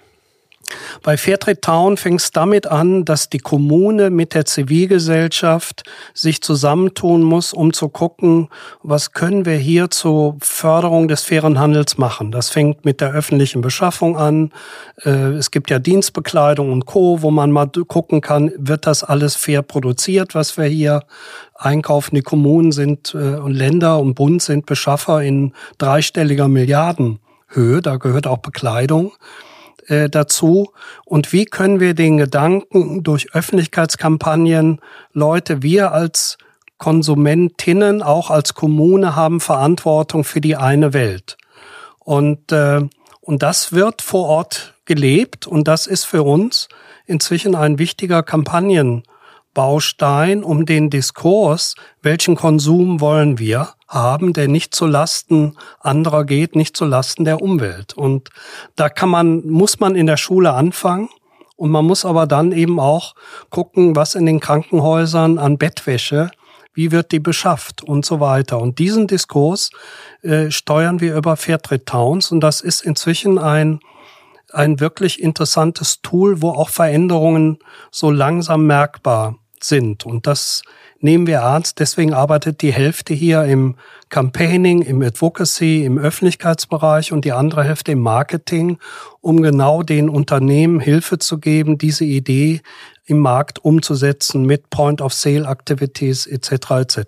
Bei 1.03 1.17
Fairtrade 1.17 1.61
Town 1.61 1.97
fängt 1.97 2.21
es 2.21 2.31
damit 2.31 2.67
an, 2.67 3.05
dass 3.05 3.29
die 3.29 3.39
Kommune 3.39 4.11
mit 4.11 4.35
der 4.35 4.45
Zivilgesellschaft 4.45 5.85
sich 6.15 6.43
zusammentun 6.43 7.23
muss, 7.23 7.53
um 7.53 7.73
zu 7.73 7.89
gucken, 7.89 8.49
was 8.83 9.13
können 9.13 9.45
wir 9.45 9.57
hier 9.57 9.91
zur 9.91 10.37
Förderung 10.41 11.09
des 11.09 11.23
fairen 11.23 11.59
Handels 11.59 11.99
machen. 11.99 12.33
Das 12.33 12.49
fängt 12.49 12.85
mit 12.85 13.01
der 13.01 13.13
öffentlichen 13.13 13.61
Beschaffung 13.61 14.17
an. 14.17 14.53
Äh, 15.05 15.11
es 15.11 15.51
gibt 15.51 15.71
ja 15.71 15.79
Dienstbekleidung 15.79 16.73
und 16.73 16.87
Co., 16.87 17.23
wo 17.23 17.31
man 17.31 17.51
mal 17.51 17.69
gucken 17.69 18.21
kann, 18.21 18.53
wird 18.57 18.87
das 18.87 19.05
alles 19.05 19.37
fair 19.37 19.63
produziert, 19.63 20.35
was 20.35 20.57
wir 20.57 20.65
hier 20.65 21.03
einkaufen. 21.55 22.15
Die 22.15 22.23
Kommunen 22.23 22.73
sind 22.73 23.15
äh, 23.15 23.37
und 23.37 23.53
Länder 23.53 23.99
und 23.99 24.15
Bund 24.15 24.43
sind 24.43 24.67
Beschaffer 24.67 25.23
in 25.23 25.53
dreistelliger 25.79 26.49
Milliardenhöhe. 26.49 27.83
Da 27.83 27.97
gehört 27.97 28.27
auch 28.27 28.39
Bekleidung 28.39 29.13
äh, 29.89 30.09
dazu 30.09 30.73
und 31.05 31.33
wie 31.33 31.45
können 31.45 31.81
wir 31.81 31.95
den 31.95 32.17
Gedanken 32.17 33.03
durch 33.03 33.35
Öffentlichkeitskampagnen 33.35 34.81
Leute, 35.13 35.63
wir 35.63 35.93
als 35.93 36.39
Konsumentinnen, 36.79 38.03
auch 38.03 38.31
als 38.31 38.55
Kommune 38.55 39.17
haben 39.17 39.41
Verantwortung 39.41 40.25
für 40.25 40.41
die 40.41 40.57
eine 40.57 40.93
Welt. 40.93 41.37
Und, 41.99 42.53
äh, 42.53 42.83
und 43.21 43.43
das 43.43 43.73
wird 43.73 44.03
vor 44.03 44.27
Ort 44.27 44.75
gelebt 44.85 45.47
und 45.47 45.67
das 45.67 45.87
ist 45.87 46.05
für 46.05 46.23
uns 46.23 46.69
inzwischen 47.07 47.55
ein 47.55 47.79
wichtiger 47.79 48.23
Kampagnen 48.23 49.03
Baustein 49.57 50.45
um 50.45 50.67
den 50.67 50.91
Diskurs, 50.91 51.77
welchen 52.03 52.37
Konsum 52.37 53.01
wollen 53.01 53.39
wir 53.39 53.71
haben, 53.89 54.35
der 54.35 54.49
nicht 54.49 54.75
zu 54.75 54.85
Lasten 54.85 55.57
anderer 55.81 56.27
geht, 56.27 56.55
nicht 56.55 56.77
zu 56.77 56.85
Lasten 56.85 57.25
der 57.25 57.41
Umwelt. 57.41 57.95
Und 57.95 58.29
da 58.77 58.91
kann 58.91 59.09
man, 59.09 59.47
muss 59.47 59.81
man 59.81 59.95
in 59.95 60.07
der 60.07 60.19
Schule 60.19 60.53
anfangen. 60.53 61.09
Und 61.57 61.71
man 61.71 61.87
muss 61.87 62.05
aber 62.05 62.27
dann 62.27 62.53
eben 62.53 62.79
auch 62.79 63.15
gucken, 63.49 63.97
was 63.97 64.15
in 64.15 64.27
den 64.27 64.41
Krankenhäusern 64.41 65.39
an 65.39 65.57
Bettwäsche, 65.57 66.31
wie 66.75 66.93
wird 66.93 67.11
die 67.11 67.19
beschafft 67.21 67.83
und 67.83 68.05
so 68.05 68.21
weiter. 68.21 68.61
Und 68.61 68.79
diesen 68.79 69.07
Diskurs 69.07 69.71
äh, 70.21 70.51
steuern 70.51 71.01
wir 71.01 71.17
über 71.17 71.39
Fairtrade 71.39 71.87
Towns 71.87 72.31
und 72.31 72.41
das 72.41 72.61
ist 72.61 72.83
inzwischen 72.83 73.39
ein 73.39 73.81
ein 74.53 74.79
wirklich 74.79 75.21
interessantes 75.21 76.03
Tool, 76.03 76.41
wo 76.41 76.51
auch 76.51 76.69
Veränderungen 76.69 77.59
so 77.91 78.13
langsam 78.13 78.65
merkbar 78.65 79.35
sind. 79.65 80.07
Und 80.07 80.27
das 80.27 80.63
nehmen 81.01 81.27
wir 81.27 81.39
ernst. 81.39 81.81
Deswegen 81.81 82.15
arbeitet 82.15 82.63
die 82.63 82.73
Hälfte 82.73 83.15
hier 83.15 83.45
im 83.45 83.77
Campaigning, 84.09 84.83
im 84.83 85.03
Advocacy, 85.03 85.85
im 85.85 85.99
Öffentlichkeitsbereich 85.99 87.13
und 87.13 87.25
die 87.25 87.33
andere 87.33 87.65
Hälfte 87.65 87.93
im 87.93 88.01
Marketing, 88.01 88.79
um 89.21 89.43
genau 89.43 89.83
den 89.83 90.09
Unternehmen 90.09 90.81
Hilfe 90.81 91.19
zu 91.19 91.39
geben, 91.39 91.79
diese 91.79 92.05
Idee 92.05 92.61
im 93.05 93.19
Markt 93.19 93.65
umzusetzen 93.65 94.45
mit 94.45 94.71
Point-of-Sale-Activities 94.71 96.27
etc. 96.27 96.71
etc. 96.71 96.99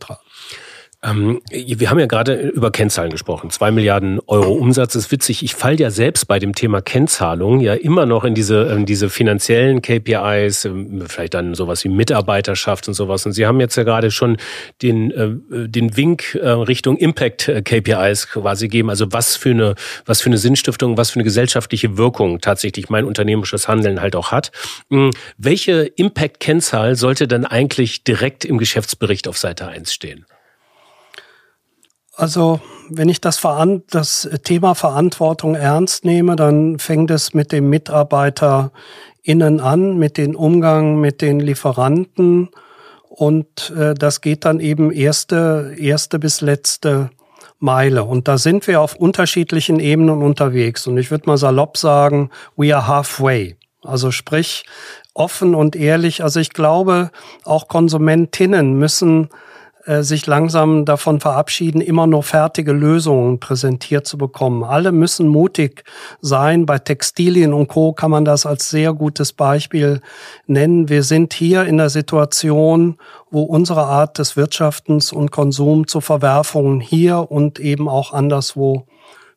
Ähm, 1.00 1.40
wir 1.50 1.90
haben 1.90 2.00
ja 2.00 2.06
gerade 2.06 2.34
über 2.34 2.72
Kennzahlen 2.72 3.12
gesprochen. 3.12 3.50
Zwei 3.50 3.70
Milliarden 3.70 4.18
Euro 4.26 4.52
Umsatz 4.52 4.96
ist 4.96 5.12
witzig. 5.12 5.44
Ich 5.44 5.54
falle 5.54 5.76
ja 5.76 5.90
selbst 5.90 6.26
bei 6.26 6.40
dem 6.40 6.56
Thema 6.56 6.82
Kennzahlung 6.82 7.61
ja 7.61 7.74
immer 7.74 8.04
noch 8.04 8.24
in 8.24 8.34
diese, 8.34 8.62
in 8.64 8.84
diese 8.84 9.08
finanziellen 9.08 9.80
KPIs, 9.80 10.64
ähm, 10.64 11.04
vielleicht 11.06 11.34
dann 11.34 11.54
sowas 11.54 11.84
wie 11.84 11.88
Mitarbeiterschaft 11.88 12.88
und 12.88 12.94
sowas. 12.94 13.24
Und 13.26 13.32
Sie 13.32 13.46
haben 13.46 13.61
jetzt 13.61 13.76
ja 13.76 13.84
gerade 13.84 14.11
schon 14.11 14.38
den, 14.82 15.11
äh, 15.12 15.68
den 15.68 15.96
Wink 15.96 16.34
äh, 16.34 16.48
Richtung 16.48 16.96
Impact 16.96 17.48
KPIs 17.64 18.28
quasi 18.30 18.66
gegeben. 18.66 18.90
Also 18.90 19.12
was 19.12 19.37
für 19.37 19.50
eine, 19.50 19.74
was 20.04 20.20
für 20.20 20.30
eine 20.30 20.38
Sinnstiftung, 20.38 20.96
was 20.96 21.11
für 21.11 21.16
eine 21.16 21.24
gesellschaftliche 21.24 21.96
Wirkung 21.96 22.40
tatsächlich 22.40 22.88
mein 22.88 23.04
unternehmerisches 23.04 23.68
Handeln 23.68 24.00
halt 24.00 24.16
auch 24.16 24.32
hat. 24.32 24.50
Hm, 24.90 25.12
welche 25.37 25.82
Impact-Kennzahl 25.82 26.96
sollte 26.96 27.28
dann 27.28 27.44
eigentlich 27.44 28.02
direkt 28.02 28.44
im 28.44 28.58
Geschäftsbericht 28.58 29.28
auf 29.28 29.38
Seite 29.38 29.68
1 29.68 29.94
stehen? 29.94 30.26
Also, 32.18 32.59
wenn 32.90 33.09
ich 33.09 33.20
das, 33.20 33.40
das 33.90 34.28
Thema 34.42 34.74
Verantwortung 34.74 35.54
ernst 35.54 36.04
nehme, 36.04 36.35
dann 36.35 36.81
fängt 36.81 37.12
es 37.12 37.33
mit 37.33 37.52
dem 37.52 37.70
MitarbeiterInnen 37.70 39.61
an, 39.61 39.98
mit 39.98 40.18
dem 40.18 40.35
Umgang 40.35 41.00
mit 41.00 41.22
den 41.22 41.38
Lieferanten 41.38 42.48
und 43.09 43.70
äh, 43.70 43.94
das 43.94 44.20
geht 44.20 44.44
dann 44.44 44.59
eben 44.59 44.90
erste, 44.90 45.76
erste 45.78 46.18
bis 46.18 46.40
letzte 46.40 47.11
Meile. 47.61 48.02
Und 48.02 48.26
da 48.26 48.37
sind 48.37 48.66
wir 48.66 48.81
auf 48.81 48.96
unterschiedlichen 48.96 49.78
Ebenen 49.78 50.20
unterwegs. 50.20 50.88
Und 50.88 50.98
ich 50.98 51.12
würde 51.12 51.28
mal 51.28 51.38
salopp 51.38 51.76
sagen, 51.76 52.31
we 52.57 52.74
are 52.74 52.88
halfway. 52.88 53.57
Also 53.85 54.11
sprich, 54.11 54.64
offen 55.14 55.54
und 55.54 55.76
ehrlich. 55.76 56.24
Also 56.24 56.40
ich 56.40 56.50
glaube, 56.50 57.12
auch 57.44 57.68
Konsumentinnen 57.68 58.76
müssen 58.76 59.28
äh, 59.88 60.03
sich 60.03 60.27
langsam 60.27 60.85
davon 60.85 61.18
verabschieden, 61.18 61.81
immer 61.81 62.07
nur 62.07 62.22
fertige 62.22 62.72
Lösungen 62.72 63.40
präsentiert 63.40 64.07
zu 64.07 64.18
bekommen. 64.18 64.62
Alle 64.62 64.92
müssen 64.92 65.29
mutig 65.29 65.83
sein. 66.20 66.66
Bei 66.66 66.79
Textilien 66.79 67.55
und 67.55 67.68
Co. 67.68 67.94
kann 67.94 68.11
man 68.11 68.27
das 68.27 68.44
als 68.44 68.68
sehr 68.68 68.92
gutes 68.92 69.33
Beispiel 69.33 70.03
nennen. 70.46 70.90
Wir 70.90 71.03
sind 71.03 71.33
hier 71.33 71.64
in 71.64 71.79
der 71.79 71.88
Situation, 71.88 72.98
wo 73.31 73.44
unsere 73.44 73.85
Art 73.85 74.18
des 74.18 74.37
Wirtschaftens 74.37 75.11
und 75.11 75.31
Konsum 75.31 75.87
zu 75.87 76.03
Verwerfungen 76.03 76.81
hier 76.81 77.31
und 77.31 77.59
eben 77.59 77.88
auch 77.88 78.12
anderswo 78.12 78.85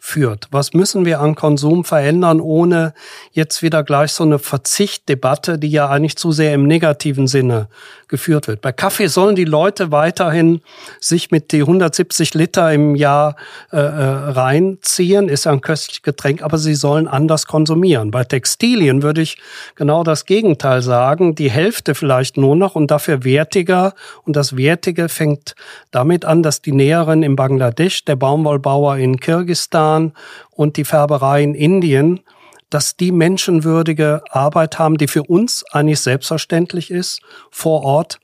führt. 0.03 0.47
Was 0.49 0.73
müssen 0.73 1.05
wir 1.05 1.21
an 1.21 1.35
Konsum 1.35 1.85
verändern, 1.85 2.41
ohne 2.41 2.95
jetzt 3.33 3.61
wieder 3.61 3.83
gleich 3.83 4.11
so 4.11 4.23
eine 4.23 4.39
Verzichtdebatte, 4.39 5.59
die 5.59 5.69
ja 5.69 5.89
eigentlich 5.89 6.17
zu 6.17 6.31
sehr 6.31 6.55
im 6.55 6.65
negativen 6.65 7.27
Sinne 7.27 7.67
geführt 8.07 8.47
wird. 8.47 8.61
Bei 8.61 8.71
Kaffee 8.71 9.07
sollen 9.07 9.35
die 9.35 9.45
Leute 9.45 9.91
weiterhin 9.91 10.61
sich 10.99 11.29
mit 11.29 11.51
die 11.51 11.61
170 11.61 12.33
Liter 12.33 12.73
im 12.73 12.95
Jahr 12.95 13.35
äh, 13.71 13.77
äh, 13.77 13.81
reinziehen, 13.81 15.29
ist 15.29 15.45
ja 15.45 15.51
ein 15.51 15.61
köstliches 15.61 16.01
Getränk, 16.01 16.41
aber 16.41 16.57
sie 16.57 16.75
sollen 16.75 17.07
anders 17.07 17.45
konsumieren. 17.45 18.09
Bei 18.09 18.23
Textilien 18.23 19.03
würde 19.03 19.21
ich 19.21 19.37
genau 19.75 20.03
das 20.03 20.25
Gegenteil 20.25 20.81
sagen, 20.81 21.35
die 21.35 21.51
Hälfte 21.51 21.93
vielleicht 21.93 22.37
nur 22.37 22.55
noch 22.55 22.73
und 22.73 22.89
dafür 22.89 23.23
wertiger. 23.23 23.93
Und 24.25 24.35
das 24.35 24.57
Wertige 24.57 25.09
fängt 25.09 25.55
damit 25.91 26.25
an, 26.25 26.43
dass 26.43 26.61
die 26.61 26.73
Näherin 26.73 27.23
in 27.23 27.35
Bangladesch, 27.35 28.03
der 28.03 28.15
Baumwollbauer 28.15 28.97
in 28.97 29.19
Kirgisistan, 29.19 29.90
Pakistan 29.91 30.13
und 30.51 30.77
die 30.77 30.85
Färberei 30.85 31.43
in 31.43 31.55
Indien, 31.55 32.21
dass 32.69 32.95
die 32.95 33.11
menschenwürdige 33.11 34.21
Arbeit 34.29 34.79
haben, 34.79 34.97
die 34.97 35.07
für 35.07 35.23
uns 35.23 35.65
eigentlich 35.71 35.99
selbstverständlich 35.99 36.89
ist, 36.89 37.21
vor 37.49 37.83
Ort, 37.83 38.19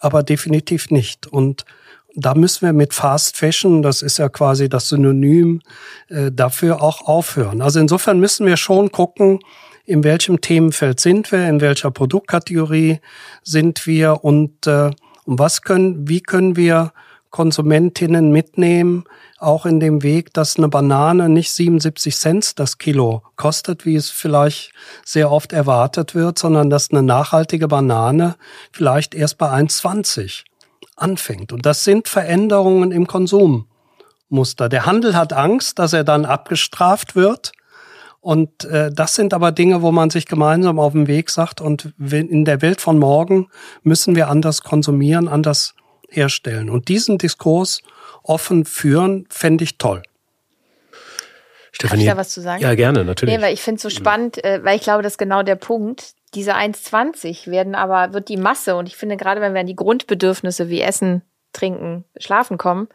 aber 0.00 0.22
definitiv 0.22 0.90
nicht. 0.90 1.26
Und 1.26 1.64
da 2.14 2.34
müssen 2.34 2.66
wir 2.66 2.72
mit 2.72 2.94
Fast 2.94 3.36
Fashion, 3.36 3.82
das 3.82 4.02
ist 4.02 4.18
ja 4.18 4.28
quasi 4.28 4.68
das 4.68 4.88
Synonym 4.88 5.60
äh, 6.08 6.30
dafür, 6.32 6.82
auch 6.82 7.06
aufhören. 7.06 7.62
Also 7.62 7.80
insofern 7.80 8.18
müssen 8.18 8.44
wir 8.44 8.56
schon 8.56 8.90
gucken, 8.90 9.38
in 9.84 10.04
welchem 10.04 10.40
Themenfeld 10.40 11.00
sind 11.00 11.32
wir, 11.32 11.48
in 11.48 11.60
welcher 11.60 11.90
Produktkategorie 11.90 13.00
sind 13.42 13.86
wir 13.86 14.24
und, 14.24 14.66
äh, 14.66 14.90
was 15.24 15.62
können, 15.62 16.08
wie 16.08 16.20
können 16.20 16.56
wir 16.56 16.92
Konsumentinnen 17.32 18.30
mitnehmen, 18.30 19.04
auch 19.38 19.66
in 19.66 19.80
dem 19.80 20.02
Weg, 20.04 20.32
dass 20.34 20.56
eine 20.56 20.68
Banane 20.68 21.28
nicht 21.28 21.50
77 21.50 22.14
Cent 22.14 22.58
das 22.60 22.78
Kilo 22.78 23.22
kostet, 23.36 23.84
wie 23.84 23.96
es 23.96 24.10
vielleicht 24.10 24.70
sehr 25.04 25.32
oft 25.32 25.52
erwartet 25.52 26.14
wird, 26.14 26.38
sondern 26.38 26.70
dass 26.70 26.90
eine 26.90 27.02
nachhaltige 27.02 27.66
Banane 27.66 28.36
vielleicht 28.70 29.14
erst 29.14 29.38
bei 29.38 29.50
1,20 29.50 30.44
anfängt. 30.94 31.52
Und 31.52 31.66
das 31.66 31.84
sind 31.84 32.06
Veränderungen 32.06 32.92
im 32.92 33.06
Konsummuster. 33.06 34.68
Der 34.68 34.86
Handel 34.86 35.16
hat 35.16 35.32
Angst, 35.32 35.78
dass 35.78 35.94
er 35.94 36.04
dann 36.04 36.24
abgestraft 36.24 37.16
wird. 37.16 37.52
Und 38.20 38.64
äh, 38.66 38.92
das 38.92 39.16
sind 39.16 39.34
aber 39.34 39.50
Dinge, 39.50 39.82
wo 39.82 39.90
man 39.90 40.10
sich 40.10 40.26
gemeinsam 40.26 40.78
auf 40.78 40.92
den 40.92 41.08
Weg 41.08 41.30
sagt, 41.30 41.60
und 41.60 41.92
in 41.98 42.44
der 42.44 42.62
Welt 42.62 42.80
von 42.80 42.98
morgen 42.98 43.48
müssen 43.82 44.14
wir 44.14 44.28
anders 44.28 44.62
konsumieren, 44.62 45.26
anders 45.26 45.74
herstellen. 46.12 46.70
Und 46.70 46.88
diesen 46.88 47.18
Diskurs 47.18 47.82
offen 48.22 48.64
führen, 48.64 49.26
fände 49.30 49.64
ich 49.64 49.78
toll. 49.78 50.02
Stefanie, 51.72 51.90
Kann 51.90 52.00
ich 52.00 52.14
da 52.14 52.16
was 52.20 52.28
zu 52.28 52.40
sagen? 52.40 52.62
Ja, 52.62 52.74
gerne, 52.74 53.04
natürlich. 53.04 53.34
Nee, 53.34 53.42
weil 53.42 53.54
ich 53.54 53.62
finde 53.62 53.76
es 53.76 53.82
so 53.82 53.90
spannend, 53.90 54.42
äh, 54.44 54.62
weil 54.62 54.76
ich 54.76 54.82
glaube, 54.82 55.02
das 55.02 55.14
ist 55.14 55.18
genau 55.18 55.42
der 55.42 55.56
Punkt. 55.56 56.12
Diese 56.34 56.54
1,20 56.54 57.50
werden 57.50 57.74
aber, 57.74 58.12
wird 58.12 58.28
die 58.28 58.36
Masse, 58.36 58.76
und 58.76 58.86
ich 58.86 58.96
finde 58.96 59.16
gerade, 59.16 59.40
wenn 59.40 59.54
wir 59.54 59.60
an 59.60 59.66
die 59.66 59.76
Grundbedürfnisse 59.76 60.68
wie 60.68 60.80
Essen, 60.80 61.22
Trinken, 61.52 62.04
Schlafen 62.18 62.58
kommen, 62.58 62.88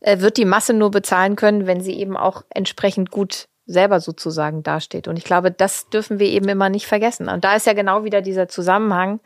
äh, 0.00 0.20
wird 0.20 0.36
die 0.36 0.44
Masse 0.44 0.72
nur 0.72 0.90
bezahlen 0.90 1.36
können, 1.36 1.66
wenn 1.66 1.80
sie 1.80 1.98
eben 1.98 2.16
auch 2.16 2.42
entsprechend 2.50 3.10
gut 3.10 3.48
selber 3.66 4.00
sozusagen 4.00 4.62
dasteht. 4.62 5.08
Und 5.08 5.16
ich 5.16 5.24
glaube, 5.24 5.50
das 5.50 5.88
dürfen 5.88 6.18
wir 6.18 6.26
eben 6.26 6.48
immer 6.48 6.68
nicht 6.68 6.86
vergessen. 6.86 7.28
Und 7.28 7.44
da 7.44 7.54
ist 7.54 7.66
ja 7.66 7.72
genau 7.72 8.04
wieder 8.04 8.20
dieser 8.20 8.48
Zusammenhang. 8.48 9.20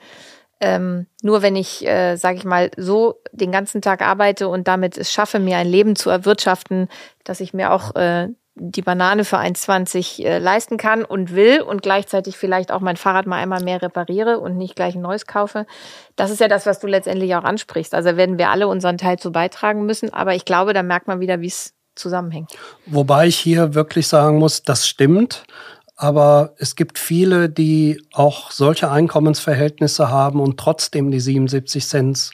Ähm, 0.61 1.07
nur 1.23 1.43
wenn 1.43 1.55
ich, 1.55 1.87
äh, 1.87 2.17
sage 2.17 2.39
ich 2.39 2.45
mal, 2.45 2.71
so 2.77 3.21
den 3.33 3.53
ganzen 3.53 3.83
Tag 3.83 4.01
arbeite 4.01 4.49
und 4.49 4.69
damit 4.69 4.97
es 4.97 5.13
schaffe, 5.13 5.39
mir 5.39 5.59
ein 5.59 5.69
Leben 5.69 5.97
zu 5.97 6.09
erwirtschaften, 6.09 6.89
dass 7.25 7.41
ich 7.41 7.53
mir 7.53 7.73
auch 7.73 7.95
äh, 7.95 8.29
die 8.59 8.83
Banane 8.83 9.25
für 9.25 9.39
1,20 9.39 10.25
äh, 10.25 10.39
leisten 10.39 10.79
kann 10.79 11.05
und 11.05 11.35
will 11.35 11.61
und 11.61 11.83
gleichzeitig 11.83 12.39
vielleicht 12.39 12.73
auch 12.73 12.81
mein 12.81 12.97
Fahrrad 12.97 13.27
mal 13.27 13.37
einmal 13.37 13.63
mehr 13.63 13.83
repariere 13.83 14.41
und 14.41 14.57
nicht 14.57 14.77
gleich 14.77 14.95
ein 14.95 15.03
neues 15.03 15.27
kaufe. 15.27 15.67
Das 16.17 16.31
ist 16.31 16.41
ja 16.41 16.49
das, 16.49 16.65
was 16.65 16.79
du 16.79 16.87
letztendlich 16.87 17.35
auch 17.35 17.45
ansprichst. 17.45 17.95
Also 17.95 18.17
werden 18.17 18.39
wir 18.39 18.49
alle 18.49 18.67
unseren 18.67 18.97
Teil 18.97 19.19
zu 19.19 19.31
beitragen 19.31 19.85
müssen. 19.85 20.13
Aber 20.15 20.35
ich 20.35 20.47
glaube, 20.47 20.73
da 20.73 20.83
merkt 20.83 21.07
man 21.07 21.21
wieder, 21.21 21.43
wie 21.43 21.49
es 21.49 21.75
zusammenhängt. 21.97 22.53
Wobei 22.87 23.27
ich 23.27 23.37
hier 23.37 23.75
wirklich 23.75 24.09
sagen 24.09 24.39
muss, 24.39 24.63
das 24.63 24.89
stimmt. 24.89 25.45
Aber 25.97 26.53
es 26.59 26.77
gibt 26.77 26.99
viele, 26.99 27.49
die 27.49 28.03
auch 28.13 28.51
solche 28.51 28.91
Einkommensverhältnisse 28.91 30.11
haben 30.11 30.41
und 30.41 30.59
trotzdem 30.61 31.11
die 31.11 31.21
77 31.21 31.87
Cent 31.87 32.31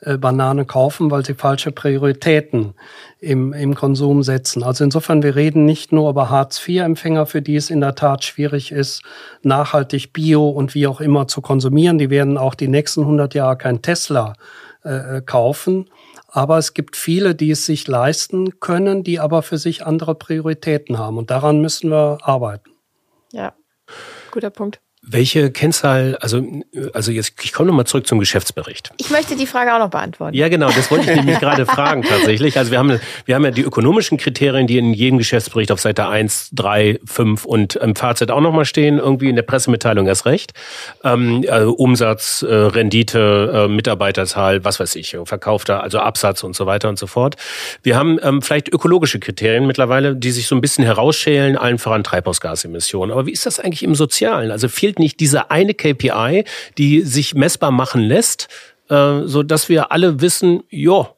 äh, 0.00 0.18
Banane 0.18 0.64
kaufen, 0.64 1.12
weil 1.12 1.24
sie 1.24 1.34
falsche 1.34 1.70
Prioritäten 1.70 2.74
im, 3.20 3.52
im 3.52 3.76
Konsum 3.76 4.24
setzen. 4.24 4.64
Also 4.64 4.82
insofern, 4.82 5.22
wir 5.22 5.36
reden 5.36 5.64
nicht 5.64 5.92
nur 5.92 6.10
über 6.10 6.28
Hartz-IV-Empfänger, 6.28 7.26
für 7.26 7.40
die 7.40 7.54
es 7.54 7.70
in 7.70 7.80
der 7.80 7.94
Tat 7.94 8.24
schwierig 8.24 8.72
ist, 8.72 9.02
nachhaltig 9.42 10.12
Bio 10.12 10.48
und 10.48 10.74
wie 10.74 10.88
auch 10.88 11.00
immer 11.00 11.28
zu 11.28 11.40
konsumieren. 11.40 11.98
Die 11.98 12.10
werden 12.10 12.36
auch 12.36 12.56
die 12.56 12.68
nächsten 12.68 13.02
100 13.02 13.32
Jahre 13.34 13.56
kein 13.56 13.80
Tesla 13.80 14.34
äh, 14.82 15.20
kaufen. 15.22 15.88
Aber 16.28 16.58
es 16.58 16.74
gibt 16.74 16.96
viele, 16.96 17.36
die 17.36 17.52
es 17.52 17.64
sich 17.64 17.86
leisten 17.86 18.58
können, 18.58 19.04
die 19.04 19.20
aber 19.20 19.42
für 19.42 19.56
sich 19.56 19.86
andere 19.86 20.16
Prioritäten 20.16 20.98
haben. 20.98 21.16
Und 21.16 21.30
daran 21.30 21.60
müssen 21.60 21.90
wir 21.90 22.18
arbeiten. 22.22 22.73
Ja, 23.34 23.52
guter 24.30 24.50
Punkt. 24.50 24.80
Welche 25.06 25.50
Kennzahl, 25.50 26.16
also, 26.20 26.42
also 26.92 27.12
jetzt, 27.12 27.34
ich 27.42 27.52
komme 27.52 27.68
nochmal 27.68 27.86
zurück 27.86 28.06
zum 28.06 28.18
Geschäftsbericht. 28.18 28.90
Ich 28.96 29.10
möchte 29.10 29.36
die 29.36 29.46
Frage 29.46 29.74
auch 29.74 29.78
noch 29.78 29.90
beantworten. 29.90 30.34
Ja, 30.34 30.48
genau, 30.48 30.70
das 30.70 30.90
wollte 30.90 31.10
ich 31.10 31.16
nämlich 31.16 31.38
gerade 31.38 31.66
fragen 31.74 32.02
tatsächlich. 32.02 32.56
Also 32.56 32.70
wir 32.70 32.78
haben, 32.78 33.00
wir 33.26 33.34
haben 33.34 33.44
ja 33.44 33.50
die 33.50 33.62
ökonomischen 33.62 34.16
Kriterien, 34.16 34.66
die 34.66 34.78
in 34.78 34.94
jedem 34.94 35.18
Geschäftsbericht 35.18 35.70
auf 35.72 35.80
Seite 35.80 36.08
1, 36.08 36.50
3, 36.52 37.00
5 37.04 37.44
und 37.44 37.76
im 37.76 37.94
Fazit 37.94 38.30
auch 38.30 38.40
nochmal 38.40 38.64
stehen, 38.64 38.98
irgendwie 38.98 39.28
in 39.28 39.36
der 39.36 39.42
Pressemitteilung 39.42 40.06
erst 40.06 40.26
recht. 40.26 40.52
Ähm, 41.02 41.44
also 41.48 41.72
Umsatz, 41.74 42.42
äh, 42.42 42.54
Rendite, 42.54 43.66
äh, 43.66 43.68
Mitarbeiterzahl, 43.68 44.64
was 44.64 44.80
weiß 44.80 44.96
ich, 44.96 45.16
verkaufter, 45.24 45.82
also 45.82 45.98
Absatz 45.98 46.42
und 46.42 46.56
so 46.56 46.66
weiter 46.66 46.88
und 46.88 46.98
so 46.98 47.06
fort. 47.06 47.36
Wir 47.82 47.96
haben 47.96 48.18
ähm, 48.22 48.40
vielleicht 48.40 48.72
ökologische 48.72 49.18
Kriterien 49.18 49.66
mittlerweile, 49.66 50.16
die 50.16 50.30
sich 50.30 50.46
so 50.46 50.54
ein 50.54 50.60
bisschen 50.60 50.84
herausschälen, 50.84 51.56
allen 51.56 51.78
voran 51.78 52.04
Treibhausgasemissionen. 52.04 53.12
Aber 53.12 53.26
wie 53.26 53.32
ist 53.32 53.46
das 53.46 53.60
eigentlich 53.60 53.82
im 53.82 53.94
Sozialen? 53.94 54.50
Also 54.50 54.68
viel 54.68 54.93
fehlt 54.94 54.98
nicht 54.98 55.20
diese 55.20 55.50
eine 55.50 55.74
KPI, 55.74 56.44
die 56.78 57.02
sich 57.02 57.34
messbar 57.34 57.70
machen 57.70 58.02
lässt, 58.02 58.48
äh, 58.88 59.22
so 59.24 59.42
dass 59.42 59.68
wir 59.68 59.92
alle 59.92 60.20
wissen, 60.20 60.62
ja, 60.70 61.10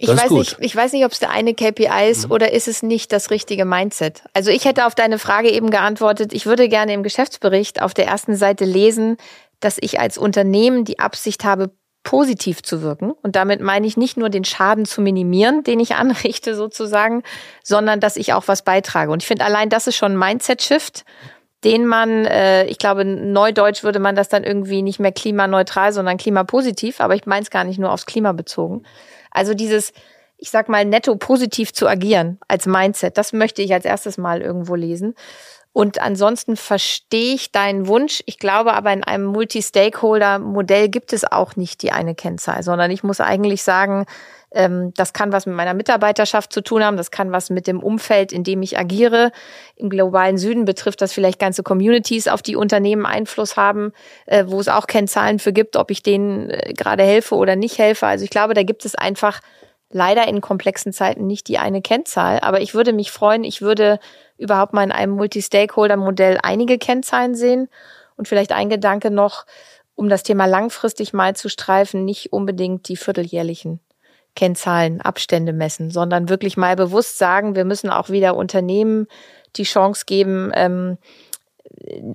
ich 0.00 0.08
weiß, 0.08 0.30
nicht, 0.30 0.56
ich 0.60 0.76
weiß 0.76 0.92
nicht, 0.92 1.04
ob 1.04 1.10
es 1.10 1.18
der 1.18 1.30
eine 1.30 1.54
KPI 1.54 2.08
ist 2.08 2.26
mhm. 2.26 2.32
oder 2.32 2.52
ist 2.52 2.68
es 2.68 2.84
nicht 2.84 3.10
das 3.10 3.30
richtige 3.32 3.64
Mindset. 3.64 4.22
Also 4.32 4.50
ich 4.50 4.64
hätte 4.64 4.86
auf 4.86 4.94
deine 4.94 5.18
Frage 5.18 5.50
eben 5.50 5.70
geantwortet, 5.70 6.32
ich 6.32 6.46
würde 6.46 6.68
gerne 6.68 6.92
im 6.92 7.02
Geschäftsbericht 7.02 7.82
auf 7.82 7.94
der 7.94 8.06
ersten 8.06 8.36
Seite 8.36 8.64
lesen, 8.64 9.16
dass 9.58 9.76
ich 9.80 9.98
als 9.98 10.16
Unternehmen 10.16 10.84
die 10.84 11.00
Absicht 11.00 11.42
habe, 11.42 11.72
positiv 12.04 12.62
zu 12.62 12.80
wirken. 12.80 13.10
Und 13.10 13.34
damit 13.34 13.60
meine 13.60 13.88
ich 13.88 13.96
nicht 13.96 14.16
nur 14.16 14.30
den 14.30 14.44
Schaden 14.44 14.86
zu 14.86 15.00
minimieren, 15.00 15.64
den 15.64 15.80
ich 15.80 15.94
anrichte 15.96 16.54
sozusagen, 16.54 17.24
sondern 17.64 17.98
dass 17.98 18.16
ich 18.16 18.32
auch 18.32 18.46
was 18.46 18.62
beitrage. 18.62 19.10
Und 19.10 19.24
ich 19.24 19.26
finde 19.26 19.44
allein 19.44 19.68
das 19.68 19.88
ist 19.88 19.96
schon 19.96 20.12
ein 20.12 20.18
Mindset-Shift 20.18 21.04
den 21.64 21.86
man, 21.86 22.24
äh, 22.24 22.64
ich 22.66 22.78
glaube, 22.78 23.04
neudeutsch 23.04 23.82
würde 23.82 23.98
man 23.98 24.14
das 24.14 24.28
dann 24.28 24.44
irgendwie 24.44 24.82
nicht 24.82 25.00
mehr 25.00 25.12
klimaneutral, 25.12 25.92
sondern 25.92 26.16
klimapositiv, 26.16 27.00
aber 27.00 27.14
ich 27.14 27.26
meine 27.26 27.42
es 27.42 27.50
gar 27.50 27.64
nicht 27.64 27.78
nur 27.78 27.92
aufs 27.92 28.06
Klima 28.06 28.32
bezogen. 28.32 28.84
Also 29.30 29.54
dieses, 29.54 29.92
ich 30.36 30.50
sag 30.50 30.68
mal, 30.68 30.84
netto 30.84 31.16
positiv 31.16 31.72
zu 31.72 31.88
agieren 31.88 32.38
als 32.46 32.66
Mindset, 32.66 33.18
das 33.18 33.32
möchte 33.32 33.62
ich 33.62 33.72
als 33.72 33.84
erstes 33.84 34.18
mal 34.18 34.40
irgendwo 34.40 34.76
lesen. 34.76 35.14
Und 35.72 36.00
ansonsten 36.00 36.56
verstehe 36.56 37.34
ich 37.34 37.52
deinen 37.52 37.86
Wunsch. 37.86 38.22
Ich 38.26 38.38
glaube 38.38 38.74
aber, 38.74 38.92
in 38.92 39.04
einem 39.04 39.26
Multi-Stakeholder-Modell 39.26 40.88
gibt 40.88 41.12
es 41.12 41.30
auch 41.30 41.56
nicht 41.56 41.82
die 41.82 41.92
eine 41.92 42.14
Kennzahl, 42.14 42.62
sondern 42.62 42.90
ich 42.90 43.04
muss 43.04 43.20
eigentlich 43.20 43.62
sagen, 43.62 44.06
ähm, 44.50 44.92
das 44.94 45.12
kann 45.12 45.32
was 45.32 45.46
mit 45.46 45.54
meiner 45.54 45.74
Mitarbeiterschaft 45.74 46.52
zu 46.52 46.62
tun 46.62 46.82
haben, 46.82 46.96
das 46.96 47.10
kann 47.10 47.32
was 47.32 47.50
mit 47.50 47.66
dem 47.66 47.80
Umfeld, 47.82 48.32
in 48.32 48.44
dem 48.44 48.62
ich 48.62 48.78
agiere. 48.78 49.30
Im 49.76 49.90
globalen 49.90 50.38
Süden 50.38 50.64
betrifft 50.64 51.02
das 51.02 51.12
vielleicht 51.12 51.38
ganze 51.38 51.62
Communities, 51.62 52.28
auf 52.28 52.42
die 52.42 52.56
Unternehmen 52.56 53.04
Einfluss 53.04 53.56
haben, 53.56 53.92
äh, 54.26 54.44
wo 54.46 54.58
es 54.60 54.68
auch 54.68 54.86
Kennzahlen 54.86 55.38
für 55.38 55.52
gibt, 55.52 55.76
ob 55.76 55.90
ich 55.90 56.02
denen 56.02 56.50
äh, 56.50 56.72
gerade 56.72 57.02
helfe 57.02 57.34
oder 57.34 57.56
nicht 57.56 57.78
helfe. 57.78 58.06
Also 58.06 58.24
ich 58.24 58.30
glaube, 58.30 58.54
da 58.54 58.62
gibt 58.62 58.84
es 58.84 58.94
einfach 58.94 59.40
leider 59.90 60.26
in 60.28 60.40
komplexen 60.40 60.92
Zeiten 60.92 61.26
nicht 61.26 61.48
die 61.48 61.58
eine 61.58 61.82
Kennzahl. 61.82 62.40
Aber 62.40 62.60
ich 62.60 62.74
würde 62.74 62.92
mich 62.92 63.10
freuen, 63.10 63.44
ich 63.44 63.60
würde 63.62 63.98
überhaupt 64.38 64.72
mal 64.72 64.84
in 64.84 64.92
einem 64.92 65.12
Multi-Stakeholder-Modell 65.12 66.38
einige 66.42 66.78
Kennzahlen 66.78 67.34
sehen. 67.34 67.68
Und 68.16 68.28
vielleicht 68.28 68.52
ein 68.52 68.68
Gedanke 68.68 69.10
noch, 69.10 69.46
um 69.94 70.08
das 70.08 70.22
Thema 70.22 70.46
langfristig 70.46 71.12
mal 71.12 71.36
zu 71.36 71.48
streifen, 71.48 72.04
nicht 72.04 72.32
unbedingt 72.32 72.88
die 72.88 72.96
vierteljährlichen 72.96 73.80
Kennzahlen, 74.38 75.00
Abstände 75.00 75.52
messen, 75.52 75.90
sondern 75.90 76.28
wirklich 76.28 76.56
mal 76.56 76.76
bewusst 76.76 77.18
sagen, 77.18 77.56
wir 77.56 77.64
müssen 77.64 77.90
auch 77.90 78.08
wieder 78.08 78.36
Unternehmen 78.36 79.08
die 79.56 79.64
Chance 79.64 80.04
geben, 80.06 80.52
ähm, 80.54 80.96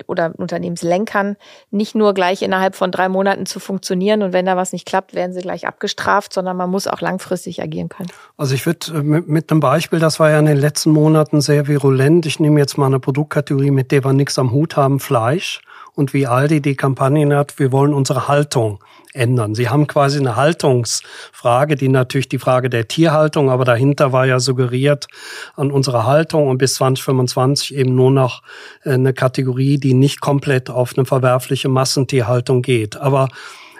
oder 0.06 0.32
Unternehmenslenkern 0.36 1.36
nicht 1.70 1.94
nur 1.94 2.14
gleich 2.14 2.40
innerhalb 2.42 2.74
von 2.74 2.90
drei 2.90 3.08
Monaten 3.08 3.44
zu 3.44 3.60
funktionieren 3.60 4.22
und 4.22 4.32
wenn 4.32 4.46
da 4.46 4.56
was 4.56 4.72
nicht 4.72 4.86
klappt, 4.86 5.14
werden 5.14 5.32
sie 5.32 5.42
gleich 5.42 5.66
abgestraft, 5.66 6.32
sondern 6.32 6.56
man 6.56 6.70
muss 6.70 6.86
auch 6.86 7.00
langfristig 7.00 7.62
agieren 7.62 7.88
können. 7.90 8.10
Also 8.36 8.54
ich 8.54 8.64
würde 8.64 8.86
äh, 8.94 9.02
mit, 9.02 9.28
mit 9.28 9.50
einem 9.50 9.60
Beispiel, 9.60 9.98
das 9.98 10.18
war 10.18 10.30
ja 10.30 10.38
in 10.38 10.46
den 10.46 10.56
letzten 10.56 10.90
Monaten 10.90 11.40
sehr 11.40 11.66
virulent. 11.68 12.26
Ich 12.26 12.40
nehme 12.40 12.58
jetzt 12.58 12.78
mal 12.78 12.86
eine 12.86 13.00
Produktkategorie, 13.00 13.70
mit 13.70 13.92
der 13.92 14.04
wir 14.04 14.12
nichts 14.14 14.38
am 14.38 14.50
Hut 14.52 14.76
haben, 14.76 14.98
Fleisch 14.98 15.60
und 15.94 16.12
wie 16.12 16.26
Aldi 16.26 16.60
die 16.60 16.74
Kampagnen 16.74 17.34
hat, 17.34 17.58
wir 17.58 17.72
wollen 17.72 17.94
unsere 17.94 18.28
Haltung 18.28 18.82
ändern. 19.12 19.54
Sie 19.54 19.68
haben 19.68 19.86
quasi 19.86 20.18
eine 20.18 20.36
Haltungsfrage, 20.36 21.76
die 21.76 21.88
natürlich 21.88 22.28
die 22.28 22.38
Frage 22.38 22.68
der 22.68 22.88
Tierhaltung, 22.88 23.48
aber 23.48 23.64
dahinter 23.64 24.12
war 24.12 24.26
ja 24.26 24.40
suggeriert 24.40 25.06
an 25.54 25.70
unserer 25.70 26.04
Haltung 26.04 26.48
und 26.48 26.58
bis 26.58 26.74
2025 26.74 27.74
eben 27.76 27.94
nur 27.94 28.10
noch 28.10 28.42
äh, 28.82 28.94
eine 28.94 29.14
Kategorie, 29.14 29.78
die 29.78 29.94
nicht 29.94 30.20
komplett 30.20 30.68
auf 30.68 30.96
eine 30.96 31.06
verwerfliche 31.06 31.68
Massentierhaltung 31.68 32.62
geht. 32.62 32.96
Aber 32.96 33.28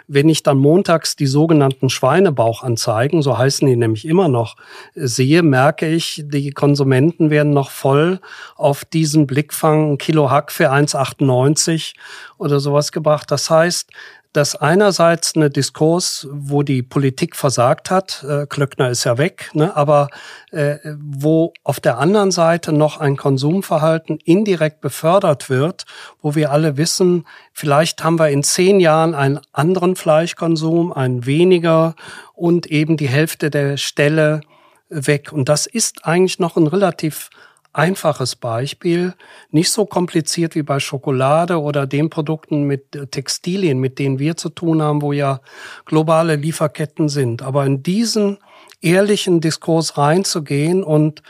wenn 0.07 0.29
ich 0.29 0.43
dann 0.43 0.57
montags 0.57 1.15
die 1.15 1.27
sogenannten 1.27 1.89
Schweinebauchanzeigen, 1.89 3.21
so 3.21 3.37
heißen 3.37 3.67
die 3.67 3.75
nämlich 3.75 4.05
immer 4.07 4.27
noch, 4.27 4.55
sehe, 4.93 5.43
merke 5.43 5.87
ich, 5.87 6.23
die 6.25 6.51
Konsumenten 6.51 7.29
werden 7.29 7.53
noch 7.53 7.71
voll 7.71 8.19
auf 8.55 8.85
diesen 8.85 9.27
Blickfang 9.27 9.97
Kilo 9.97 10.29
Hack 10.29 10.51
für 10.51 10.71
1,98 10.71 11.93
oder 12.37 12.59
sowas 12.59 12.91
gebracht. 12.91 13.31
Das 13.31 13.49
heißt, 13.49 13.89
dass 14.35 14.55
einerseits 14.55 15.35
eine 15.35 15.49
Diskurs, 15.49 16.27
wo 16.31 16.61
die 16.61 16.83
Politik 16.83 17.35
versagt 17.35 17.89
hat, 17.89 18.25
äh, 18.27 18.45
Klöckner 18.47 18.89
ist 18.89 19.03
ja 19.05 19.17
weg, 19.17 19.49
ne, 19.53 19.75
aber 19.75 20.09
äh, 20.51 20.77
wo 20.99 21.53
auf 21.63 21.79
der 21.79 21.97
anderen 21.99 22.31
Seite 22.31 22.73
noch 22.73 22.99
ein 22.99 23.15
Konsumverhalten 23.15 24.17
indirekt 24.25 24.81
befördert 24.81 25.49
wird, 25.49 25.85
wo 26.21 26.35
wir 26.35 26.51
alle 26.51 26.75
wissen, 26.75 27.25
vielleicht 27.53 28.03
haben 28.03 28.19
wir 28.19 28.29
in 28.29 28.43
zehn 28.43 28.79
Jahren 28.79 29.15
einen 29.15 29.39
anderen 29.53 29.95
Fleischkonsum, 29.95 30.91
einen 30.91 31.25
weniger 31.25 31.95
und 32.33 32.67
eben 32.67 32.97
die 32.97 33.07
Hälfte 33.07 33.49
der 33.49 33.77
Stelle 33.77 34.41
weg. 34.89 35.31
Und 35.31 35.49
das 35.49 35.65
ist 35.65 36.05
eigentlich 36.05 36.39
noch 36.39 36.57
ein 36.57 36.67
relativ 36.67 37.29
einfaches 37.75 38.35
Beispiel, 38.35 39.13
nicht 39.51 39.69
so 39.69 39.85
kompliziert 39.85 40.55
wie 40.55 40.63
bei 40.63 40.79
Schokolade 40.79 41.59
oder 41.59 41.85
den 41.85 42.09
Produkten 42.09 42.63
mit 42.63 42.95
äh, 42.95 43.07
Textilien, 43.07 43.79
mit 43.79 43.99
denen 43.99 44.17
wir 44.17 44.37
zu 44.37 44.49
tun 44.49 44.81
haben, 44.81 45.01
wo 45.01 45.11
ja 45.11 45.41
globale 45.85 46.37
Lieferketten 46.37 47.09
sind. 47.09 47.41
Aber 47.41 47.65
in 47.65 47.83
diesen 47.83 48.37
ehrlichen 48.81 49.41
Diskurs 49.41 49.97
reinzugehen 49.97 50.83
und 50.83 51.21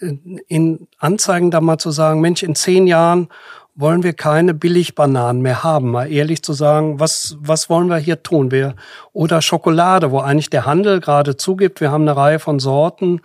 äh, 0.00 0.14
in 0.48 0.88
Anzeigen 0.98 1.50
da 1.52 1.60
mal 1.60 1.78
zu 1.78 1.92
sagen, 1.92 2.20
Mensch, 2.20 2.42
in 2.42 2.56
zehn 2.56 2.86
Jahren 2.88 3.28
wollen 3.74 4.02
wir 4.02 4.12
keine 4.12 4.54
Billigbananen 4.54 5.40
mehr 5.40 5.62
haben, 5.62 5.92
mal 5.92 6.10
ehrlich 6.10 6.42
zu 6.42 6.52
sagen, 6.52 7.00
was, 7.00 7.36
was 7.40 7.70
wollen 7.70 7.88
wir 7.88 7.96
hier 7.96 8.22
tun? 8.22 8.50
Wir, 8.50 8.74
oder 9.12 9.40
Schokolade, 9.40 10.10
wo 10.10 10.18
eigentlich 10.18 10.50
der 10.50 10.66
Handel 10.66 11.00
gerade 11.00 11.36
zugibt, 11.36 11.80
wir 11.80 11.90
haben 11.90 12.02
eine 12.02 12.16
Reihe 12.16 12.38
von 12.38 12.58
Sorten, 12.58 13.22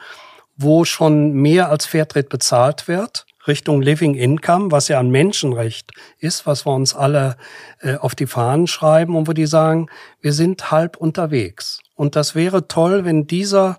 wo 0.58 0.84
schon 0.86 1.34
mehr 1.34 1.70
als 1.70 1.86
Fairtrade 1.86 2.28
bezahlt 2.28 2.88
wird. 2.88 3.26
Richtung 3.48 3.82
Living 3.82 4.16
Income, 4.16 4.72
was 4.72 4.90
ja 4.90 5.00
ein 5.00 5.10
Menschenrecht 5.10 5.92
ist, 6.20 6.46
was 6.46 6.66
wir 6.66 6.74
uns 6.74 6.94
alle 6.94 7.38
äh, 7.80 7.96
auf 7.96 8.14
die 8.14 8.28
Fahnen 8.28 8.68
schreiben 8.68 9.16
und 9.16 9.28
wo 9.28 9.34
die 9.34 9.46
sagen, 9.46 9.88
wir 10.20 10.34
sind 10.34 10.70
halb 10.70 10.98
unterwegs. 10.98 11.80
Und 11.96 12.18
das 12.18 12.36
wäre 12.36 12.68
toll, 12.68 13.06
wenn 13.06 13.26
dieser 13.26 13.78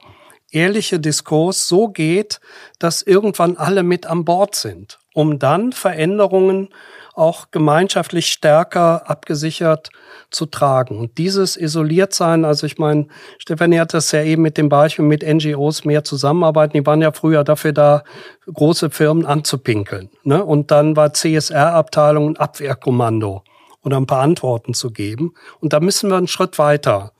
ehrliche 0.50 0.98
Diskurs 0.98 1.68
so 1.68 1.88
geht, 1.88 2.40
dass 2.78 3.02
irgendwann 3.02 3.56
alle 3.56 3.82
mit 3.82 4.06
an 4.06 4.24
Bord 4.24 4.54
sind, 4.54 4.98
um 5.18 5.40
dann 5.40 5.72
Veränderungen 5.72 6.68
auch 7.12 7.50
gemeinschaftlich 7.50 8.28
stärker 8.28 9.10
abgesichert 9.10 9.90
zu 10.30 10.46
tragen. 10.46 10.96
Und 10.96 11.18
dieses 11.18 11.56
isoliert 11.56 12.14
sein, 12.14 12.44
also 12.44 12.68
ich 12.68 12.78
meine, 12.78 13.08
Stefanie 13.38 13.80
hat 13.80 13.94
das 13.94 14.12
ja 14.12 14.22
eben 14.22 14.42
mit 14.42 14.56
dem 14.56 14.68
Beispiel 14.68 15.04
mit 15.04 15.26
NGOs 15.26 15.84
mehr 15.84 16.04
zusammenarbeiten. 16.04 16.74
Die 16.74 16.86
waren 16.86 17.02
ja 17.02 17.10
früher 17.10 17.42
dafür 17.42 17.72
da, 17.72 18.04
große 18.46 18.90
Firmen 18.90 19.26
anzupinkeln. 19.26 20.08
Ne? 20.22 20.44
Und 20.44 20.70
dann 20.70 20.94
war 20.94 21.12
CSR-Abteilung 21.12 22.28
ein 22.28 22.36
Abwehrkommando 22.36 23.42
oder 23.82 23.96
ein 23.96 24.06
paar 24.06 24.22
Antworten 24.22 24.72
zu 24.72 24.92
geben. 24.92 25.34
Und 25.58 25.72
da 25.72 25.80
müssen 25.80 26.10
wir 26.10 26.16
einen 26.16 26.28
Schritt 26.28 26.60
weiter 26.60 27.10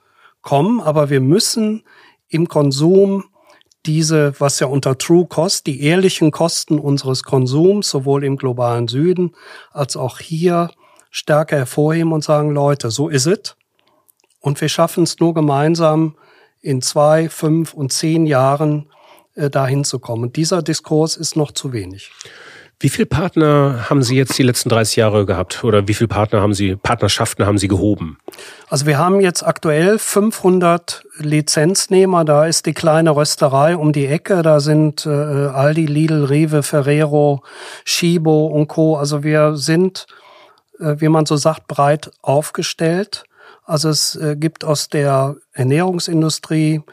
kommen, 0.41 0.79
aber 0.79 1.09
wir 1.09 1.19
müssen 1.19 1.83
im 2.29 2.47
Konsum 2.47 3.25
diese, 3.85 4.33
was 4.39 4.59
ja 4.59 4.67
unter 4.67 4.97
True 4.97 5.25
Cost, 5.27 5.67
die 5.67 5.81
ehrlichen 5.83 6.31
Kosten 6.31 6.79
unseres 6.79 7.23
Konsums, 7.23 7.89
sowohl 7.89 8.23
im 8.23 8.37
globalen 8.37 8.87
Süden 8.87 9.35
als 9.71 9.95
auch 9.95 10.19
hier 10.19 10.71
stärker 11.11 11.57
hervorheben 11.57 12.11
und 12.11 12.23
sagen, 12.23 12.51
Leute, 12.51 12.91
so 12.91 13.09
ist 13.09 13.25
es. 13.25 13.55
Und 14.39 14.61
wir 14.61 14.69
schaffen 14.69 15.03
es 15.03 15.19
nur 15.19 15.33
gemeinsam 15.33 16.15
in 16.61 16.81
zwei, 16.81 17.29
fünf 17.29 17.73
und 17.73 17.91
zehn 17.91 18.25
Jahren 18.25 18.89
äh, 19.35 19.49
dahin 19.49 19.83
zu 19.83 19.99
kommen. 19.99 20.23
Und 20.23 20.35
dieser 20.35 20.61
Diskurs 20.61 21.17
ist 21.17 21.35
noch 21.35 21.51
zu 21.51 21.73
wenig. 21.73 22.11
Wie 22.81 22.87
viele 22.87 23.07
Partner 23.07 23.89
haben 23.89 24.03
Sie 24.03 24.15
jetzt 24.15 24.37
die 24.37 24.43
letzten 24.43 24.69
30 24.69 24.95
Jahre 24.95 25.25
gehabt 25.25 25.65
oder 25.65 25.89
wie 25.89 25.93
viele 25.93 26.07
Partner 26.07 26.39
haben 26.39 26.53
Sie, 26.53 26.77
Partnerschaften 26.77 27.45
haben 27.45 27.57
Sie 27.57 27.67
gehoben? 27.67 28.17
Also 28.69 28.85
wir 28.85 28.97
haben 28.97 29.19
jetzt 29.19 29.43
aktuell 29.43 29.99
500 29.99 31.03
Lizenznehmer. 31.17 32.23
Da 32.23 32.45
ist 32.45 32.67
die 32.67 32.73
kleine 32.73 33.17
Rösterei 33.17 33.75
um 33.75 33.91
die 33.91 34.05
Ecke. 34.05 34.43
Da 34.43 34.61
sind 34.61 35.05
äh, 35.05 35.09
Aldi, 35.09 35.87
Lidl, 35.87 36.23
Rewe, 36.23 36.63
Ferrero, 36.63 37.43
Schibo 37.83 38.47
und 38.47 38.69
Co. 38.69 38.95
Also 38.95 39.23
wir 39.23 39.57
sind, 39.57 40.07
äh, 40.79 40.95
wie 40.99 41.09
man 41.09 41.25
so 41.25 41.35
sagt, 41.35 41.67
breit 41.67 42.11
aufgestellt. 42.21 43.25
Also 43.65 43.89
es 43.89 44.15
äh, 44.15 44.37
gibt 44.37 44.63
aus 44.63 44.87
der 44.87 45.35
Ernährungsindustrie 45.51 46.75
äh, 46.75 46.91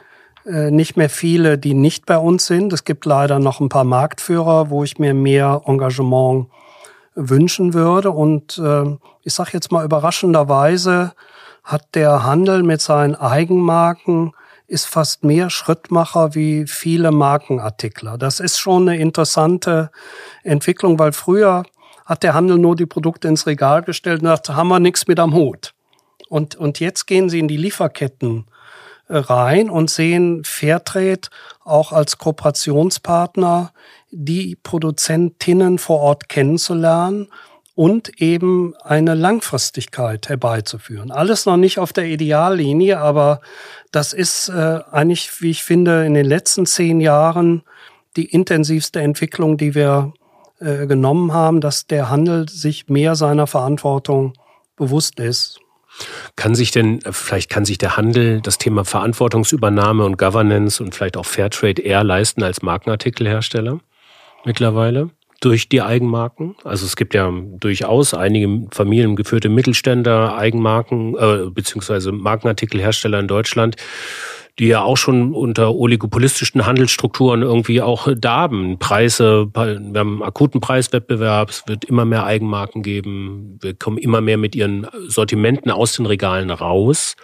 nicht 0.70 0.96
mehr 0.96 1.10
viele, 1.10 1.58
die 1.58 1.74
nicht 1.74 2.06
bei 2.06 2.18
uns 2.18 2.46
sind. 2.46 2.72
Es 2.72 2.84
gibt 2.84 3.04
leider 3.04 3.38
noch 3.38 3.60
ein 3.60 3.68
paar 3.68 3.84
Marktführer, 3.84 4.70
wo 4.70 4.84
ich 4.84 4.98
mir 4.98 5.12
mehr 5.12 5.62
Engagement 5.66 6.46
wünschen 7.16 7.74
würde. 7.74 8.10
Und 8.12 8.58
äh, 8.58 8.96
ich 9.22 9.34
sage 9.34 9.50
jetzt 9.54 9.72
mal 9.72 9.84
überraschenderweise 9.84 11.14
hat 11.64 11.94
der 11.94 12.22
Handel 12.22 12.62
mit 12.62 12.80
seinen 12.80 13.16
Eigenmarken 13.16 14.32
ist 14.68 14.86
fast 14.86 15.24
mehr 15.24 15.48
Schrittmacher 15.50 16.34
wie 16.34 16.66
viele 16.66 17.12
Markenartikler. 17.12 18.18
Das 18.18 18.40
ist 18.40 18.58
schon 18.58 18.88
eine 18.88 18.98
interessante 18.98 19.90
Entwicklung, 20.42 20.98
weil 20.98 21.12
früher 21.12 21.64
hat 22.04 22.22
der 22.22 22.34
Handel 22.34 22.58
nur 22.58 22.76
die 22.76 22.86
Produkte 22.86 23.28
ins 23.28 23.46
Regal 23.46 23.82
gestellt 23.82 24.22
und 24.22 24.26
dachte, 24.26 24.56
haben 24.56 24.68
wir 24.68 24.80
nichts 24.80 25.06
mit 25.06 25.18
am 25.18 25.34
Hut. 25.34 25.74
Und, 26.28 26.56
und 26.56 26.80
jetzt 26.80 27.06
gehen 27.06 27.28
sie 27.28 27.38
in 27.38 27.48
die 27.48 27.56
Lieferketten 27.56 28.46
rein 29.08 29.70
und 29.70 29.90
sehen 29.90 30.42
Fairtrade 30.44 31.28
auch 31.64 31.92
als 31.92 32.18
Kooperationspartner, 32.18 33.72
die 34.10 34.56
Produzentinnen 34.62 35.78
vor 35.78 36.00
Ort 36.00 36.28
kennenzulernen 36.28 37.28
und 37.74 38.20
eben 38.22 38.74
eine 38.82 39.14
Langfristigkeit 39.14 40.28
herbeizuführen. 40.28 41.10
Alles 41.10 41.44
noch 41.44 41.58
nicht 41.58 41.78
auf 41.78 41.92
der 41.92 42.06
Ideallinie, 42.06 42.98
aber 42.98 43.40
das 43.92 44.12
ist 44.12 44.48
äh, 44.48 44.80
eigentlich, 44.90 45.42
wie 45.42 45.50
ich 45.50 45.62
finde, 45.62 46.06
in 46.06 46.14
den 46.14 46.24
letzten 46.24 46.64
zehn 46.64 47.00
Jahren 47.00 47.62
die 48.16 48.24
intensivste 48.24 49.00
Entwicklung, 49.02 49.58
die 49.58 49.74
wir 49.74 50.14
äh, 50.58 50.86
genommen 50.86 51.34
haben, 51.34 51.60
dass 51.60 51.86
der 51.86 52.08
Handel 52.08 52.48
sich 52.48 52.88
mehr 52.88 53.14
seiner 53.14 53.46
Verantwortung 53.46 54.32
bewusst 54.76 55.20
ist. 55.20 55.60
Kann 56.36 56.54
sich 56.54 56.70
denn, 56.70 57.00
vielleicht 57.10 57.50
kann 57.50 57.64
sich 57.64 57.78
der 57.78 57.96
Handel 57.96 58.40
das 58.40 58.58
Thema 58.58 58.84
Verantwortungsübernahme 58.84 60.04
und 60.04 60.18
Governance 60.18 60.82
und 60.82 60.94
vielleicht 60.94 61.16
auch 61.16 61.26
Fairtrade 61.26 61.82
eher 61.82 62.04
leisten 62.04 62.42
als 62.42 62.62
Markenartikelhersteller 62.62 63.80
mittlerweile? 64.44 65.10
Durch 65.40 65.68
die 65.68 65.82
Eigenmarken. 65.82 66.56
Also 66.64 66.86
es 66.86 66.96
gibt 66.96 67.12
ja 67.12 67.30
durchaus 67.30 68.14
einige 68.14 68.68
familiengeführte 68.70 69.50
Mittelständler, 69.50 70.36
Eigenmarken, 70.36 71.14
äh, 71.14 71.50
beziehungsweise 71.50 72.10
Markenartikelhersteller 72.10 73.20
in 73.20 73.28
Deutschland, 73.28 73.76
die 74.58 74.68
ja 74.68 74.82
auch 74.82 74.96
schon 74.96 75.34
unter 75.34 75.74
oligopolistischen 75.74 76.64
Handelsstrukturen 76.64 77.42
irgendwie 77.42 77.82
auch 77.82 78.08
darben. 78.16 78.78
Preise, 78.78 79.48
wir 79.54 80.00
haben 80.00 80.22
akuten 80.22 80.60
Preiswettbewerb, 80.60 81.50
es 81.50 81.64
wird 81.66 81.84
immer 81.84 82.06
mehr 82.06 82.24
Eigenmarken 82.24 82.82
geben, 82.82 83.58
wir 83.60 83.74
kommen 83.74 83.98
immer 83.98 84.20
mehr 84.20 84.38
mit 84.38 84.54
ihren 84.54 84.86
Sortimenten 85.08 85.70
aus 85.70 85.92
den 85.94 86.06
Regalen 86.06 86.50
raus. 86.50 87.16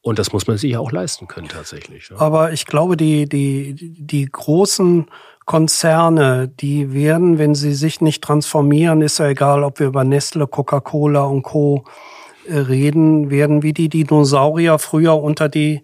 Und 0.00 0.18
das 0.18 0.32
muss 0.32 0.48
man 0.48 0.56
sich 0.56 0.76
auch 0.76 0.90
leisten 0.90 1.28
können 1.28 1.48
tatsächlich. 1.48 2.08
Ja. 2.10 2.18
Aber 2.18 2.52
ich 2.52 2.66
glaube, 2.66 2.96
die, 2.96 3.28
die, 3.28 3.76
die 3.78 4.26
großen 4.26 5.06
Konzerne, 5.44 6.48
die 6.48 6.92
werden, 6.92 7.38
wenn 7.38 7.54
sie 7.54 7.74
sich 7.74 8.00
nicht 8.00 8.24
transformieren, 8.24 9.02
ist 9.02 9.18
ja 9.18 9.28
egal, 9.28 9.62
ob 9.62 9.78
wir 9.78 9.86
über 9.86 10.02
Nestle, 10.02 10.48
Coca-Cola 10.48 11.22
und 11.24 11.42
Co 11.42 11.84
äh, 11.84 12.11
reden, 12.48 13.30
werden 13.30 13.62
wie 13.62 13.72
die 13.72 13.88
Dinosaurier 13.88 14.78
früher 14.78 15.22
unter 15.22 15.48
die, 15.48 15.82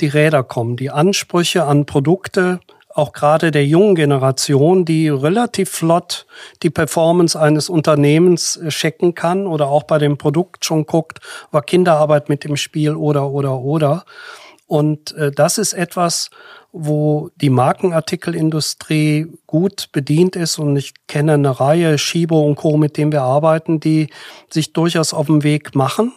die 0.00 0.08
Räder 0.08 0.42
kommen. 0.42 0.76
Die 0.76 0.90
Ansprüche 0.90 1.64
an 1.64 1.86
Produkte, 1.86 2.60
auch 2.92 3.12
gerade 3.12 3.50
der 3.50 3.66
jungen 3.66 3.94
Generation, 3.94 4.84
die 4.84 5.08
relativ 5.08 5.70
flott 5.70 6.26
die 6.62 6.70
Performance 6.70 7.38
eines 7.38 7.68
Unternehmens 7.68 8.56
äh, 8.56 8.68
checken 8.68 9.14
kann 9.14 9.46
oder 9.46 9.68
auch 9.68 9.84
bei 9.84 9.98
dem 9.98 10.18
Produkt 10.18 10.64
schon 10.64 10.86
guckt, 10.86 11.20
war 11.50 11.62
Kinderarbeit 11.62 12.28
mit 12.28 12.44
im 12.44 12.56
Spiel 12.56 12.94
oder, 12.94 13.30
oder, 13.30 13.58
oder. 13.58 14.04
Und 14.66 15.16
äh, 15.16 15.30
das 15.30 15.58
ist 15.58 15.72
etwas, 15.72 16.30
wo 16.72 17.30
die 17.36 17.50
Markenartikelindustrie 17.50 19.26
gut 19.46 19.88
bedient 19.92 20.36
ist 20.36 20.58
und 20.58 20.76
ich 20.76 20.94
kenne 21.08 21.34
eine 21.34 21.60
Reihe 21.60 21.98
Schibo 21.98 22.40
und 22.46 22.56
Co., 22.56 22.76
mit 22.76 22.96
denen 22.96 23.12
wir 23.12 23.22
arbeiten, 23.22 23.80
die 23.80 24.08
sich 24.50 24.72
durchaus 24.72 25.12
auf 25.12 25.26
den 25.26 25.42
Weg 25.42 25.74
machen. 25.74 26.12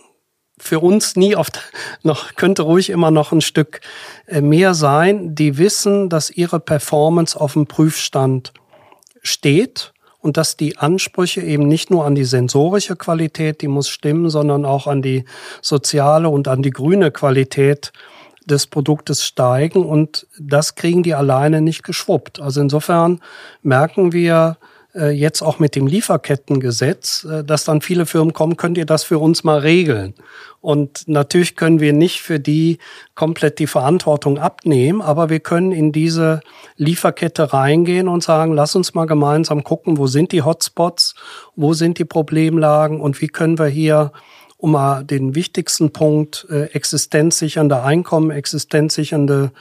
Für 0.59 0.79
uns 0.79 1.15
nie 1.15 1.35
oft 1.35 1.59
noch, 2.03 2.35
könnte 2.35 2.61
ruhig 2.61 2.91
immer 2.91 3.09
noch 3.09 3.31
ein 3.31 3.41
Stück 3.41 3.81
äh, 4.27 4.41
mehr 4.41 4.75
sein. 4.75 5.33
Die 5.33 5.57
wissen, 5.57 6.09
dass 6.09 6.29
ihre 6.29 6.59
Performance 6.59 7.39
auf 7.39 7.53
dem 7.53 7.65
Prüfstand 7.65 8.53
steht 9.23 9.93
und 10.19 10.37
dass 10.37 10.55
die 10.55 10.77
Ansprüche 10.77 11.41
eben 11.41 11.67
nicht 11.67 11.89
nur 11.89 12.05
an 12.05 12.15
die 12.15 12.23
sensorische 12.23 12.95
Qualität, 12.95 13.61
die 13.61 13.67
muss 13.67 13.89
stimmen, 13.89 14.29
sondern 14.29 14.65
auch 14.65 14.85
an 14.85 15.01
die 15.01 15.25
soziale 15.61 16.29
und 16.29 16.47
an 16.47 16.61
die 16.61 16.69
grüne 16.69 17.11
Qualität 17.11 17.91
des 18.45 18.67
Produktes 18.67 19.25
steigen 19.25 19.85
und 19.85 20.27
das 20.39 20.75
kriegen 20.75 21.03
die 21.03 21.13
alleine 21.13 21.61
nicht 21.61 21.83
geschwuppt. 21.83 22.39
Also 22.39 22.61
insofern 22.61 23.19
merken 23.61 24.11
wir, 24.11 24.57
äh, 24.95 25.09
jetzt 25.09 25.41
auch 25.41 25.59
mit 25.59 25.75
dem 25.75 25.87
Lieferkettengesetz, 25.87 27.25
äh, 27.25 27.43
dass 27.43 27.63
dann 27.63 27.81
viele 27.81 28.05
Firmen 28.05 28.33
kommen, 28.33 28.57
könnt 28.57 28.77
ihr 28.77 28.85
das 28.85 29.03
für 29.03 29.17
uns 29.17 29.43
mal 29.43 29.59
regeln? 29.59 30.13
Und 30.61 31.07
natürlich 31.07 31.55
können 31.55 31.79
wir 31.79 31.93
nicht 31.93 32.21
für 32.21 32.39
die 32.39 32.77
komplett 33.15 33.59
die 33.59 33.67
Verantwortung 33.67 34.37
abnehmen, 34.37 35.01
aber 35.01 35.29
wir 35.29 35.39
können 35.39 35.71
in 35.71 35.91
diese 35.91 36.41
Lieferkette 36.77 37.53
reingehen 37.53 38.07
und 38.07 38.23
sagen, 38.23 38.53
lass 38.53 38.75
uns 38.75 38.93
mal 38.93 39.05
gemeinsam 39.05 39.63
gucken, 39.63 39.97
wo 39.97 40.07
sind 40.07 40.31
die 40.31 40.43
Hotspots, 40.43 41.15
wo 41.55 41.73
sind 41.73 41.97
die 41.97 42.05
Problemlagen 42.05 43.01
und 43.01 43.19
wie 43.19 43.27
können 43.27 43.59
wir 43.59 43.67
hier 43.67 44.11
um 44.63 44.71
mal 44.71 45.03
den 45.03 45.35
wichtigsten 45.35 45.91
Punkt 45.91 46.47
äh, 46.49 46.67
existenzsichernde 46.71 47.83
Einkommen, 47.83 48.31
existenzsichernde 48.31 49.51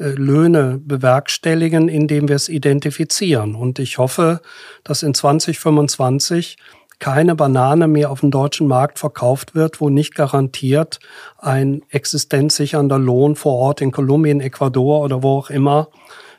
äh, 0.00 0.08
Löhne 0.08 0.80
bewerkstelligen, 0.84 1.88
indem 1.88 2.26
wir 2.26 2.34
es 2.34 2.48
identifizieren. 2.48 3.54
Und 3.54 3.78
ich 3.78 3.98
hoffe, 3.98 4.40
dass 4.82 5.04
in 5.04 5.14
2025 5.14 6.56
keine 6.98 7.36
Banane 7.36 7.86
mehr 7.86 8.10
auf 8.10 8.18
dem 8.18 8.32
deutschen 8.32 8.66
Markt 8.66 8.98
verkauft 8.98 9.54
wird, 9.54 9.80
wo 9.80 9.90
nicht 9.90 10.16
garantiert 10.16 10.98
ein 11.38 11.82
existenzsichernder 11.90 12.98
Lohn 12.98 13.36
vor 13.36 13.54
Ort 13.54 13.80
in 13.80 13.92
Kolumbien, 13.92 14.40
Ecuador 14.40 15.02
oder 15.02 15.22
wo 15.22 15.38
auch 15.38 15.50
immer 15.50 15.86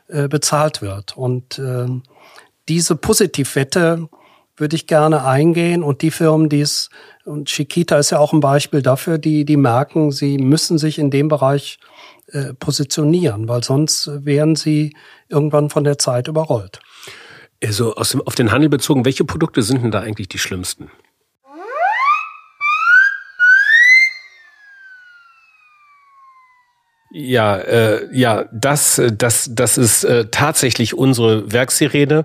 äh, 0.08 0.28
bezahlt 0.28 0.82
wird. 0.82 1.16
Und 1.16 1.58
äh, 1.58 1.86
diese 2.68 2.96
Positivwette 2.96 4.10
würde 4.60 4.76
ich 4.76 4.86
gerne 4.86 5.24
eingehen 5.24 5.82
und 5.82 6.02
die 6.02 6.10
Firmen, 6.10 6.48
die 6.48 6.60
es, 6.60 6.90
und 7.24 7.48
Chiquita 7.48 7.98
ist 7.98 8.10
ja 8.10 8.18
auch 8.18 8.32
ein 8.32 8.40
Beispiel 8.40 8.82
dafür, 8.82 9.18
die, 9.18 9.44
die 9.44 9.56
merken, 9.56 10.12
sie 10.12 10.38
müssen 10.38 10.78
sich 10.78 10.98
in 10.98 11.10
dem 11.10 11.28
Bereich 11.28 11.78
äh, 12.32 12.54
positionieren, 12.54 13.48
weil 13.48 13.64
sonst 13.64 14.10
wären 14.24 14.54
sie 14.56 14.94
irgendwann 15.28 15.70
von 15.70 15.84
der 15.84 15.98
Zeit 15.98 16.28
überrollt. 16.28 16.80
Also 17.62 17.94
aus 17.94 18.14
auf 18.14 18.34
den 18.34 18.52
Handel 18.52 18.68
bezogen, 18.68 19.04
welche 19.04 19.24
Produkte 19.24 19.62
sind 19.62 19.82
denn 19.82 19.90
da 19.90 20.00
eigentlich 20.00 20.28
die 20.28 20.38
schlimmsten? 20.38 20.90
Ja, 27.12 27.56
äh, 27.56 28.06
ja, 28.16 28.44
das, 28.52 29.02
das, 29.18 29.50
das 29.52 29.78
ist 29.78 30.04
äh, 30.04 30.26
tatsächlich 30.30 30.94
unsere 30.94 31.52
Werksirene. 31.52 32.24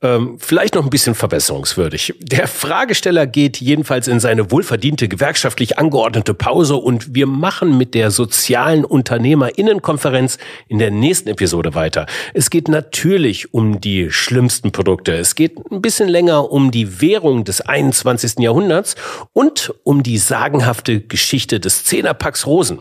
Ähm, 0.00 0.38
vielleicht 0.40 0.74
noch 0.74 0.84
ein 0.84 0.90
bisschen 0.90 1.14
verbesserungswürdig. 1.14 2.14
Der 2.18 2.48
Fragesteller 2.48 3.26
geht 3.26 3.58
jedenfalls 3.58 4.08
in 4.08 4.20
seine 4.20 4.50
wohlverdiente 4.50 5.08
gewerkschaftlich 5.08 5.78
angeordnete 5.78 6.32
Pause 6.32 6.76
und 6.76 7.14
wir 7.14 7.26
machen 7.26 7.76
mit 7.76 7.92
der 7.92 8.10
sozialen 8.10 8.86
Unternehmerinnenkonferenz 8.86 10.38
in 10.66 10.78
der 10.78 10.90
nächsten 10.90 11.28
Episode 11.28 11.74
weiter. 11.74 12.06
Es 12.32 12.48
geht 12.48 12.68
natürlich 12.68 13.52
um 13.52 13.82
die 13.82 14.10
schlimmsten 14.10 14.72
Produkte. 14.72 15.12
Es 15.12 15.34
geht 15.34 15.58
ein 15.70 15.82
bisschen 15.82 16.08
länger 16.08 16.50
um 16.50 16.70
die 16.70 17.02
Währung 17.02 17.44
des 17.44 17.60
21. 17.60 18.38
Jahrhunderts 18.38 18.94
und 19.34 19.74
um 19.84 20.02
die 20.02 20.16
sagenhafte 20.16 21.00
Geschichte 21.00 21.60
des 21.60 21.84
Zehnerpacks 21.84 22.46
Rosen. 22.46 22.80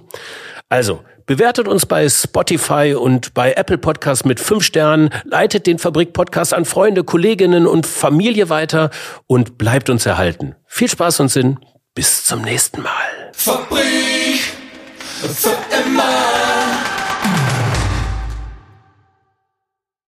Also, 0.70 1.02
Bewertet 1.26 1.68
uns 1.68 1.86
bei 1.86 2.08
Spotify 2.10 2.96
und 2.98 3.34
bei 3.34 3.54
Apple 3.54 3.78
Podcasts 3.78 4.26
mit 4.26 4.40
fünf 4.40 4.64
Sternen, 4.64 5.10
leitet 5.24 5.68
den 5.68 5.80
Fabrik 5.80 6.14
Podcast 6.14 6.54
an 6.54 6.66
Freunde, 6.66 7.04
Kolleginnen 7.04 7.68
und 7.68 7.86
Familie 7.86 8.50
weiter 8.50 8.90
und 9.28 9.58
bleibt 9.58 9.90
uns 9.90 10.06
erhalten. 10.06 10.56
Viel 10.68 10.90
Spaß 10.90 11.20
und 11.22 11.30
Sinn. 11.30 11.60
Bis 11.94 12.24
zum 12.24 12.42
nächsten 12.42 12.82
Mal. 12.82 13.32
Fabrik 13.34 14.42
für 15.22 15.58
immer. 15.86 16.91